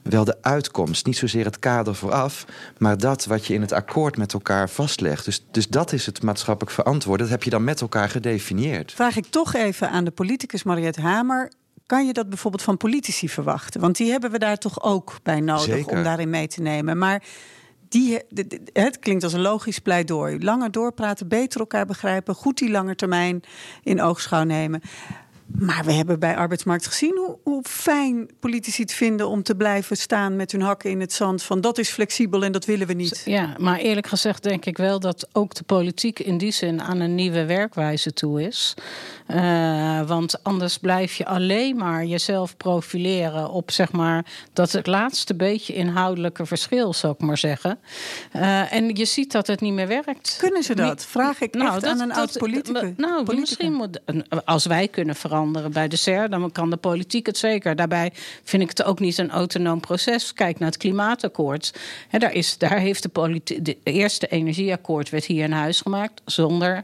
wel 0.09 0.23
de 0.23 0.37
uitkomst. 0.41 1.05
Niet 1.05 1.17
zozeer 1.17 1.45
het 1.45 1.59
kader 1.59 1.95
vooraf, 1.95 2.45
maar 2.77 2.97
dat 2.97 3.25
wat 3.25 3.45
je 3.45 3.53
in 3.53 3.61
het 3.61 3.71
akkoord 3.71 4.17
met 4.17 4.33
elkaar 4.33 4.69
vastlegt. 4.69 5.25
Dus, 5.25 5.45
dus 5.51 5.67
dat 5.67 5.91
is 5.91 6.05
het 6.05 6.23
maatschappelijk 6.23 6.75
verantwoorden. 6.75 7.25
Dat 7.25 7.35
heb 7.35 7.43
je 7.43 7.49
dan 7.49 7.63
met 7.63 7.81
elkaar 7.81 8.09
gedefinieerd. 8.09 8.91
Vraag 8.91 9.17
ik 9.17 9.25
toch 9.25 9.53
even 9.53 9.89
aan 9.89 10.03
de 10.03 10.11
politicus 10.11 10.63
Mariette 10.63 11.01
Hamer. 11.01 11.51
Kan 11.85 12.05
je 12.05 12.13
dat 12.13 12.29
bijvoorbeeld 12.29 12.63
van 12.63 12.77
politici 12.77 13.29
verwachten? 13.29 13.81
Want 13.81 13.97
die 13.97 14.11
hebben 14.11 14.31
we 14.31 14.39
daar 14.39 14.57
toch 14.57 14.83
ook 14.83 15.17
bij 15.23 15.39
nodig 15.39 15.85
om 15.85 16.03
daarin 16.03 16.29
mee 16.29 16.47
te 16.47 16.61
nemen. 16.61 16.97
Maar 16.97 17.23
die, 17.89 18.19
het 18.73 18.99
klinkt 18.99 19.23
als 19.23 19.33
een 19.33 19.41
logisch 19.41 19.79
pleidooi. 19.79 20.43
Langer 20.43 20.71
doorpraten, 20.71 21.27
beter 21.27 21.59
elkaar 21.59 21.85
begrijpen, 21.85 22.35
goed 22.35 22.57
die 22.57 22.69
lange 22.69 22.95
termijn 22.95 23.43
in 23.83 24.01
oogschouw 24.01 24.43
nemen. 24.43 24.81
Maar 25.47 25.83
we 25.85 25.91
hebben 25.91 26.19
bij 26.19 26.35
arbeidsmarkt 26.35 26.87
gezien 26.87 27.17
hoe, 27.17 27.37
hoe, 27.43 27.63
fijn 27.63 28.29
politici 28.39 28.81
het 28.81 28.93
vinden 28.93 29.27
om 29.27 29.43
te 29.43 29.55
blijven 29.55 29.97
staan 29.97 30.35
met 30.35 30.51
hun 30.51 30.61
hakken 30.61 30.89
in 30.89 30.99
het 30.99 31.13
zand. 31.13 31.43
Van 31.43 31.61
dat 31.61 31.77
is 31.77 31.89
flexibel 31.89 32.43
en 32.43 32.51
dat 32.51 32.65
willen 32.65 32.87
we 32.87 32.93
niet. 32.93 33.21
Ja, 33.25 33.55
maar 33.57 33.77
eerlijk 33.77 34.07
gezegd 34.07 34.43
denk 34.43 34.65
ik 34.65 34.77
wel 34.77 34.99
dat 34.99 35.27
ook 35.31 35.53
de 35.53 35.63
politiek 35.63 36.19
in 36.19 36.37
die 36.37 36.51
zin 36.51 36.81
aan 36.81 36.99
een 36.99 37.15
nieuwe 37.15 37.45
werkwijze 37.45 38.13
toe 38.13 38.41
is. 38.41 38.73
Uh, 39.27 40.07
want 40.07 40.43
anders 40.43 40.77
blijf 40.77 41.15
je 41.15 41.25
alleen 41.25 41.75
maar 41.77 42.05
jezelf 42.05 42.57
profileren 42.57 43.49
op 43.49 43.71
zeg 43.71 43.91
maar 43.91 44.25
dat 44.53 44.71
het 44.71 44.87
laatste 44.87 45.35
beetje 45.35 45.73
inhoudelijke 45.73 46.45
verschil, 46.45 46.93
zou 46.93 47.13
ik 47.13 47.19
maar 47.19 47.37
zeggen. 47.37 47.79
Uh, 48.35 48.73
en 48.73 48.95
je 48.95 49.05
ziet 49.05 49.31
dat 49.31 49.47
het 49.47 49.61
niet 49.61 49.73
meer 49.73 49.87
werkt. 49.87 50.35
Kunnen 50.39 50.63
ze 50.63 50.75
dat? 50.75 51.05
Vraag 51.05 51.41
ik 51.41 51.53
nou, 51.53 51.79
dat, 51.79 51.85
aan 51.85 51.99
een 51.99 52.13
oud 52.13 52.37
politicus. 52.37 52.91
Nou, 52.97 53.39
misschien 53.39 53.73
moet, 53.73 53.99
als 54.45 54.65
wij 54.65 54.87
kunnen 54.87 55.15
veranderen 55.15 55.33
bij 55.71 55.87
de 55.87 55.95
SER, 55.95 56.29
dan 56.29 56.51
kan 56.51 56.69
de 56.69 56.77
politiek 56.77 57.25
het 57.25 57.37
zeker. 57.37 57.75
Daarbij 57.75 58.11
vind 58.43 58.63
ik 58.63 58.69
het 58.69 58.83
ook 58.83 58.99
niet 58.99 59.17
een 59.17 59.31
autonoom 59.31 59.79
proces. 59.79 60.33
Kijk 60.33 60.59
naar 60.59 60.69
het 60.69 60.77
klimaatakkoord. 60.77 61.73
He, 62.09 62.19
daar, 62.19 62.33
is, 62.33 62.57
daar 62.57 62.79
heeft 62.79 63.03
de, 63.03 63.09
politiek, 63.09 63.77
eerste 63.83 64.27
energieakkoord 64.27 65.09
werd 65.09 65.25
hier 65.25 65.43
in 65.43 65.51
huis 65.51 65.81
gemaakt 65.81 66.21
zonder 66.25 66.83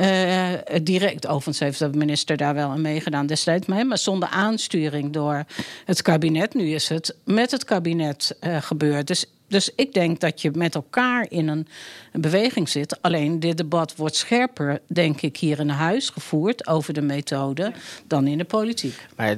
uh, 0.00 0.52
direct. 0.82 1.26
Overigens 1.26 1.58
heeft 1.58 1.78
de 1.78 1.98
minister 1.98 2.36
daar 2.36 2.54
wel 2.54 2.68
aan 2.68 2.80
meegedaan 2.80 3.26
destijds, 3.26 3.66
maar, 3.66 3.86
maar 3.86 3.98
zonder 3.98 4.28
aansturing 4.28 5.12
door 5.12 5.44
het 5.84 6.02
kabinet. 6.02 6.54
Nu 6.54 6.70
is 6.70 6.88
het 6.88 7.16
met 7.24 7.50
het 7.50 7.64
kabinet 7.64 8.36
uh, 8.40 8.56
gebeurd. 8.62 9.06
Dus 9.06 9.26
dus 9.50 9.70
ik 9.74 9.92
denk 9.92 10.20
dat 10.20 10.42
je 10.42 10.50
met 10.54 10.74
elkaar 10.74 11.26
in 11.28 11.48
een, 11.48 11.66
beweging 12.12 12.68
zit. 12.68 13.02
Alleen 13.02 13.40
dit 13.40 13.56
debat 13.56 13.96
wordt 13.96 14.16
scherper, 14.16 14.80
denk 14.86 15.20
ik, 15.20 15.36
hier 15.36 15.58
in 15.58 15.68
huis 15.68 16.10
gevoerd 16.10 16.66
over 16.66 16.92
de 16.92 17.02
methode 17.02 17.72
dan 18.06 18.26
in 18.26 18.38
de 18.38 18.44
politiek. 18.44 19.06
Maar 19.16 19.36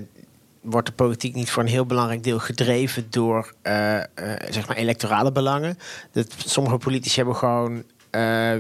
wordt 0.61 0.87
de 0.87 0.93
politiek 0.93 1.35
niet 1.35 1.51
voor 1.51 1.63
een 1.63 1.69
heel 1.69 1.87
belangrijk 1.87 2.25
deel 2.25 2.39
gedreven 2.39 3.07
door 3.11 3.55
uh, 3.63 3.97
uh, 3.97 4.03
zeg 4.51 4.69
maar 4.69 4.77
electorale 4.77 5.33
belangen? 5.33 5.79
Dat 6.13 6.35
sommige 6.47 6.77
politici 6.77 7.17
hebben 7.17 7.37
gewoon 7.37 7.77
eh, 7.77 7.83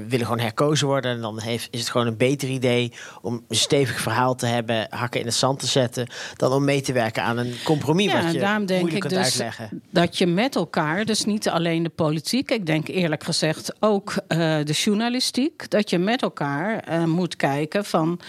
willen 0.09 0.27
gewoon 0.27 0.38
herkozen 0.38 0.87
worden. 0.87 1.11
En 1.11 1.21
dan 1.21 1.41
heeft, 1.41 1.69
is 1.71 1.81
het 1.81 1.91
gewoon 1.91 2.07
een 2.07 2.17
beter 2.17 2.49
idee 2.49 2.93
om 3.21 3.45
een 3.49 3.57
stevig 3.57 4.01
verhaal 4.01 4.35
te 4.35 4.47
hebben, 4.47 4.87
hakken 4.91 5.21
in 5.21 5.27
het 5.27 5.35
zand 5.35 5.59
te 5.59 5.67
zetten, 5.67 6.07
dan 6.37 6.53
om 6.53 6.65
mee 6.65 6.81
te 6.81 6.93
werken 6.93 7.23
aan 7.23 7.38
een 7.38 7.55
compromis 7.65 8.12
Ja, 8.12 8.23
wat 8.23 8.33
je 8.33 8.38
daarom 8.38 8.67
denk 8.67 8.91
ik 8.91 9.09
dus 9.09 9.19
uitleggen. 9.19 9.83
dat 9.91 10.19
je 10.19 10.27
met 10.27 10.57
elkaar, 10.57 11.05
dus 11.05 11.25
niet 11.25 11.49
alleen 11.49 11.83
de 11.83 11.88
politiek, 11.88 12.51
ik 12.51 12.67
denk 12.67 12.88
eerlijk 12.88 13.25
gezegd 13.25 13.75
ook 13.81 14.15
eh, 14.29 14.38
de 14.38 14.73
journalistiek, 14.73 15.71
dat 15.71 15.91
je 15.91 15.99
met 15.99 16.23
elkaar 16.23 16.79
eh, 16.79 17.05
moet 17.05 17.37
kijken 17.37 17.85
van 17.85 18.21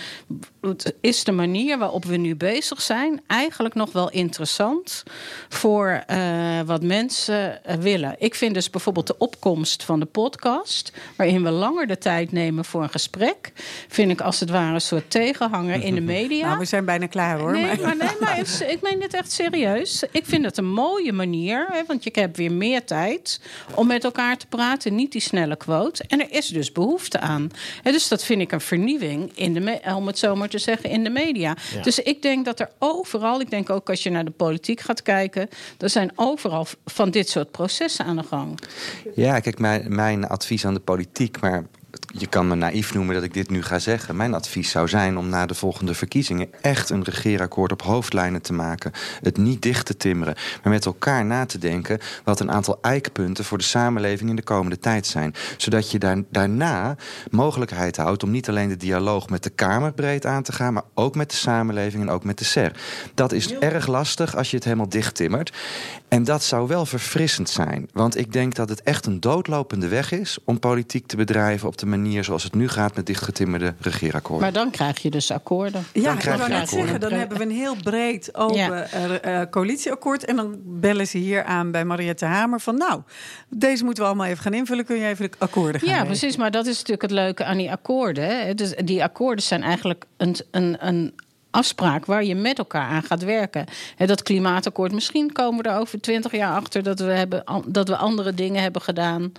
is 1.01 1.23
de 1.23 1.31
manier 1.31 1.77
waarop 1.77 2.05
we 2.05 2.17
nu 2.17 2.35
bezig 2.35 2.81
zijn 2.81 3.21
eigenlijk 3.27 3.75
nog 3.75 3.91
wel 3.91 4.09
interessant 4.09 5.03
voor 5.49 6.03
eh, 6.07 6.61
wat 6.65 6.83
mensen 6.83 7.63
eh, 7.63 7.75
willen. 7.75 8.15
Ik 8.17 8.35
vind 8.35 8.53
dus 8.53 8.69
bijvoorbeeld 8.69 9.07
de 9.07 9.17
opkomst 9.17 9.83
van 9.83 9.99
de 9.99 10.05
podcast, 10.05 10.93
waarin 11.15 11.43
we 11.43 11.49
langer 11.49 11.87
de 11.87 11.97
tijd 11.97 12.31
nemen 12.31 12.65
voor 12.65 12.83
een 12.83 12.89
gesprek, 12.89 13.51
vind 13.87 14.11
ik 14.11 14.21
als 14.21 14.39
het 14.39 14.49
ware 14.49 14.73
een 14.73 14.81
soort 14.81 15.09
tegenhanger 15.09 15.83
in 15.83 15.95
de 15.95 16.01
media. 16.17 16.45
Nou, 16.47 16.59
we 16.59 16.65
zijn 16.65 16.85
bijna 16.85 17.07
klaar 17.07 17.39
hoor. 17.39 17.51
Nee, 17.51 17.65
maar- 17.65 17.79
maar, 17.81 17.95
nee, 17.95 18.09
maar 18.19 18.35
het 18.37 18.65
ik 18.67 18.81
meen 18.81 18.99
dit 18.99 19.13
echt 19.13 19.31
serieus. 19.31 20.03
Ik 20.11 20.25
vind 20.25 20.45
het 20.45 20.57
een 20.57 20.71
mooie 20.71 21.13
manier, 21.13 21.67
hè, 21.69 21.81
want 21.87 22.03
je 22.03 22.09
hebt 22.13 22.37
weer 22.37 22.51
meer 22.51 22.83
tijd 22.85 23.41
om 23.75 23.87
met 23.87 24.03
elkaar 24.03 24.37
te 24.37 24.45
praten. 24.47 24.95
Niet 24.95 25.11
die 25.11 25.21
snelle 25.21 25.55
quote. 25.55 26.03
En 26.07 26.19
er 26.21 26.31
is 26.31 26.47
dus 26.47 26.71
behoefte 26.71 27.19
aan. 27.19 27.49
Hè, 27.81 27.91
dus 27.91 28.07
dat 28.07 28.23
vind 28.23 28.41
ik 28.41 28.51
een 28.51 28.61
vernieuwing, 28.61 29.31
in 29.35 29.53
de 29.53 29.79
om 29.95 30.07
het 30.07 30.17
zo 30.17 30.35
maar 30.35 30.49
te 30.49 30.57
zeggen, 30.57 30.89
in 30.89 31.03
de 31.03 31.09
media. 31.09 31.55
Ja. 31.75 31.81
Dus 31.81 31.99
ik 31.99 32.21
denk 32.21 32.45
dat 32.45 32.59
er 32.59 32.69
overal, 32.79 33.39
ik 33.41 33.49
denk 33.49 33.69
ook 33.69 33.89
als 33.89 34.03
je 34.03 34.09
naar 34.09 34.25
de 34.25 34.31
politiek 34.31 34.79
gaat 34.81 35.01
kijken, 35.01 35.49
er 35.77 35.89
zijn 35.89 36.11
overal 36.15 36.67
van 36.85 37.09
dit 37.11 37.29
soort 37.29 37.51
processen 37.51 38.05
aan 38.05 38.15
de 38.15 38.23
gang. 38.23 38.59
Ja, 39.15 39.39
kijk, 39.39 39.59
mijn, 39.59 39.95
mijn 39.95 40.27
advies 40.27 40.65
aan 40.65 40.73
de 40.73 40.79
politiek, 40.79 41.01
maar 41.41 41.63
je 42.17 42.27
kan 42.27 42.47
me 42.47 42.55
naïef 42.55 42.93
noemen 42.93 43.15
dat 43.15 43.23
ik 43.23 43.33
dit 43.33 43.49
nu 43.49 43.63
ga 43.63 43.79
zeggen. 43.79 44.15
Mijn 44.15 44.33
advies 44.33 44.69
zou 44.69 44.87
zijn 44.87 45.17
om 45.17 45.29
na 45.29 45.45
de 45.45 45.53
volgende 45.53 45.93
verkiezingen 45.93 46.49
echt 46.61 46.89
een 46.89 47.03
regeerakkoord 47.03 47.71
op 47.71 47.81
hoofdlijnen 47.81 48.41
te 48.41 48.53
maken. 48.53 48.91
Het 49.21 49.37
niet 49.37 49.61
dicht 49.61 49.85
te 49.85 49.97
timmeren, 49.97 50.35
maar 50.63 50.73
met 50.73 50.85
elkaar 50.85 51.25
na 51.25 51.45
te 51.45 51.57
denken 51.57 51.99
wat 52.23 52.39
een 52.39 52.51
aantal 52.51 52.77
eikpunten 52.81 53.45
voor 53.45 53.57
de 53.57 53.63
samenleving 53.63 54.29
in 54.29 54.35
de 54.35 54.43
komende 54.43 54.79
tijd 54.79 55.07
zijn. 55.07 55.33
Zodat 55.57 55.91
je 55.91 55.99
daar, 55.99 56.21
daarna 56.29 56.95
mogelijkheid 57.31 57.97
houdt 57.97 58.23
om 58.23 58.31
niet 58.31 58.49
alleen 58.49 58.69
de 58.69 58.77
dialoog 58.77 59.29
met 59.29 59.43
de 59.43 59.49
Kamer 59.49 59.93
breed 59.93 60.25
aan 60.25 60.43
te 60.43 60.51
gaan, 60.51 60.73
maar 60.73 60.83
ook 60.93 61.15
met 61.15 61.29
de 61.29 61.35
samenleving 61.35 62.03
en 62.03 62.09
ook 62.09 62.23
met 62.23 62.37
de 62.37 62.45
SER. 62.45 62.71
Dat 63.13 63.31
is 63.31 63.57
erg 63.57 63.87
lastig 63.87 64.35
als 64.35 64.49
je 64.49 64.55
het 64.55 64.65
helemaal 64.65 64.89
dicht 64.89 65.15
timmert. 65.15 65.53
En 66.07 66.23
dat 66.23 66.43
zou 66.43 66.67
wel 66.67 66.85
verfrissend 66.85 67.49
zijn. 67.49 67.89
Want 67.93 68.17
ik 68.17 68.33
denk 68.33 68.55
dat 68.55 68.69
het 68.69 68.83
echt 68.83 69.05
een 69.05 69.19
doodlopende 69.19 69.87
weg 69.87 70.11
is 70.11 70.37
om 70.43 70.59
politiek 70.59 71.07
te 71.07 71.15
bedrijven 71.15 71.67
op 71.67 71.77
de 71.77 71.82
manier 71.85 72.23
zoals 72.23 72.43
het 72.43 72.55
nu 72.55 72.67
gaat 72.69 72.95
met 72.95 73.05
dichtgetimmerde 73.05 73.73
regeerakkoorden. 73.79 74.41
Maar 74.43 74.53
dan 74.53 74.71
krijg 74.71 74.99
je 75.01 75.09
dus 75.09 75.31
akkoorden. 75.31 75.85
Ja, 75.93 76.01
Dan 76.03 76.13
ik 76.13 76.19
krijg 76.19 76.37
wou 76.37 76.49
je 76.49 76.55
net 76.55 76.63
akkoorden. 76.63 76.87
zeggen, 76.89 77.09
dan 77.09 77.19
hebben 77.19 77.37
we 77.37 77.43
een 77.43 77.51
heel 77.51 77.75
breed 77.83 78.35
open 78.35 78.57
Ja. 78.57 78.83
eh, 78.83 79.41
eh, 79.41 79.49
coalitieakkoord. 79.49 80.25
En 80.25 80.35
dan 80.35 80.55
bellen 80.65 81.07
ze 81.07 81.17
hier 81.17 81.43
aan 81.43 81.71
bij 81.71 81.85
Mariette 81.85 82.25
Hamer 82.25 82.59
van... 82.59 82.77
nou, 82.77 83.01
deze 83.49 83.83
moeten 83.83 84.03
we 84.03 84.09
allemaal 84.09 84.27
even 84.27 84.43
gaan 84.43 84.53
invullen. 84.53 84.85
Kun 84.85 84.97
je 84.97 85.05
even 85.07 85.31
de 85.31 85.37
akkoorden 85.37 85.79
gaan 85.81 85.89
Ja, 85.89 85.95
regelen? 85.95 86.17
precies. 86.19 86.37
Maar 86.37 86.51
dat 86.51 86.65
is 86.65 86.75
natuurlijk 86.75 87.01
het 87.01 87.11
leuke 87.11 87.43
aan 87.43 87.57
die 87.57 87.71
akkoorden. 87.71 88.45
hè. 88.45 88.53
Dus 88.53 88.73
die 88.85 89.03
akkoorden 89.03 89.43
zijn 89.43 89.63
eigenlijk 89.63 90.05
een, 90.17 90.35
een, 90.51 90.87
een 90.87 91.13
afspraak 91.53 92.05
waar 92.05 92.23
je 92.23 92.35
met 92.35 92.57
elkaar 92.57 92.87
aan 92.87 93.03
gaat 93.03 93.23
werken. 93.23 93.65
Hè, 93.95 94.05
dat 94.05 94.23
klimaatakkoord, 94.23 94.91
misschien 94.91 95.31
komen 95.31 95.63
we 95.63 95.69
er 95.69 95.77
over 95.77 96.01
twintig 96.01 96.31
jaar 96.31 96.55
achter 96.55 96.83
dat 96.83 96.99
we, 96.99 97.11
hebben, 97.11 97.43
dat 97.65 97.87
we 97.87 97.95
andere 97.95 98.33
dingen 98.33 98.61
hebben 98.61 98.81
gedaan 98.81 99.31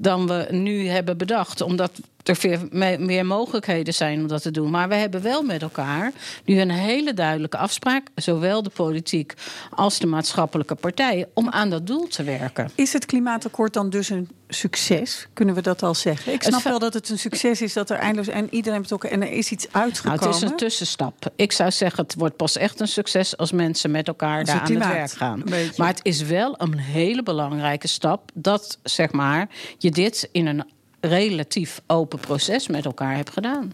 dan 0.00 0.26
we 0.26 0.46
nu 0.50 0.88
hebben 0.88 1.16
bedacht. 1.16 1.60
Omdat 1.60 2.00
er 2.22 2.36
veel 2.36 2.58
meer 2.98 3.26
mogelijkheden 3.26 3.94
zijn 3.94 4.20
om 4.20 4.26
dat 4.26 4.42
te 4.42 4.50
doen. 4.50 4.70
Maar 4.70 4.88
we 4.88 4.94
hebben 4.94 5.22
wel 5.22 5.42
met 5.42 5.62
elkaar 5.62 6.12
nu 6.44 6.60
een 6.60 6.70
hele 6.70 7.14
duidelijke 7.14 7.56
afspraak, 7.56 8.06
zowel 8.14 8.62
de 8.62 8.70
politiek 8.70 9.34
als 9.70 9.98
de 9.98 10.06
maatschappelijke 10.06 10.74
partijen, 10.74 11.28
om 11.34 11.50
aan 11.50 11.70
dat 11.70 11.86
doel 11.86 12.06
te 12.06 12.22
werken. 12.22 12.70
Is 12.74 12.92
het 12.92 13.06
klimaatakkoord 13.06 13.72
dan 13.72 13.90
dus 13.90 14.08
een 14.08 14.28
succes? 14.48 15.26
Kunnen 15.32 15.54
we 15.54 15.62
dat 15.62 15.82
al 15.82 15.94
zeggen? 15.94 16.32
Ik 16.32 16.42
snap 16.42 16.62
wel 16.62 16.78
dat 16.78 16.94
het 16.94 17.08
een 17.08 17.18
succes 17.18 17.62
is, 17.62 17.72
dat 17.72 17.90
er 17.90 17.96
eindeloos 17.96 18.28
en 18.28 18.48
iedereen 18.50 18.82
betrokken 18.82 19.10
en 19.10 19.22
er 19.22 19.32
is 19.32 19.50
iets 19.50 19.66
uitgekomen. 19.70 20.20
Nou, 20.20 20.34
het 20.34 20.42
is 20.42 20.50
een 20.50 20.56
tussenstap. 20.56 21.32
Ik 21.36 21.52
zou 21.52 21.70
zeggen, 21.70 22.02
het 22.02 22.14
wordt 22.14 22.36
pas 22.36 22.56
echt 22.56 22.80
een 22.80 22.88
succes 22.88 23.36
als 23.36 23.52
mensen 23.52 23.90
met 23.90 24.08
elkaar 24.08 24.38
Als 24.38 24.48
daar 24.48 24.60
het 24.60 24.70
aan 24.70 24.76
het 24.76 24.86
werk 24.86 25.10
gaan. 25.12 25.42
Maar 25.76 25.88
het 25.88 26.00
is 26.02 26.22
wel 26.22 26.54
een 26.58 26.78
hele 26.78 27.22
belangrijke 27.22 27.88
stap 27.88 28.30
dat 28.34 28.78
zeg 28.82 29.12
maar 29.12 29.48
je 29.78 29.90
dit 29.90 30.28
in 30.32 30.46
een 30.46 30.64
relatief 31.04 31.80
open 31.86 32.18
proces 32.18 32.68
met 32.68 32.84
elkaar 32.84 33.16
hebt 33.16 33.30
gedaan. 33.30 33.72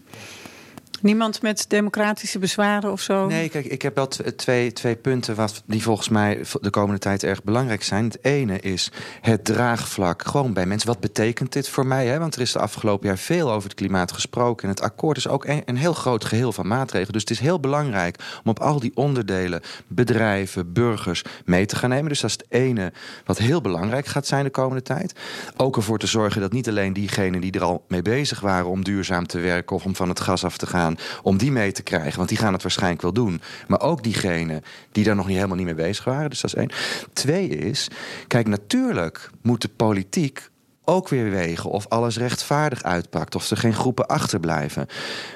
Niemand 1.01 1.41
met 1.41 1.65
democratische 1.67 2.39
bezwaren 2.39 2.91
of 2.91 3.01
zo? 3.01 3.27
Nee, 3.27 3.49
kijk, 3.49 3.65
ik 3.65 3.81
heb 3.81 3.95
wel 3.95 4.07
twee, 4.35 4.73
twee 4.73 4.95
punten 4.95 5.35
wat, 5.35 5.63
die 5.65 5.83
volgens 5.83 6.09
mij 6.09 6.41
de 6.61 6.69
komende 6.69 6.99
tijd 6.99 7.23
erg 7.23 7.43
belangrijk 7.43 7.83
zijn. 7.83 8.03
Het 8.03 8.17
ene 8.21 8.59
is 8.59 8.91
het 9.21 9.45
draagvlak. 9.45 10.27
Gewoon 10.27 10.53
bij 10.53 10.65
mensen. 10.65 10.87
Wat 10.87 10.99
betekent 10.99 11.53
dit 11.53 11.69
voor 11.69 11.85
mij? 11.85 12.07
Hè? 12.07 12.19
Want 12.19 12.35
er 12.35 12.41
is 12.41 12.51
de 12.51 12.59
afgelopen 12.59 13.07
jaar 13.07 13.17
veel 13.17 13.51
over 13.51 13.69
het 13.69 13.77
klimaat 13.77 14.11
gesproken. 14.11 14.63
En 14.63 14.69
het 14.69 14.81
akkoord 14.81 15.17
is 15.17 15.27
ook 15.27 15.45
een, 15.45 15.61
een 15.65 15.77
heel 15.77 15.93
groot 15.93 16.25
geheel 16.25 16.51
van 16.51 16.67
maatregelen. 16.67 17.13
Dus 17.13 17.21
het 17.21 17.29
is 17.31 17.39
heel 17.39 17.59
belangrijk 17.59 18.19
om 18.43 18.49
op 18.49 18.59
al 18.59 18.79
die 18.79 18.91
onderdelen, 18.95 19.61
bedrijven, 19.87 20.73
burgers 20.73 21.23
mee 21.45 21.65
te 21.65 21.75
gaan 21.75 21.89
nemen. 21.89 22.09
Dus 22.09 22.19
dat 22.19 22.29
is 22.29 22.37
het 22.37 22.45
ene 22.49 22.91
wat 23.25 23.37
heel 23.37 23.61
belangrijk 23.61 24.05
gaat 24.05 24.27
zijn 24.27 24.43
de 24.43 24.49
komende 24.49 24.81
tijd. 24.81 25.13
Ook 25.57 25.75
ervoor 25.75 25.99
te 25.99 26.07
zorgen 26.07 26.41
dat 26.41 26.51
niet 26.51 26.67
alleen 26.67 26.93
diegenen 26.93 27.41
die 27.41 27.51
er 27.51 27.63
al 27.63 27.85
mee 27.87 28.01
bezig 28.01 28.39
waren 28.39 28.69
om 28.69 28.83
duurzaam 28.83 29.27
te 29.27 29.39
werken 29.39 29.75
of 29.75 29.85
om 29.85 29.95
van 29.95 30.09
het 30.09 30.19
gas 30.19 30.43
af 30.43 30.57
te 30.57 30.67
gaan, 30.67 30.88
om 31.21 31.37
die 31.37 31.51
mee 31.51 31.71
te 31.71 31.83
krijgen. 31.83 32.17
Want 32.17 32.29
die 32.29 32.37
gaan 32.37 32.53
het 32.53 32.61
waarschijnlijk 32.61 33.01
wel 33.01 33.13
doen. 33.13 33.41
Maar 33.67 33.81
ook 33.81 34.03
diegenen 34.03 34.63
die 34.91 35.03
daar 35.03 35.15
nog 35.15 35.25
niet 35.25 35.35
helemaal 35.35 35.57
niet 35.57 35.65
mee 35.65 35.75
bezig 35.75 36.03
waren. 36.03 36.29
Dus 36.29 36.41
dat 36.41 36.53
is 36.53 36.59
één. 36.59 36.71
Twee 37.13 37.47
is, 37.47 37.87
kijk, 38.27 38.47
natuurlijk 38.47 39.29
moet 39.41 39.61
de 39.61 39.69
politiek 39.75 40.49
ook 40.89 41.09
weer 41.09 41.29
wegen 41.29 41.69
of 41.69 41.87
alles 41.87 42.17
rechtvaardig 42.17 42.83
uitpakt, 42.83 43.35
of 43.35 43.49
er 43.49 43.57
geen 43.57 43.73
groepen 43.73 44.07
achterblijven. 44.07 44.87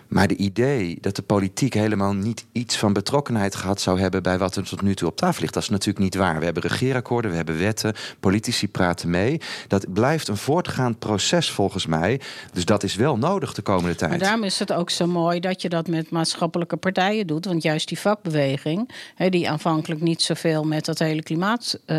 Maar 0.08 0.28
de 0.28 0.36
idee 0.36 0.97
dat 1.01 1.16
de 1.16 1.22
politiek 1.22 1.74
helemaal 1.74 2.14
niet 2.14 2.45
iets 2.51 2.78
van 2.78 2.93
betrokkenheid 2.93 3.56
gehad 3.56 3.82
zou 3.82 3.99
hebben 3.99 4.24
bij 4.24 4.38
wat 4.38 4.56
er 4.56 4.64
tot 4.64 4.82
nu 4.82 4.95
toe 4.95 5.08
op 5.08 5.18
tafel 5.18 5.41
ligt, 5.41 5.54
dat 5.54 5.64
is 5.64 5.70
natuurlijk 5.70 5.99
niet 5.99 6.16
waar. 6.16 6.39
We 6.39 6.45
hebben 6.45 6.64
regeerakkoorden, 6.64 7.32
we 7.32 7.38
hebben 7.38 7.60
wetten, 7.60 7.93
politici 8.20 8.68
praten 8.68 9.10
mee. 9.10 9.41
Dat 9.68 9.93
blijft 9.93 10.28
een 10.28 10.38
voortgaand 10.38 10.99
proces 10.99 11.51
volgens 11.51 11.86
mij. 11.86 12.22
Dus 12.54 12.66
dat 12.66 12.84
is 12.84 12.95
wel 12.95 13.18
nodig 13.18 13.54
de 13.54 13.62
komende 13.62 13.95
tijd. 13.95 14.20
Daarom 14.20 14.43
is 14.43 14.60
het 14.60 14.74
ook 14.74 14.89
zo 14.89 15.08
mooi 15.08 15.39
dat 15.39 15.62
je 15.62 15.70
dat 15.70 15.88
met 15.88 16.10
maatschappelijke 16.10 16.78
partijen 16.78 17.28
doet. 17.28 17.45
Want 17.45 17.64
juist 17.64 17.88
die 17.88 17.99
vakbeweging, 17.99 18.89
die 19.30 19.49
aanvankelijk 19.49 20.01
niet 20.01 20.22
zoveel 20.22 20.64
met 20.64 20.86
dat 20.86 20.99
hele 20.99 21.24
klimaat, 21.24 21.80
eh, 21.86 21.97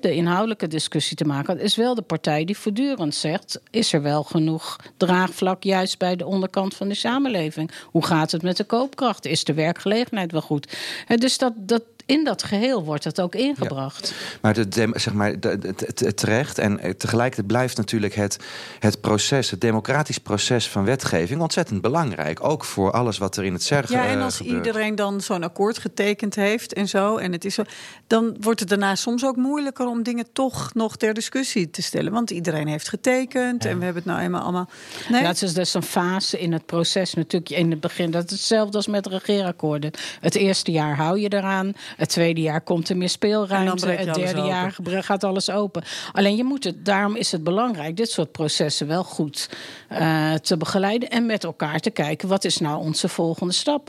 de 0.00 0.14
inhoudelijke 0.14 0.66
discussie 0.66 1.16
te 1.16 1.24
maken 1.24 1.54
had, 1.54 1.62
is 1.62 1.76
wel 1.76 1.94
de 1.94 2.02
partij 2.02 2.22
die 2.24 2.58
voortdurend 2.58 3.14
zegt: 3.14 3.60
is 3.70 3.92
er 3.92 4.02
wel 4.02 4.22
genoeg 4.22 4.76
draagvlak 4.96 5.62
juist 5.62 5.98
bij 5.98 6.16
de 6.16 6.26
onderkant 6.26 6.74
van 6.74 6.88
de 6.88 6.94
samenleving? 6.94 7.70
Hoe 7.84 8.04
gaat 8.04 8.32
het 8.32 8.42
met 8.42 8.56
de 8.56 8.64
koopkracht? 8.64 9.24
Is 9.24 9.44
de 9.44 9.54
werkgelegenheid 9.54 10.32
wel 10.32 10.40
goed? 10.40 10.76
Hè, 11.04 11.16
dus 11.16 11.38
dat, 11.38 11.52
dat, 11.56 11.82
in 12.06 12.24
dat 12.24 12.42
geheel 12.42 12.84
wordt 12.84 13.04
het 13.04 13.20
ook 13.20 13.34
ingebracht. 13.34 14.14
Maar, 14.40 14.54
de, 14.54 14.90
zeg 14.92 15.12
maar 15.14 15.40
de- 15.40 15.58
de- 15.94 16.14
terecht. 16.14 16.58
En 16.58 16.78
eh, 16.78 16.90
tegelijkertijd 16.90 17.46
blijft 17.46 17.76
natuurlijk 17.76 18.14
het, 18.14 18.36
het 18.78 19.00
proces, 19.00 19.50
het 19.50 19.60
democratisch 19.60 20.18
proces 20.18 20.68
van 20.68 20.84
wetgeving 20.84 21.40
ontzettend 21.40 21.80
belangrijk. 21.80 22.44
Ook 22.44 22.64
voor 22.64 22.90
alles 22.90 23.18
wat 23.18 23.36
er 23.36 23.44
in 23.44 23.52
het 23.52 23.62
CER 23.62 23.84
Ja, 23.88 24.06
en 24.06 24.18
eh, 24.18 24.24
als 24.24 24.36
gebeurt. 24.36 24.66
iedereen 24.66 24.94
dan 24.94 25.20
zo'n 25.20 25.42
akkoord 25.42 25.78
getekend 25.78 26.34
heeft 26.34 26.72
en 26.72 26.88
zo, 26.88 27.16
en 27.16 27.32
het 27.32 27.44
is 27.44 27.54
zo, 27.54 27.62
dan 28.06 28.36
wordt 28.40 28.60
het 28.60 28.68
daarna 28.68 28.94
soms 28.94 29.24
ook 29.24 29.36
moeilijker 29.36 29.86
om 29.86 30.02
dingen 30.02 30.26
toch 30.32 30.74
nog 30.74 30.96
ter 30.96 31.14
discussie 31.14 31.70
te 31.70 31.82
stellen. 31.82 32.12
Want 32.12 32.30
iedereen 32.30 32.66
heeft 32.68 32.88
getekend 32.88 33.64
en 33.64 33.78
we 33.78 33.84
hebben 33.84 34.02
het 34.02 34.12
nou 34.12 34.24
eenmaal 34.24 34.42
allemaal. 34.42 34.68
Nee, 35.08 35.22
Ja, 35.22 35.28
het 35.28 35.42
is 35.42 35.54
dus 35.54 35.74
een 35.74 35.82
fase 35.82 36.38
in 36.40 36.52
het 36.52 36.66
proces 36.66 37.14
natuurlijk 37.14 37.50
in 37.52 37.70
het 37.70 37.80
begin. 37.80 38.10
Dat 38.10 38.24
is 38.24 38.30
hetzelfde 38.30 38.76
als 38.76 38.86
met 38.86 39.06
regeerakkoorden. 39.06 39.90
Het 40.20 40.34
eerste 40.34 40.70
jaar 40.70 40.96
hou 40.96 41.20
je 41.20 41.28
eraan. 41.32 41.72
Het 41.96 42.08
tweede 42.08 42.40
jaar 42.40 42.60
komt 42.60 42.88
er 42.88 42.96
meer 42.96 43.08
speelruimte. 43.08 43.88
Het 43.88 44.14
derde 44.14 44.40
jaar 44.40 44.76
gaat 45.02 45.24
alles 45.24 45.50
open. 45.50 45.82
Alleen 46.12 46.36
je 46.36 46.44
moet 46.44 46.64
het, 46.64 46.84
daarom 46.84 47.16
is 47.16 47.32
het 47.32 47.44
belangrijk 47.44 47.96
dit 47.96 48.10
soort 48.10 48.32
processen 48.32 48.86
wel 48.86 49.04
goed 49.04 49.50
eh, 49.88 50.34
te 50.34 50.56
begeleiden. 50.56 51.10
En 51.10 51.26
met 51.26 51.44
elkaar 51.44 51.80
te 51.80 51.90
kijken 51.90 52.28
wat 52.28 52.44
is 52.44 52.58
nou 52.58 52.78
onze 52.78 53.08
volgende 53.08 53.52
stap. 53.52 53.88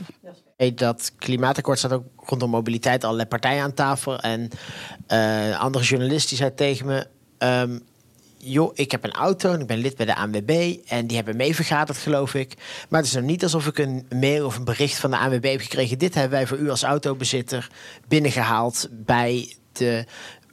Hey, 0.56 0.74
dat 0.74 1.12
klimaatakkoord 1.18 1.78
staat 1.78 1.92
ook 1.92 2.04
rondom 2.16 2.50
mobiliteit 2.50 3.04
allerlei 3.04 3.28
partijen 3.28 3.62
aan 3.62 3.74
tafel. 3.74 4.20
En 4.20 4.48
eh 5.06 5.60
andere 5.60 5.84
journalist 5.84 6.28
die 6.28 6.38
zei 6.38 6.54
tegen 6.54 6.86
me... 6.86 7.06
ehm, 7.38 7.78
joh, 8.46 8.70
ik 8.74 8.90
heb 8.90 9.04
een 9.04 9.12
auto 9.12 9.52
en 9.52 9.60
ik 9.60 9.66
ben 9.66 9.78
lid 9.78 9.96
bij 9.96 10.06
de 10.06 10.14
ANWB... 10.14 10.76
en 10.86 11.06
die 11.06 11.16
hebben 11.16 11.36
mee 11.36 11.54
vergaderd, 11.54 11.98
geloof 11.98 12.34
ik. 12.34 12.54
Maar 12.88 13.00
het 13.00 13.08
is 13.08 13.14
nou 13.14 13.26
niet 13.26 13.42
alsof 13.42 13.66
ik 13.66 13.78
een 13.78 14.06
mail 14.14 14.46
of 14.46 14.56
een 14.56 14.64
bericht 14.64 14.98
van 14.98 15.10
de 15.10 15.18
ANWB 15.18 15.50
heb 15.50 15.60
gekregen... 15.60 15.98
dit 15.98 16.14
hebben 16.14 16.32
wij 16.38 16.46
voor 16.46 16.58
u 16.58 16.70
als 16.70 16.82
autobezitter 16.82 17.68
binnengehaald 18.08 18.88
bij 18.90 19.54
de 19.72 20.04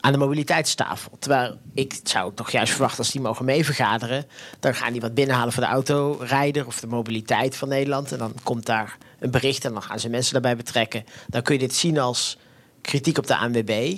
aan 0.04 0.12
de 0.12 0.18
mobiliteitstafel. 0.18 1.12
Terwijl 1.20 1.58
ik 1.74 2.00
zou 2.04 2.34
toch 2.34 2.52
juist 2.52 2.72
verwachten 2.72 3.00
als 3.00 3.12
die 3.12 3.22
mogen 3.22 3.46
mee 3.46 3.66
vergaderen, 3.66 4.26
dan 4.60 4.76
gaan 4.76 4.92
die 4.92 5.02
wat 5.02 5.14
binnenhalen 5.14 5.54
voor 5.54 5.64
de 5.64 5.70
autorijder 5.70 6.66
of 6.66 6.80
de 6.80 6.88
mobiliteit 6.88 7.56
van 7.56 7.68
Nederland. 7.68 8.12
En 8.12 8.18
dan 8.18 8.34
komt 8.44 8.66
daar 8.66 8.98
een 9.20 9.32
bericht 9.32 9.66
en 9.66 9.74
dan 9.74 9.82
gaan 9.82 10.00
ze 10.00 10.10
mensen 10.10 10.34
daarbij 10.34 10.56
betrekken. 10.56 11.04
Dan 11.28 11.42
kun 11.42 11.54
je 11.54 11.60
dit 11.60 11.74
zien 11.74 12.00
als 12.00 12.38
kritiek 12.82 13.18
op 13.18 13.28
de 13.28 13.38
ANWB, 13.38 13.98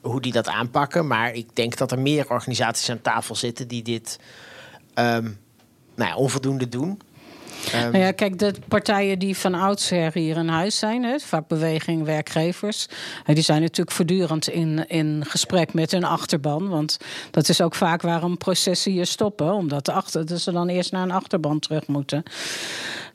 hoe 0.00 0.20
die 0.20 0.32
dat 0.32 0.48
aanpakken. 0.48 1.06
Maar 1.06 1.34
ik 1.34 1.56
denk 1.56 1.76
dat 1.76 1.92
er 1.92 1.98
meer 1.98 2.30
organisaties 2.30 2.90
aan 2.90 3.02
tafel 3.02 3.34
zitten 3.34 3.68
die 3.68 3.82
dit 3.82 4.18
ehm, 4.94 5.30
nou 5.94 6.10
ja, 6.10 6.16
onvoldoende 6.16 6.68
doen. 6.68 7.00
Um, 7.74 7.80
nou 7.80 7.98
ja, 7.98 8.12
kijk, 8.12 8.38
de 8.38 8.54
partijen 8.68 9.18
die 9.18 9.36
van 9.36 9.54
oudsher 9.54 10.12
hier 10.12 10.36
in 10.36 10.48
huis 10.48 10.78
zijn, 10.78 11.02
hè, 11.02 11.18
vakbeweging, 11.18 12.04
werkgevers, 12.04 12.86
die 13.24 13.42
zijn 13.42 13.60
natuurlijk 13.60 13.96
voortdurend 13.96 14.48
in, 14.48 14.88
in 14.88 15.24
gesprek 15.26 15.74
met 15.74 15.90
hun 15.90 16.04
achterban. 16.04 16.68
Want 16.68 16.96
dat 17.30 17.48
is 17.48 17.60
ook 17.60 17.74
vaak 17.74 18.02
waarom 18.02 18.36
processen 18.36 18.92
hier 18.92 19.06
stoppen, 19.06 19.52
omdat 19.52 19.84
de 19.84 19.92
achter, 19.92 20.38
ze 20.38 20.52
dan 20.52 20.68
eerst 20.68 20.92
naar 20.92 21.02
een 21.02 21.10
achterban 21.10 21.58
terug 21.58 21.86
moeten. 21.86 22.22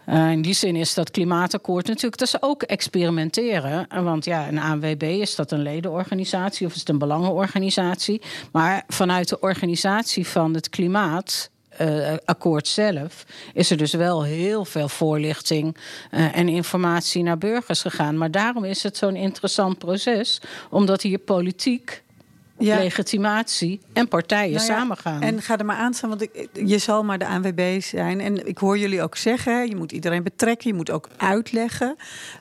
Uh, 0.10 0.32
in 0.32 0.42
die 0.42 0.54
zin 0.54 0.76
is 0.76 0.94
dat 0.94 1.12
klimaatakkoord 1.12 1.88
natuurlijk 1.88 2.18
dat 2.18 2.28
is 2.28 2.42
ook 2.42 2.64
experimenteren. 2.64 3.88
Want 4.04 4.26
ja, 4.26 4.48
een 4.48 4.60
ANWB 4.60 5.04
is 5.04 5.36
dat 5.36 5.52
een 5.52 5.62
ledenorganisatie 5.62 6.66
of 6.68 6.74
is 6.74 6.80
het 6.80 6.90
een 6.90 6.98
belangenorganisatie. 6.98 8.22
Maar 8.52 8.84
vanuit 8.88 9.30
de 9.30 9.40
organisatie 9.40 10.28
van 10.28 10.54
het 10.54 10.70
klimaat 10.70 11.52
uh, 11.82 12.14
akkoord 12.26 12.68
zelf 12.68 13.26
is 13.54 13.72
er 13.72 13.78
dus 13.78 13.94
wel 13.94 14.24
heel 14.24 14.66
veel 14.66 14.90
voorlichting 14.90 15.78
uh, 16.12 16.38
en 16.38 16.50
informatie 16.50 17.24
naar 17.24 17.38
burgers 17.38 17.82
gegaan. 17.82 18.18
Maar 18.18 18.32
daarom 18.32 18.64
is 18.64 18.84
het 18.84 18.98
zo'n 18.98 19.16
interessant 19.16 19.78
proces, 19.78 20.42
omdat 20.70 21.02
hier 21.02 21.18
politiek 21.18 22.04
ja. 22.58 22.78
legitimatie 22.78 23.80
en 23.94 24.08
partijen 24.08 24.54
nou 24.54 24.68
ja, 24.68 24.74
samengaan. 24.74 25.22
En 25.22 25.42
ga 25.42 25.58
er 25.58 25.66
maar 25.66 25.76
aan 25.76 25.94
staan, 25.94 26.10
want 26.10 26.22
ik, 26.22 26.48
je 26.54 26.78
zal 26.78 27.04
maar 27.04 27.18
de 27.18 27.28
ANWB 27.28 27.82
zijn. 27.82 28.22
En 28.22 28.48
ik 28.48 28.58
hoor 28.58 28.78
jullie 28.78 29.02
ook 29.02 29.18
zeggen, 29.18 29.70
je 29.70 29.76
moet 29.76 29.92
iedereen 29.92 30.24
betrekken, 30.24 30.70
je 30.70 30.76
moet 30.76 30.92
ook 30.92 31.10
uitleggen. 31.18 31.96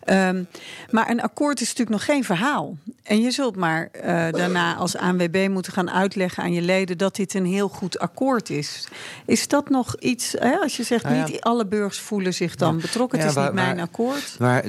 Um, 0.04 0.46
maar 0.90 1.10
een 1.10 1.22
akkoord 1.22 1.60
is 1.60 1.68
natuurlijk 1.68 1.96
nog 1.96 2.04
geen 2.04 2.24
verhaal. 2.24 2.76
En 3.02 3.20
je 3.20 3.30
zult 3.30 3.56
maar 3.56 3.88
uh, 3.96 4.02
daarna 4.30 4.74
als 4.74 4.96
ANWB 4.96 5.48
moeten 5.50 5.72
gaan 5.72 5.90
uitleggen 5.90 6.42
aan 6.42 6.52
je 6.52 6.62
leden 6.62 6.98
dat 6.98 7.16
dit 7.16 7.34
een 7.34 7.46
heel 7.46 7.68
goed 7.68 7.98
akkoord 7.98 8.50
is. 8.50 8.88
Is 9.26 9.48
dat 9.48 9.68
nog 9.68 9.96
iets, 9.98 10.34
hè, 10.38 10.56
als 10.56 10.76
je 10.76 10.82
zegt, 10.82 11.04
nou 11.04 11.16
ja. 11.16 11.24
niet 11.24 11.40
alle 11.40 11.66
burgers 11.66 11.98
voelen 11.98 12.34
zich 12.34 12.56
dan 12.56 12.80
betrokken, 12.80 13.18
het 13.18 13.28
is 13.28 13.34
waar, 13.34 13.44
niet 13.44 13.54
mijn 13.54 13.76
waar, 13.76 13.84
akkoord? 13.84 14.36
Maar 14.38 14.64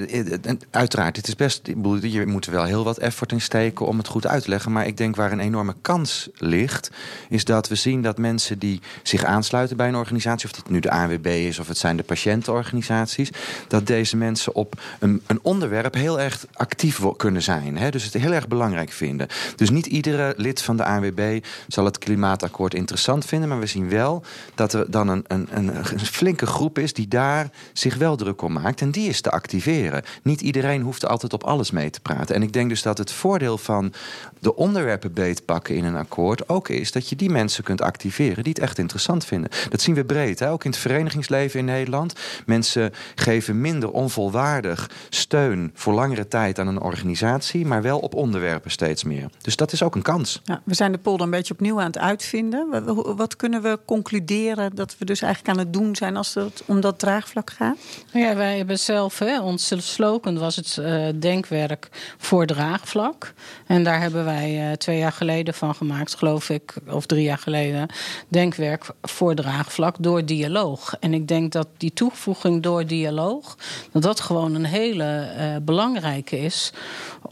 uiteraard, 0.71 1.17
het 1.17 1.27
is 1.27 1.35
best, 1.35 1.67
je 2.01 2.25
moet 2.25 2.45
er 2.45 2.51
wel 2.51 2.63
heel 2.63 2.83
wat 2.83 2.97
effort 2.97 3.31
in 3.31 3.41
steken 3.41 3.85
om 3.85 3.97
het 3.97 4.07
goed 4.07 4.27
uit 4.27 4.43
te 4.43 4.49
leggen. 4.49 4.71
Maar 4.71 4.87
ik 4.87 4.97
denk 4.97 5.15
waar 5.15 5.32
een 5.33 5.39
enorme 5.39 5.75
kans 5.81 6.29
ligt, 6.35 6.91
is 7.29 7.45
dat 7.45 7.67
we 7.67 7.75
zien 7.75 8.01
dat 8.01 8.17
mensen 8.17 8.59
die 8.59 8.81
zich 9.03 9.23
aansluiten 9.23 9.77
bij 9.77 9.87
een 9.87 9.95
organisatie, 9.95 10.49
of 10.49 10.55
dat 10.55 10.69
nu 10.69 10.79
de 10.79 10.91
ANWB 10.91 11.25
is 11.25 11.59
of 11.59 11.67
het 11.67 11.77
zijn 11.77 11.97
de 11.97 12.03
patiëntenorganisaties, 12.03 13.29
dat 13.67 13.87
deze 13.87 14.17
mensen 14.17 14.55
op 14.55 14.81
een, 14.99 15.21
een 15.27 15.39
onderwerp 15.41 15.93
heel 15.93 16.19
erg 16.19 16.45
actief 16.53 17.01
kunnen 17.17 17.41
zijn. 17.41 17.77
Hè? 17.77 17.89
Dus 17.89 18.03
het 18.03 18.13
heel 18.13 18.33
erg 18.33 18.47
belangrijk 18.47 18.91
vinden. 18.91 19.27
Dus 19.55 19.69
niet 19.69 19.85
iedere 19.85 20.33
lid 20.37 20.61
van 20.61 20.77
de 20.77 20.83
ANWB 20.83 21.43
zal 21.67 21.85
het 21.85 21.97
klimaatakkoord 21.97 22.73
interessant 22.73 23.25
vinden, 23.25 23.49
maar 23.49 23.59
we 23.59 23.65
zien 23.65 23.89
wel 23.89 24.23
dat 24.55 24.73
er 24.73 24.91
dan 24.91 25.07
een, 25.07 25.23
een, 25.27 25.47
een, 25.51 25.75
een 25.75 25.99
flinke 25.99 26.45
groep 26.45 26.79
is 26.79 26.93
die 26.93 27.07
daar 27.07 27.49
zich 27.73 27.95
wel 27.95 28.15
druk 28.15 28.41
om 28.41 28.53
maakt 28.53 28.81
en 28.81 28.91
die 28.91 29.09
is 29.09 29.21
te 29.21 29.31
activeren. 29.31 30.03
Niet 30.23 30.41
iedereen 30.41 30.81
hoeft 30.81 31.07
altijd 31.07 31.33
op 31.33 31.43
alles 31.43 31.71
mee 31.71 31.89
te 31.89 31.99
praten. 31.99 32.35
En 32.35 32.41
ik 32.41 32.53
denk 32.53 32.69
dus 32.69 32.81
dat 32.81 32.97
het 32.97 33.11
voordeel 33.11 33.57
van 33.57 33.93
de 34.39 34.55
onderwerpen 34.55 35.13
beetpakken 35.23 35.75
in 35.75 35.83
een 35.85 35.95
akkoord 35.95 36.49
ook 36.49 36.69
is 36.69 36.91
dat 36.91 37.09
je 37.09 37.15
die 37.15 37.29
mensen 37.29 37.63
kunt 37.63 37.81
activeren 37.81 38.43
die 38.43 38.53
het 38.53 38.61
echt 38.61 38.77
interessant 38.77 39.25
vinden. 39.25 39.49
Dat 39.69 39.81
zien 39.81 39.95
we 39.95 40.05
breed, 40.05 40.39
hè? 40.39 40.51
ook 40.51 40.63
in 40.63 40.71
het 40.71 40.79
verenigingsleven 40.79 41.59
in 41.59 41.65
Nederland. 41.65 42.13
Mensen 42.45 42.91
geven 43.15 43.61
minder 43.61 43.91
onvolwaardig 43.91 44.89
steun 45.09 45.71
voor 45.73 45.93
langere 45.93 46.27
tijd 46.27 46.59
aan 46.59 46.67
een 46.67 46.81
organisatie, 46.81 47.65
maar 47.65 47.81
wel 47.81 47.99
op 47.99 48.15
onderwerpen 48.15 48.71
steeds 48.71 49.03
meer. 49.03 49.29
Dus 49.41 49.55
dat 49.55 49.71
is 49.71 49.83
ook 49.83 49.95
een 49.95 50.01
kans. 50.01 50.41
Ja, 50.43 50.61
we 50.65 50.73
zijn 50.73 50.91
de 50.91 50.97
polder 50.97 51.25
een 51.25 51.31
beetje 51.31 51.53
opnieuw 51.53 51.79
aan 51.79 51.85
het 51.85 51.97
uitvinden. 51.97 52.83
Wat 53.15 53.35
kunnen 53.35 53.61
we 53.61 53.79
concluderen 53.85 54.75
dat 54.75 54.95
we 54.97 55.05
dus 55.05 55.21
eigenlijk 55.21 55.53
aan 55.53 55.63
het 55.65 55.73
doen 55.73 55.95
zijn 55.95 56.17
als 56.17 56.33
het 56.33 56.63
om 56.65 56.81
dat 56.81 56.99
draagvlak 56.99 57.49
gaat? 57.49 57.77
Ja, 58.11 58.35
wij 58.35 58.57
hebben 58.57 58.79
zelf, 58.79 59.19
hè, 59.19 59.41
ons 59.41 59.71
slogan 59.77 60.39
was 60.39 60.55
het 60.55 60.77
uh, 60.79 61.07
denkwerk 61.19 61.89
voor 62.17 62.45
draagvlak. 62.45 63.33
En 63.67 63.83
daar 63.83 64.01
hebben 64.01 64.25
wij 64.25 64.69
uh, 64.69 64.71
twee 64.71 64.97
jaar 64.97 65.11
geleden 65.13 65.53
van 65.53 65.75
gemaakt, 65.75 66.15
geloof 66.15 66.49
ik, 66.49 66.75
of 66.89 67.05
drie 67.05 67.23
jaar 67.23 67.37
geleden. 67.37 67.87
Denkwerk 68.27 68.85
voor 69.01 69.35
draagvlak 69.35 69.95
door 69.99 70.25
dialoog. 70.25 70.95
En 70.99 71.13
ik 71.13 71.27
denk 71.27 71.51
dat 71.51 71.67
die 71.77 71.93
toevoeging 71.93 72.63
door 72.63 72.85
dialoog, 72.85 73.57
dat 73.91 74.01
dat 74.01 74.19
gewoon 74.19 74.55
een 74.55 74.65
hele 74.65 75.33
uh, 75.37 75.55
belangrijke 75.61 76.39
is 76.39 76.73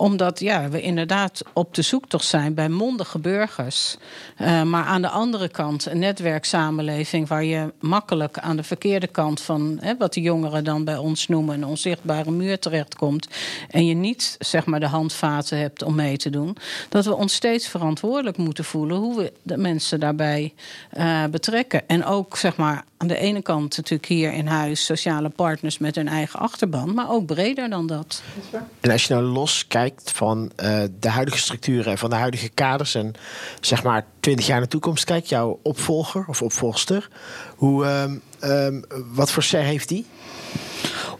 omdat 0.01 0.39
ja, 0.39 0.69
we 0.69 0.81
inderdaad 0.81 1.41
op 1.53 1.73
de 1.75 1.81
zoektocht 1.81 2.25
zijn 2.25 2.53
bij 2.53 2.69
mondige 2.69 3.19
burgers. 3.19 3.97
Uh, 4.37 4.63
maar 4.63 4.83
aan 4.83 5.01
de 5.01 5.09
andere 5.09 5.49
kant 5.49 5.85
een 5.85 5.99
netwerksamenleving 5.99 7.27
waar 7.27 7.43
je 7.43 7.73
makkelijk 7.79 8.39
aan 8.39 8.55
de 8.55 8.63
verkeerde 8.63 9.07
kant 9.07 9.41
van 9.41 9.77
hè, 9.81 9.97
wat 9.97 10.13
de 10.13 10.21
jongeren 10.21 10.63
dan 10.63 10.83
bij 10.83 10.97
ons 10.97 11.27
noemen 11.27 11.55
een 11.55 11.65
onzichtbare 11.65 12.31
muur 12.31 12.59
terechtkomt. 12.59 13.27
En 13.69 13.85
je 13.85 13.93
niet 13.93 14.35
zeg 14.39 14.65
maar 14.65 14.79
de 14.79 14.87
handvaten 14.87 15.57
hebt 15.57 15.83
om 15.83 15.95
mee 15.95 16.17
te 16.17 16.29
doen. 16.29 16.57
Dat 16.89 17.05
we 17.05 17.15
ons 17.15 17.33
steeds 17.33 17.67
verantwoordelijk 17.71 18.37
moeten 18.37 18.63
voelen 18.63 18.97
hoe 18.97 19.17
we 19.17 19.33
de 19.41 19.57
mensen 19.57 19.99
daarbij 19.99 20.53
uh, 20.97 21.25
betrekken. 21.25 21.87
En 21.87 22.05
ook 22.05 22.37
zeg 22.37 22.55
maar 22.55 22.83
aan 22.97 23.07
de 23.07 23.17
ene 23.17 23.41
kant 23.41 23.77
natuurlijk 23.77 24.09
hier 24.09 24.33
in 24.33 24.47
huis 24.47 24.85
sociale 24.85 25.29
partners 25.29 25.77
met 25.77 25.95
hun 25.95 26.07
eigen 26.07 26.39
achterban, 26.39 26.93
maar 26.93 27.09
ook 27.09 27.25
breder 27.25 27.69
dan 27.69 27.87
dat. 27.87 28.21
En 28.79 28.91
als 28.91 29.05
je 29.05 29.13
nou 29.13 29.25
los 29.25 29.67
kijkt 29.67 30.11
van 30.11 30.51
uh, 30.63 30.83
de 30.99 31.09
huidige 31.09 31.37
structuren 31.37 31.91
en 31.91 31.97
van 31.97 32.09
de 32.09 32.15
huidige 32.15 32.49
kaders 32.49 32.95
en 32.95 33.13
zeg 33.59 33.83
maar 33.83 34.05
20 34.19 34.45
jaar 34.45 34.55
naar 34.55 34.65
de 34.65 34.71
toekomst 34.71 35.03
kijkt, 35.03 35.29
jouw 35.29 35.59
opvolger 35.63 36.25
of 36.27 36.41
opvolgster, 36.41 37.09
hoe, 37.55 37.85
um, 37.85 38.21
um, 38.43 38.83
wat 39.13 39.31
voor 39.31 39.43
ser 39.43 39.61
heeft 39.61 39.87
die? 39.87 40.05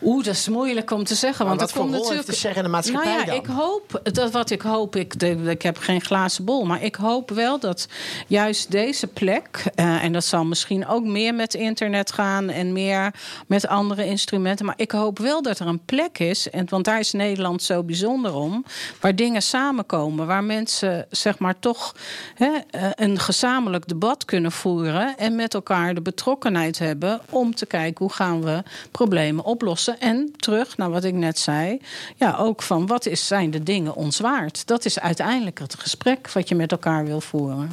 Oeh, 0.04 0.24
dat 0.24 0.34
is 0.34 0.48
moeilijk 0.48 0.92
om 0.92 1.04
te 1.04 1.16
zeggen. 1.16 1.46
Want 1.46 1.60
dat 1.60 1.72
komt 1.72 1.92
natuurlijk. 1.92 2.26
te 2.26 2.36
zeggen 2.36 2.56
in 2.60 2.64
de 2.64 2.70
maatschappij 2.70 3.12
nou 3.12 3.20
ja, 3.20 3.26
dan? 3.26 3.36
ik 3.36 3.46
hoop 3.46 4.02
dat 4.04 4.32
wat 4.32 4.50
ik 4.50 4.62
hoop. 4.62 4.96
Ik, 4.96 5.14
ik 5.46 5.62
heb 5.62 5.78
geen 5.78 6.02
glazen 6.02 6.46
bol, 6.46 6.66
maar 6.66 6.84
ik 6.84 6.96
hoop 6.96 7.30
wel 7.30 7.60
dat 7.60 7.88
juist 8.28 8.72
deze 8.72 9.08
plek 9.08 9.64
uh, 9.76 10.04
en 10.04 10.14
dat 10.14 10.24
zal 10.24 10.46
misschien 10.46 10.88
ook 10.88 11.04
meer 11.04 11.34
met 11.34 11.54
internet 11.54 12.12
gaan 12.12 12.50
en 12.50 12.74
meer 12.74 13.14
met 13.48 13.68
andere 13.68 14.06
instrumenten. 14.06 14.66
Maar 14.66 14.76
ik 14.78 14.92
hoop 14.92 15.20
wel 15.20 15.42
dat 15.42 15.60
er 15.60 15.68
een 15.68 15.86
plek 15.86 16.20
is, 16.20 16.50
en, 16.50 16.66
want 16.70 16.86
daar 16.86 17.00
is 17.00 17.12
Nederland 17.12 17.64
zo 17.64 17.84
bijzonder 17.84 18.34
om, 18.36 18.66
waar 19.00 19.16
dingen 19.16 19.42
samenkomen, 19.42 20.28
waar 20.28 20.44
mensen 20.44 21.06
zeg 21.10 21.40
maar 21.40 21.60
toch 21.60 21.96
hè, 22.36 22.50
een 22.96 23.20
gezamenlijk 23.20 23.88
debat 23.88 24.26
kunnen 24.26 24.52
voeren 24.52 25.18
en 25.18 25.36
met 25.36 25.54
elkaar 25.54 25.94
de 25.94 26.02
betrokkenheid 26.02 26.80
hebben 26.80 27.22
om 27.30 27.56
te 27.56 27.66
kijken 27.66 28.06
hoe 28.06 28.14
gaan 28.14 28.44
we 28.44 28.64
problemen 28.92 29.44
oplossen. 29.44 29.91
En 30.00 30.34
terug 30.38 30.78
naar 30.78 30.90
wat 30.90 31.04
ik 31.04 31.14
net 31.14 31.40
zei. 31.40 31.80
Ja, 32.16 32.36
ook 32.38 32.62
van 32.62 32.88
wat 32.88 33.06
is, 33.06 33.28
zijn 33.28 33.52
de 33.52 33.64
dingen 33.64 33.96
ons 33.96 34.20
waard? 34.20 34.68
Dat 34.68 34.86
is 34.86 35.00
uiteindelijk 35.00 35.60
het 35.60 35.76
gesprek 35.76 36.32
wat 36.32 36.50
je 36.50 36.56
met 36.56 36.72
elkaar 36.72 37.06
wil 37.06 37.22
voeren. 37.22 37.72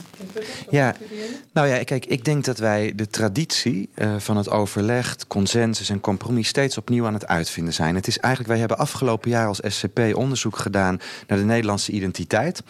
Ja, 0.70 0.94
nou 1.52 1.68
ja, 1.68 1.84
kijk, 1.84 2.06
ik 2.06 2.24
denk 2.24 2.44
dat 2.44 2.58
wij 2.58 2.92
de 2.96 3.06
traditie 3.06 3.88
uh, 3.94 4.16
van 4.18 4.36
het 4.36 4.50
overleg, 4.50 5.16
consensus 5.26 5.88
en 5.88 6.00
compromis 6.00 6.48
steeds 6.48 6.78
opnieuw 6.78 7.06
aan 7.06 7.14
het 7.14 7.26
uitvinden 7.26 7.74
zijn. 7.74 7.94
Het 7.94 8.06
is 8.06 8.18
eigenlijk, 8.18 8.52
wij 8.52 8.58
hebben 8.58 8.78
afgelopen 8.78 9.30
jaar 9.30 9.46
als 9.46 9.60
SCP 9.62 10.00
onderzoek 10.12 10.56
gedaan 10.56 11.00
naar 11.26 11.38
de 11.38 11.44
Nederlandse 11.44 11.92
identiteit. 11.92 12.62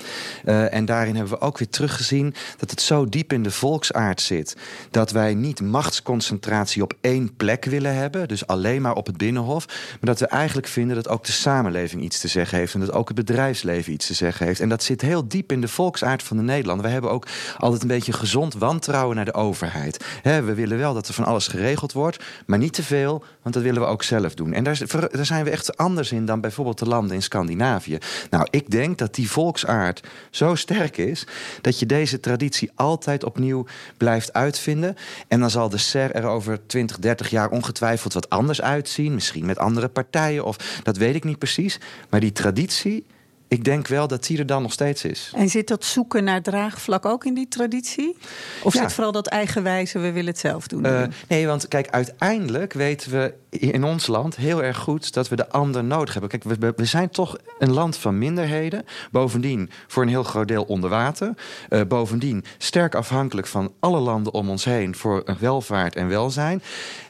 Uh, 0.44 0.74
en 0.74 0.84
daarin 0.84 1.14
hebben 1.14 1.32
we 1.32 1.40
ook 1.40 1.58
weer 1.58 1.68
teruggezien 1.68 2.34
dat 2.56 2.70
het 2.70 2.80
zo 2.80 3.08
diep 3.08 3.32
in 3.32 3.42
de 3.42 3.50
volksaard 3.50 4.20
zit 4.20 4.56
dat 4.90 5.10
wij 5.10 5.34
niet 5.34 5.60
machtsconcentratie 5.60 6.82
op 6.82 6.94
één 7.00 7.36
plek 7.36 7.64
willen 7.64 7.94
hebben, 7.94 8.28
dus 8.28 8.46
alleen 8.46 8.82
maar 8.82 8.94
op 8.94 9.06
het 9.06 9.16
binnen 9.16 9.37
Maar 9.46 9.98
dat 10.00 10.20
we 10.20 10.26
eigenlijk 10.26 10.66
vinden 10.66 10.96
dat 10.96 11.08
ook 11.08 11.24
de 11.24 11.32
samenleving 11.32 12.02
iets 12.02 12.20
te 12.20 12.28
zeggen 12.28 12.58
heeft. 12.58 12.74
En 12.74 12.80
dat 12.80 12.92
ook 12.92 13.08
het 13.08 13.16
bedrijfsleven 13.16 13.92
iets 13.92 14.06
te 14.06 14.14
zeggen 14.14 14.46
heeft. 14.46 14.60
En 14.60 14.68
dat 14.68 14.82
zit 14.82 15.00
heel 15.00 15.28
diep 15.28 15.52
in 15.52 15.60
de 15.60 15.68
volksaard 15.68 16.22
van 16.22 16.36
de 16.36 16.42
Nederlander. 16.42 16.86
We 16.86 16.92
hebben 16.92 17.10
ook 17.10 17.26
altijd 17.58 17.82
een 17.82 17.88
beetje 17.88 18.12
gezond 18.12 18.54
wantrouwen 18.54 19.16
naar 19.16 19.24
de 19.24 19.34
overheid. 19.34 20.04
we 20.22 20.54
willen 20.54 20.78
wel 20.78 20.94
dat 20.94 21.08
er 21.08 21.14
van 21.14 21.24
alles 21.24 21.46
geregeld 21.48 21.92
wordt, 21.92 22.24
maar 22.46 22.58
niet 22.58 22.72
te 22.72 22.82
veel, 22.82 23.24
want 23.42 23.54
dat 23.54 23.62
willen 23.62 23.80
we 23.80 23.88
ook 23.88 24.02
zelf 24.02 24.34
doen. 24.34 24.52
En 24.52 24.64
daar, 24.64 24.80
daar 25.10 25.26
zijn 25.26 25.44
we 25.44 25.50
echt 25.50 25.76
anders 25.76 26.12
in 26.12 26.26
dan 26.26 26.40
bijvoorbeeld 26.40 26.78
de 26.78 26.86
landen 26.86 27.14
in 27.14 27.22
Scandinavië. 27.22 27.98
Nou, 28.30 28.46
ik 28.50 28.70
denk 28.70 28.98
dat 28.98 29.14
die 29.14 29.30
volksaard 29.30 30.02
zo 30.30 30.54
sterk 30.54 30.96
is 30.96 31.26
dat 31.60 31.78
je 31.78 31.86
deze 31.86 32.20
traditie 32.20 32.70
altijd 32.74 33.24
opnieuw 33.24 33.66
blijft 33.96 34.32
uitvinden. 34.32 34.96
En 35.28 35.40
dan 35.40 35.50
zal 35.50 35.68
de 35.68 35.78
SER 35.78 36.14
er 36.14 36.26
over 36.26 36.66
20, 36.66 36.98
30 36.98 37.30
jaar 37.30 37.48
ongetwijfeld 37.50 38.12
wat 38.12 38.30
anders 38.30 38.62
uitzien. 38.62 39.20
Misschien 39.28 39.46
met 39.48 39.58
andere 39.58 39.88
partijen, 39.88 40.44
of 40.44 40.56
dat 40.82 40.96
weet 40.96 41.14
ik 41.14 41.24
niet 41.24 41.38
precies. 41.38 41.78
Maar 42.10 42.20
die 42.20 42.32
traditie 42.32 43.06
ik 43.48 43.64
denk 43.64 43.86
wel 43.86 44.08
dat 44.08 44.26
die 44.26 44.38
er 44.38 44.46
dan 44.46 44.62
nog 44.62 44.72
steeds 44.72 45.04
is. 45.04 45.32
En 45.36 45.48
zit 45.48 45.68
dat 45.68 45.84
zoeken 45.84 46.24
naar 46.24 46.42
draagvlak 46.42 47.06
ook 47.06 47.24
in 47.24 47.34
die 47.34 47.48
traditie? 47.48 48.16
Of 48.62 48.74
Ja. 48.74 48.80
zit 48.80 48.92
vooral 48.92 49.12
dat 49.12 49.26
eigenwijze, 49.26 49.98
we 49.98 50.12
willen 50.12 50.30
het 50.30 50.38
zelf 50.38 50.66
doen? 50.66 50.84
Eh, 50.84 51.02
nee, 51.28 51.46
want 51.46 51.68
kijk, 51.68 51.88
uiteindelijk 51.90 52.72
weten 52.72 53.10
we 53.10 53.34
in 53.50 53.84
ons 53.84 54.06
land 54.06 54.36
heel 54.36 54.62
erg 54.62 54.76
goed 54.78 55.12
dat 55.12 55.28
we 55.28 55.36
de 55.36 55.48
ander 55.48 55.84
nodig 55.84 56.12
hebben. 56.12 56.30
Kijk, 56.30 56.44
we- 56.76 56.84
zijn 56.84 57.10
toch 57.10 57.36
een 57.58 57.72
land 57.72 57.96
van 57.96 58.18
minderheden. 58.18 58.84
Bovendien 59.10 59.70
voor 59.86 60.02
een 60.02 60.08
heel 60.08 60.22
groot 60.22 60.48
deel 60.48 60.62
onder 60.62 60.90
water. 60.90 61.34
Eh, 61.68 61.80
bovendien 61.88 62.44
sterk 62.58 62.94
afhankelijk 62.94 63.46
van 63.46 63.72
alle 63.80 63.98
landen 64.00 64.32
om 64.32 64.50
ons 64.50 64.64
heen 64.64 64.94
voor 64.94 65.24
welvaart 65.40 65.96
en 65.96 66.08
welzijn. 66.08 66.62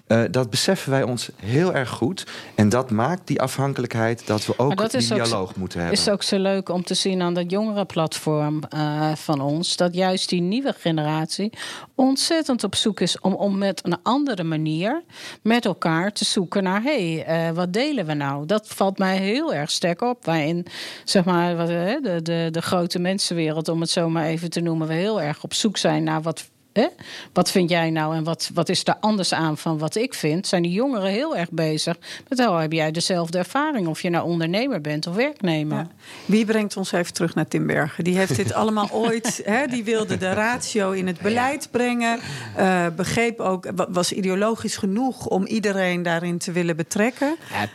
Eh, 0.09 0.23
dat 0.31 0.51
beseffen 0.51 0.91
wij 0.91 1.03
ons 1.03 1.31
heel 1.37 1.75
erg 1.75 1.89
goed. 1.89 2.27
En 2.55 2.69
dat 2.69 2.91
maakt 2.91 3.27
die 3.27 3.41
afhankelijkheid 3.41 4.27
dat 4.27 4.47
we 4.47 4.59
ook 4.59 4.77
dat 4.77 4.91
die 4.91 5.13
ook 5.13 5.25
dialoog 5.25 5.57
moeten 5.57 5.81
hebben. 5.81 5.99
is 5.99 6.09
ook 6.09 6.23
zo 6.23 6.39
leuk 6.39 6.69
om 6.69 6.85
te 6.85 6.95
zien 6.95 7.23
aan 7.23 7.35
dat 7.35 7.51
jongerenplatform 7.51 8.63
eh 8.69 9.13
van 9.15 9.41
ons. 9.41 9.77
Dat 9.77 9.95
juist 9.95 10.29
die 10.29 10.41
nieuwe 10.41 10.75
generatie 10.79 11.53
ontzettend 11.95 12.65
op 12.65 12.75
zoek 12.75 13.01
is 13.01 13.21
om, 13.21 13.35
om 13.35 13.59
met 13.59 13.81
een 13.85 13.97
andere 14.03 14.45
manier 14.45 15.03
met 15.43 15.65
elkaar 15.65 16.13
te 16.13 16.25
zoeken 16.25 16.63
naar 16.63 16.83
hé, 16.83 17.15
hey, 17.15 17.49
eh, 17.49 17.55
wat 17.55 17.73
delen 17.73 18.07
we 18.07 18.15
nou? 18.15 18.47
Dat 18.47 18.69
valt 18.69 18.99
mij 18.99 19.17
heel 19.17 19.55
erg 19.55 19.71
sterk 19.71 20.03
op. 20.03 20.25
Waarin 20.25 20.67
zeg 21.05 21.25
maar 21.25 21.67
de, 21.67 22.21
de, 22.23 22.49
de 22.51 22.63
grote 22.63 22.99
mensenwereld, 22.99 23.69
om 23.69 23.81
het 23.81 23.91
zo 23.91 24.09
maar 24.09 24.25
even 24.25 24.51
te 24.51 24.61
noemen, 24.61 24.87
we 24.87 24.95
heel 24.95 25.21
erg 25.21 25.43
op 25.43 25.55
zoek 25.55 25.77
zijn 25.77 26.05
naar 26.05 26.23
wat. 26.23 26.49
Hè? 26.79 26.87
Wat 27.33 27.51
vind 27.51 27.71
jij 27.71 27.91
nou 27.91 28.15
en 28.17 28.25
wat, 28.25 28.51
wat 28.55 28.69
is 28.69 28.81
er 28.87 28.97
anders 29.01 29.33
aan 29.35 29.59
van 29.59 29.79
wat 29.79 29.95
ik 29.95 30.15
vind? 30.15 30.47
Zijn 30.47 30.63
die 30.63 30.73
jongeren 30.73 31.11
heel 31.11 31.37
erg 31.37 31.51
bezig 31.51 31.97
met 32.29 32.39
oh, 32.41 32.61
heb 32.61 32.73
jij 32.73 32.91
dezelfde 32.91 33.39
ervaring 33.39 33.87
of 33.87 34.01
je 34.03 34.11
nou 34.11 34.27
ondernemer 34.29 34.81
bent 34.81 35.07
of 35.07 35.15
werknemer? 35.15 35.77
Ja. 35.79 35.89
Wie 36.25 36.45
brengt 36.45 36.77
ons 36.77 36.93
even 36.93 37.13
terug 37.13 37.35
naar 37.35 37.49
Timbergen? 37.49 38.05
Die 38.05 38.17
heeft 38.17 38.37
dit 38.37 38.53
allemaal 38.53 38.89
ooit. 39.07 39.41
Hè, 39.45 39.67
die 39.67 39.85
wilde 39.85 40.17
de 40.17 40.33
ratio 40.33 40.91
in 40.91 41.07
het 41.07 41.21
beleid 41.21 41.69
brengen. 41.71 42.19
eh, 42.57 42.87
begreep 42.97 43.41
ook, 43.41 43.71
wa- 43.75 43.91
was 43.91 44.13
ideologisch 44.13 44.77
genoeg 44.77 45.27
om 45.27 45.47
iedereen 45.47 46.03
daarin 46.03 46.39
te 46.39 46.53
willen 46.53 46.77
betrekken. 46.77 47.37
Ja, 47.51 47.67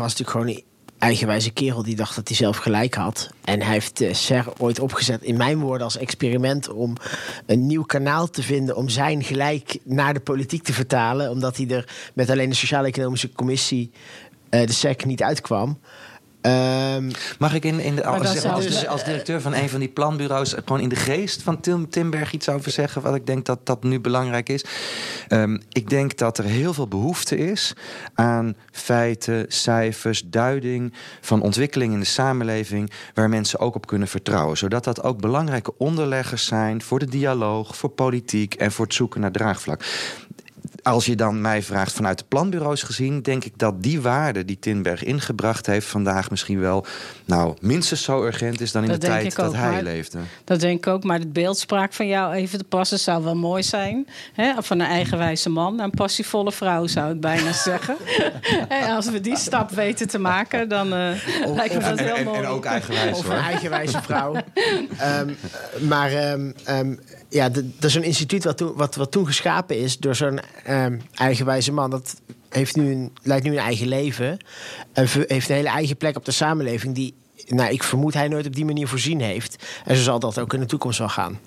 was 0.00 0.16
natuurlijk 0.18 0.30
gewoon 0.30 0.62
eigenwijze 0.98 1.50
kerel 1.50 1.82
die 1.82 1.96
dacht 1.96 2.16
dat 2.16 2.28
hij 2.28 2.36
zelf 2.36 2.56
gelijk 2.56 2.94
had. 2.94 3.30
En 3.44 3.62
hij 3.62 3.72
heeft 3.72 4.00
eh, 4.00 4.14
SER 4.14 4.44
ooit 4.58 4.80
opgezet, 4.80 5.22
in 5.22 5.36
mijn 5.36 5.58
woorden, 5.58 5.84
als 5.84 5.96
experiment 5.96 6.68
om 6.68 6.94
een 7.46 7.66
nieuw 7.66 7.82
kanaal 7.82 8.30
te 8.30 8.42
vinden 8.42 8.76
om 8.76 8.88
zijn 8.88 9.22
gelijk 9.24 9.78
naar 9.84 10.14
de 10.14 10.20
politiek 10.20 10.62
te 10.62 10.72
vertalen. 10.72 11.30
Omdat 11.30 11.56
hij 11.56 11.68
er 11.68 12.10
met 12.14 12.30
alleen 12.30 12.48
de 12.48 12.54
Sociaal-Economische 12.54 13.32
Commissie, 13.32 13.90
eh, 14.48 14.66
de 14.66 14.72
SEC, 14.72 15.04
niet 15.04 15.22
uitkwam. 15.22 15.78
Ehm, 16.48 17.10
Mag 17.38 17.54
ik 17.54 17.64
in, 17.64 17.80
in 17.80 17.94
de, 17.94 18.04
als, 18.04 18.32
dus- 18.62 18.86
als 18.86 19.04
directeur 19.04 19.40
van 19.40 19.54
een 19.54 19.68
van 19.68 19.80
die 19.80 19.88
planbureaus... 19.88 20.52
gewoon 20.52 20.80
in 20.80 20.88
de 20.88 20.96
geest 20.96 21.42
van 21.42 21.60
Tim, 21.60 21.90
Timberg 21.90 22.32
iets 22.32 22.48
over 22.48 22.70
zeggen... 22.70 23.02
wat 23.02 23.14
ik 23.14 23.26
denk 23.26 23.46
dat 23.46 23.66
dat 23.66 23.82
nu 23.82 24.00
belangrijk 24.00 24.48
is? 24.48 24.64
Ehm, 25.28 25.58
ik 25.68 25.90
denk 25.90 26.16
dat 26.16 26.38
er 26.38 26.44
heel 26.44 26.74
veel 26.74 26.88
behoefte 26.88 27.36
is 27.36 27.72
aan 28.14 28.54
feiten, 28.70 29.44
cijfers, 29.48 30.22
duiding... 30.26 30.92
van 31.20 31.42
ontwikkeling 31.42 31.92
in 31.92 32.00
de 32.00 32.06
samenleving... 32.06 32.90
waar 33.14 33.28
mensen 33.28 33.58
ook 33.58 33.74
op 33.74 33.86
kunnen 33.86 34.08
vertrouwen. 34.08 34.56
Zodat 34.56 34.84
dat 34.84 35.02
ook 35.02 35.20
belangrijke 35.20 35.72
onderleggers 35.78 36.46
zijn... 36.46 36.82
voor 36.82 36.98
de 36.98 37.08
dialoog, 37.08 37.76
voor 37.76 37.90
politiek 37.90 38.54
en 38.54 38.72
voor 38.72 38.84
het 38.84 38.94
zoeken 38.94 39.20
naar 39.20 39.32
draagvlak 39.32 39.84
als 40.88 41.06
je 41.06 41.16
dan 41.16 41.40
mij 41.40 41.62
vraagt 41.62 41.92
vanuit 41.92 42.18
de 42.18 42.24
planbureaus 42.28 42.82
gezien, 42.82 43.22
denk 43.22 43.44
ik 43.44 43.52
dat 43.56 43.82
die 43.82 44.00
waarde 44.00 44.44
die 44.44 44.58
Tinberg 44.58 45.04
ingebracht 45.04 45.66
heeft 45.66 45.86
vandaag 45.86 46.30
misschien 46.30 46.60
wel, 46.60 46.86
nou, 47.24 47.56
minstens 47.60 48.02
zo 48.02 48.24
urgent 48.24 48.60
is 48.60 48.72
dan 48.72 48.82
in 48.82 48.88
Dat 48.88 49.00
de 49.00 49.06
tijd 49.06 49.36
dat 49.36 49.46
ook, 49.46 49.54
hij 49.54 49.70
maar- 49.70 49.82
leefde. 49.82 50.18
Dat 50.44 50.60
denk 50.60 50.78
ik 50.78 50.92
ook, 50.92 51.04
maar 51.04 51.18
het 51.18 51.32
beeldspraak 51.32 51.92
van 51.92 52.06
jou 52.06 52.34
even 52.34 52.58
te 52.58 52.64
passen 52.64 52.98
zou 52.98 53.24
wel 53.24 53.36
mooi 53.36 53.62
zijn. 53.62 54.06
Hè? 54.32 54.52
Van 54.58 54.80
een 54.80 54.86
eigenwijze 54.86 55.50
man 55.50 55.74
naar 55.74 55.84
een 55.84 55.90
passievolle 55.90 56.52
vrouw, 56.52 56.86
zou 56.86 57.14
ik 57.14 57.20
bijna 57.20 57.52
zeggen. 57.70 57.96
en 58.68 58.94
als 58.94 59.10
we 59.10 59.20
die 59.20 59.36
stap 59.36 59.70
weten 59.70 60.08
te 60.08 60.18
maken, 60.18 60.68
dan 60.68 60.92
eh, 60.92 61.10
lijkt 61.54 61.74
me 61.74 61.80
dat 61.80 62.00
wel 62.00 62.24
mooi. 62.24 62.60
eigenwijs 62.62 63.18
Of 63.18 63.28
een 63.28 63.36
eigenwijze 63.36 64.02
vrouw. 64.02 64.34
Ehm, 64.98 65.30
maar 65.88 66.12
ehm, 66.12 66.50
ehm, 66.64 66.94
ja, 67.28 67.48
dat 67.48 67.84
is 67.84 67.94
een 67.94 68.02
instituut 68.02 68.44
wat 68.44 68.56
toen, 68.56 68.72
wat, 68.74 69.06
toen 69.10 69.26
geschapen 69.26 69.78
is 69.78 69.98
door 69.98 70.14
zo'n 70.14 70.40
ehm, 70.64 70.98
eigenwijze 71.14 71.72
man. 71.72 71.90
Dat 71.90 72.20
heeft 72.48 72.76
nu 72.76 72.92
een, 72.92 73.12
leidt 73.22 73.44
nu 73.44 73.50
een 73.50 73.58
eigen 73.58 73.88
leven. 73.88 74.38
En 74.92 75.08
heeft 75.26 75.48
een 75.48 75.54
hele 75.54 75.68
eigen 75.68 75.96
plek 75.96 76.16
op 76.16 76.24
de 76.24 76.30
samenleving 76.30 76.94
die, 76.94 77.14
nou, 77.46 77.72
ik 77.72 77.82
vermoed 77.82 78.14
hij 78.14 78.28
nooit 78.28 78.46
op 78.46 78.54
die 78.54 78.64
manier 78.64 78.88
voorzien 78.88 79.20
heeft. 79.20 79.64
En 79.84 79.96
zo 79.96 80.02
zal 80.02 80.18
dat 80.18 80.38
ook 80.38 80.52
in 80.52 80.60
de 80.60 80.66
toekomst 80.66 80.98
wel 80.98 81.08
gaan. 81.08 81.38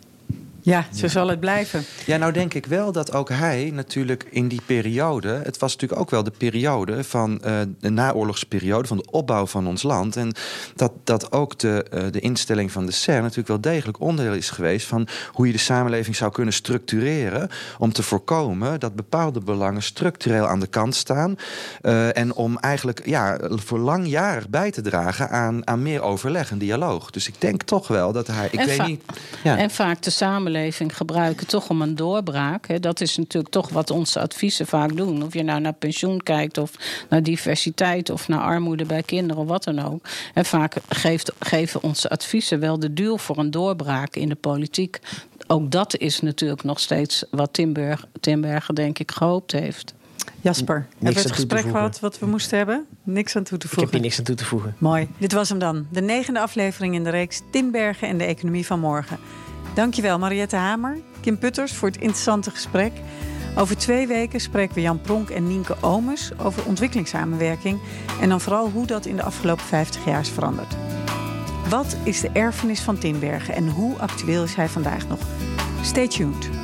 Ja, 0.62 0.86
zo 0.96 1.08
zal 1.08 1.28
het 1.28 1.40
blijven. 1.40 1.84
Ja, 2.06 2.18
nou 2.18 2.32
denk 2.32 2.54
ik 2.54 2.66
wel 2.66 2.92
dat 2.92 3.14
ook 3.14 3.30
hij 3.30 3.72
natuurlijk 3.74 4.26
in 4.30 4.48
die 4.48 4.62
periode... 4.66 5.42
het 5.44 5.58
was 5.58 5.74
natuurlijk 5.74 6.02
ook 6.02 6.10
wel 6.10 6.24
de 6.24 6.32
periode 6.38 7.04
van 7.04 7.42
eh, 7.42 7.60
de 7.80 7.90
naoorlogsperiode... 7.90 8.88
van 8.88 8.98
de 8.98 9.12
opbouw 9.12 9.46
van 9.46 9.68
ons 9.68 9.84
land. 9.84 10.16
En 10.16 10.34
dat, 10.76 10.92
dat 11.04 11.32
ook 11.32 11.60
de, 11.60 11.86
eh, 11.92 12.04
de 12.12 12.20
instelling 12.20 12.72
van 12.72 12.86
de 12.86 12.92
CER 12.92 13.22
natuurlijk 13.22 13.48
wel 13.48 13.62
degelijk 13.62 14.00
onderdeel 14.00 14.34
is 14.34 14.50
geweest... 14.50 14.88
van 14.88 15.08
hoe 15.32 15.46
je 15.46 15.52
de 15.52 15.60
samenleving 15.60 16.16
zou 16.16 16.32
kunnen 16.32 16.54
structureren... 16.54 17.50
om 17.78 17.94
te 17.94 18.04
voorkomen 18.04 18.80
dat 18.80 18.96
bepaalde 18.96 19.40
belangen 19.40 19.84
structureel 19.84 20.48
aan 20.48 20.60
de 20.60 20.68
kant 20.68 20.96
staan... 20.96 21.36
eh, 21.82 22.18
en 22.18 22.34
om 22.34 22.58
eigenlijk 22.58 23.06
ja, 23.06 23.38
voor 23.50 23.80
langjarig 23.80 24.50
bij 24.50 24.72
te 24.72 24.82
dragen 24.82 25.30
aan, 25.30 25.68
aan 25.68 25.82
meer 25.82 26.02
overleg 26.02 26.52
en 26.52 26.58
dialoog. 26.58 27.12
Dus 27.12 27.28
ik 27.28 27.36
denk 27.38 27.64
toch 27.64 27.88
wel 27.88 28.12
dat 28.12 28.28
hij... 28.28 28.48
Ik 28.52 28.60
En 28.60 28.66
weet 28.66 28.88
niet... 28.88 29.04
Ja. 29.44 29.58
En 29.58 29.72
vaak 29.72 30.02
de 30.02 30.10
samenleving 30.52 30.98
gebruiken 30.98 31.48
toch 31.48 31.70
om 31.70 31.82
een 31.82 31.96
doorbraak. 31.96 32.68
Hè. 32.68 32.80
Dat 32.80 33.02
is 33.02 33.18
natuurlijk 33.18 33.54
toch 33.54 33.70
wat 33.70 33.90
onze 33.90 34.20
adviezen 34.20 34.68
vaak 34.68 34.96
doen. 34.96 35.24
Of 35.24 35.34
je 35.34 35.44
nou 35.44 35.60
naar 35.60 35.74
pensioen 35.74 36.24
kijkt, 36.24 36.58
of 36.58 36.72
naar 37.10 37.24
diversiteit, 37.24 38.10
of 38.10 38.28
naar 38.28 38.40
armoede 38.40 38.86
bij 38.86 39.04
kinderen, 39.04 39.42
of 39.42 39.48
wat 39.48 39.64
dan 39.64 39.80
ook. 39.80 40.06
En 40.34 40.46
vaak 40.46 40.76
geeft, 40.90 41.32
geven 41.40 41.84
onze 41.84 42.10
adviezen 42.10 42.60
wel 42.60 42.80
de 42.80 42.94
duur 42.94 43.20
voor 43.20 43.38
een 43.38 43.52
doorbraak 43.52 44.16
in 44.16 44.30
de 44.30 44.36
politiek. 44.36 45.00
Ook 45.48 45.72
dat 45.72 45.98
is 45.98 46.22
natuurlijk 46.22 46.64
nog 46.64 46.80
steeds 46.80 47.24
wat 47.32 47.54
Timberg, 47.54 48.06
Timbergen, 48.20 48.76
denk 48.76 49.00
ik, 49.00 49.12
gehoopt 49.12 49.52
heeft. 49.52 49.94
Jasper, 50.42 50.76
hebben 50.76 50.98
we 51.00 51.08
aan 51.08 51.14
het 51.14 51.16
toe 51.16 51.32
te 51.32 51.34
gesprek 51.34 51.62
voegen. 51.62 51.80
gehad 51.80 52.00
wat 52.00 52.20
we 52.20 52.26
moesten 52.26 52.58
hebben? 52.58 52.86
Niks 53.04 53.36
aan 53.36 53.44
toe 53.44 53.58
te 53.58 53.66
Ik 53.66 53.72
heb 53.72 53.80
hier 53.80 53.88
voegen. 53.90 54.02
niks 54.02 54.18
aan 54.20 54.26
toe 54.26 54.36
te 54.36 54.46
voegen. 54.46 54.76
Mooi. 54.78 55.08
Dit 55.18 55.34
was 55.34 55.50
hem 55.50 55.60
dan. 55.60 55.88
De 55.92 56.02
negende 56.02 56.40
aflevering 56.40 56.96
in 56.96 57.04
de 57.04 57.10
reeks 57.10 57.42
Timbergen 57.52 58.08
en 58.08 58.18
de 58.18 58.24
economie 58.24 58.66
van 58.66 58.80
morgen. 58.80 59.20
Dankjewel 59.74 60.20
Mariette 60.20 60.56
Hamer, 60.56 60.98
Kim 61.20 61.38
Putters 61.38 61.74
voor 61.74 61.88
het 61.88 61.98
interessante 61.98 62.52
gesprek. 62.52 62.92
Over 63.58 63.78
twee 63.78 64.08
weken 64.08 64.40
spreken 64.40 64.76
we 64.76 64.82
Jan 64.82 65.02
Pronk 65.02 65.30
en 65.30 65.48
Nienke 65.48 65.76
Omes 65.82 66.32
over 66.38 66.66
ontwikkelingssamenwerking. 66.66 67.80
En 68.22 68.30
dan 68.30 68.42
vooral 68.42 68.70
hoe 68.70 68.86
dat 68.86 69.06
in 69.06 69.16
de 69.16 69.24
afgelopen 69.24 69.66
50 69.66 70.06
jaar 70.06 70.20
is 70.20 70.30
veranderd. 70.30 70.76
Wat 71.70 71.98
is 72.04 72.20
de 72.20 72.30
erfenis 72.34 72.82
van 72.82 72.98
Timbergen 72.98 73.54
en 73.54 73.70
hoe 73.70 73.98
actueel 73.98 74.44
is 74.44 74.56
hij 74.56 74.70
vandaag 74.70 75.08
nog? 75.08 75.20
Stay 75.82 76.08
tuned. 76.08 76.61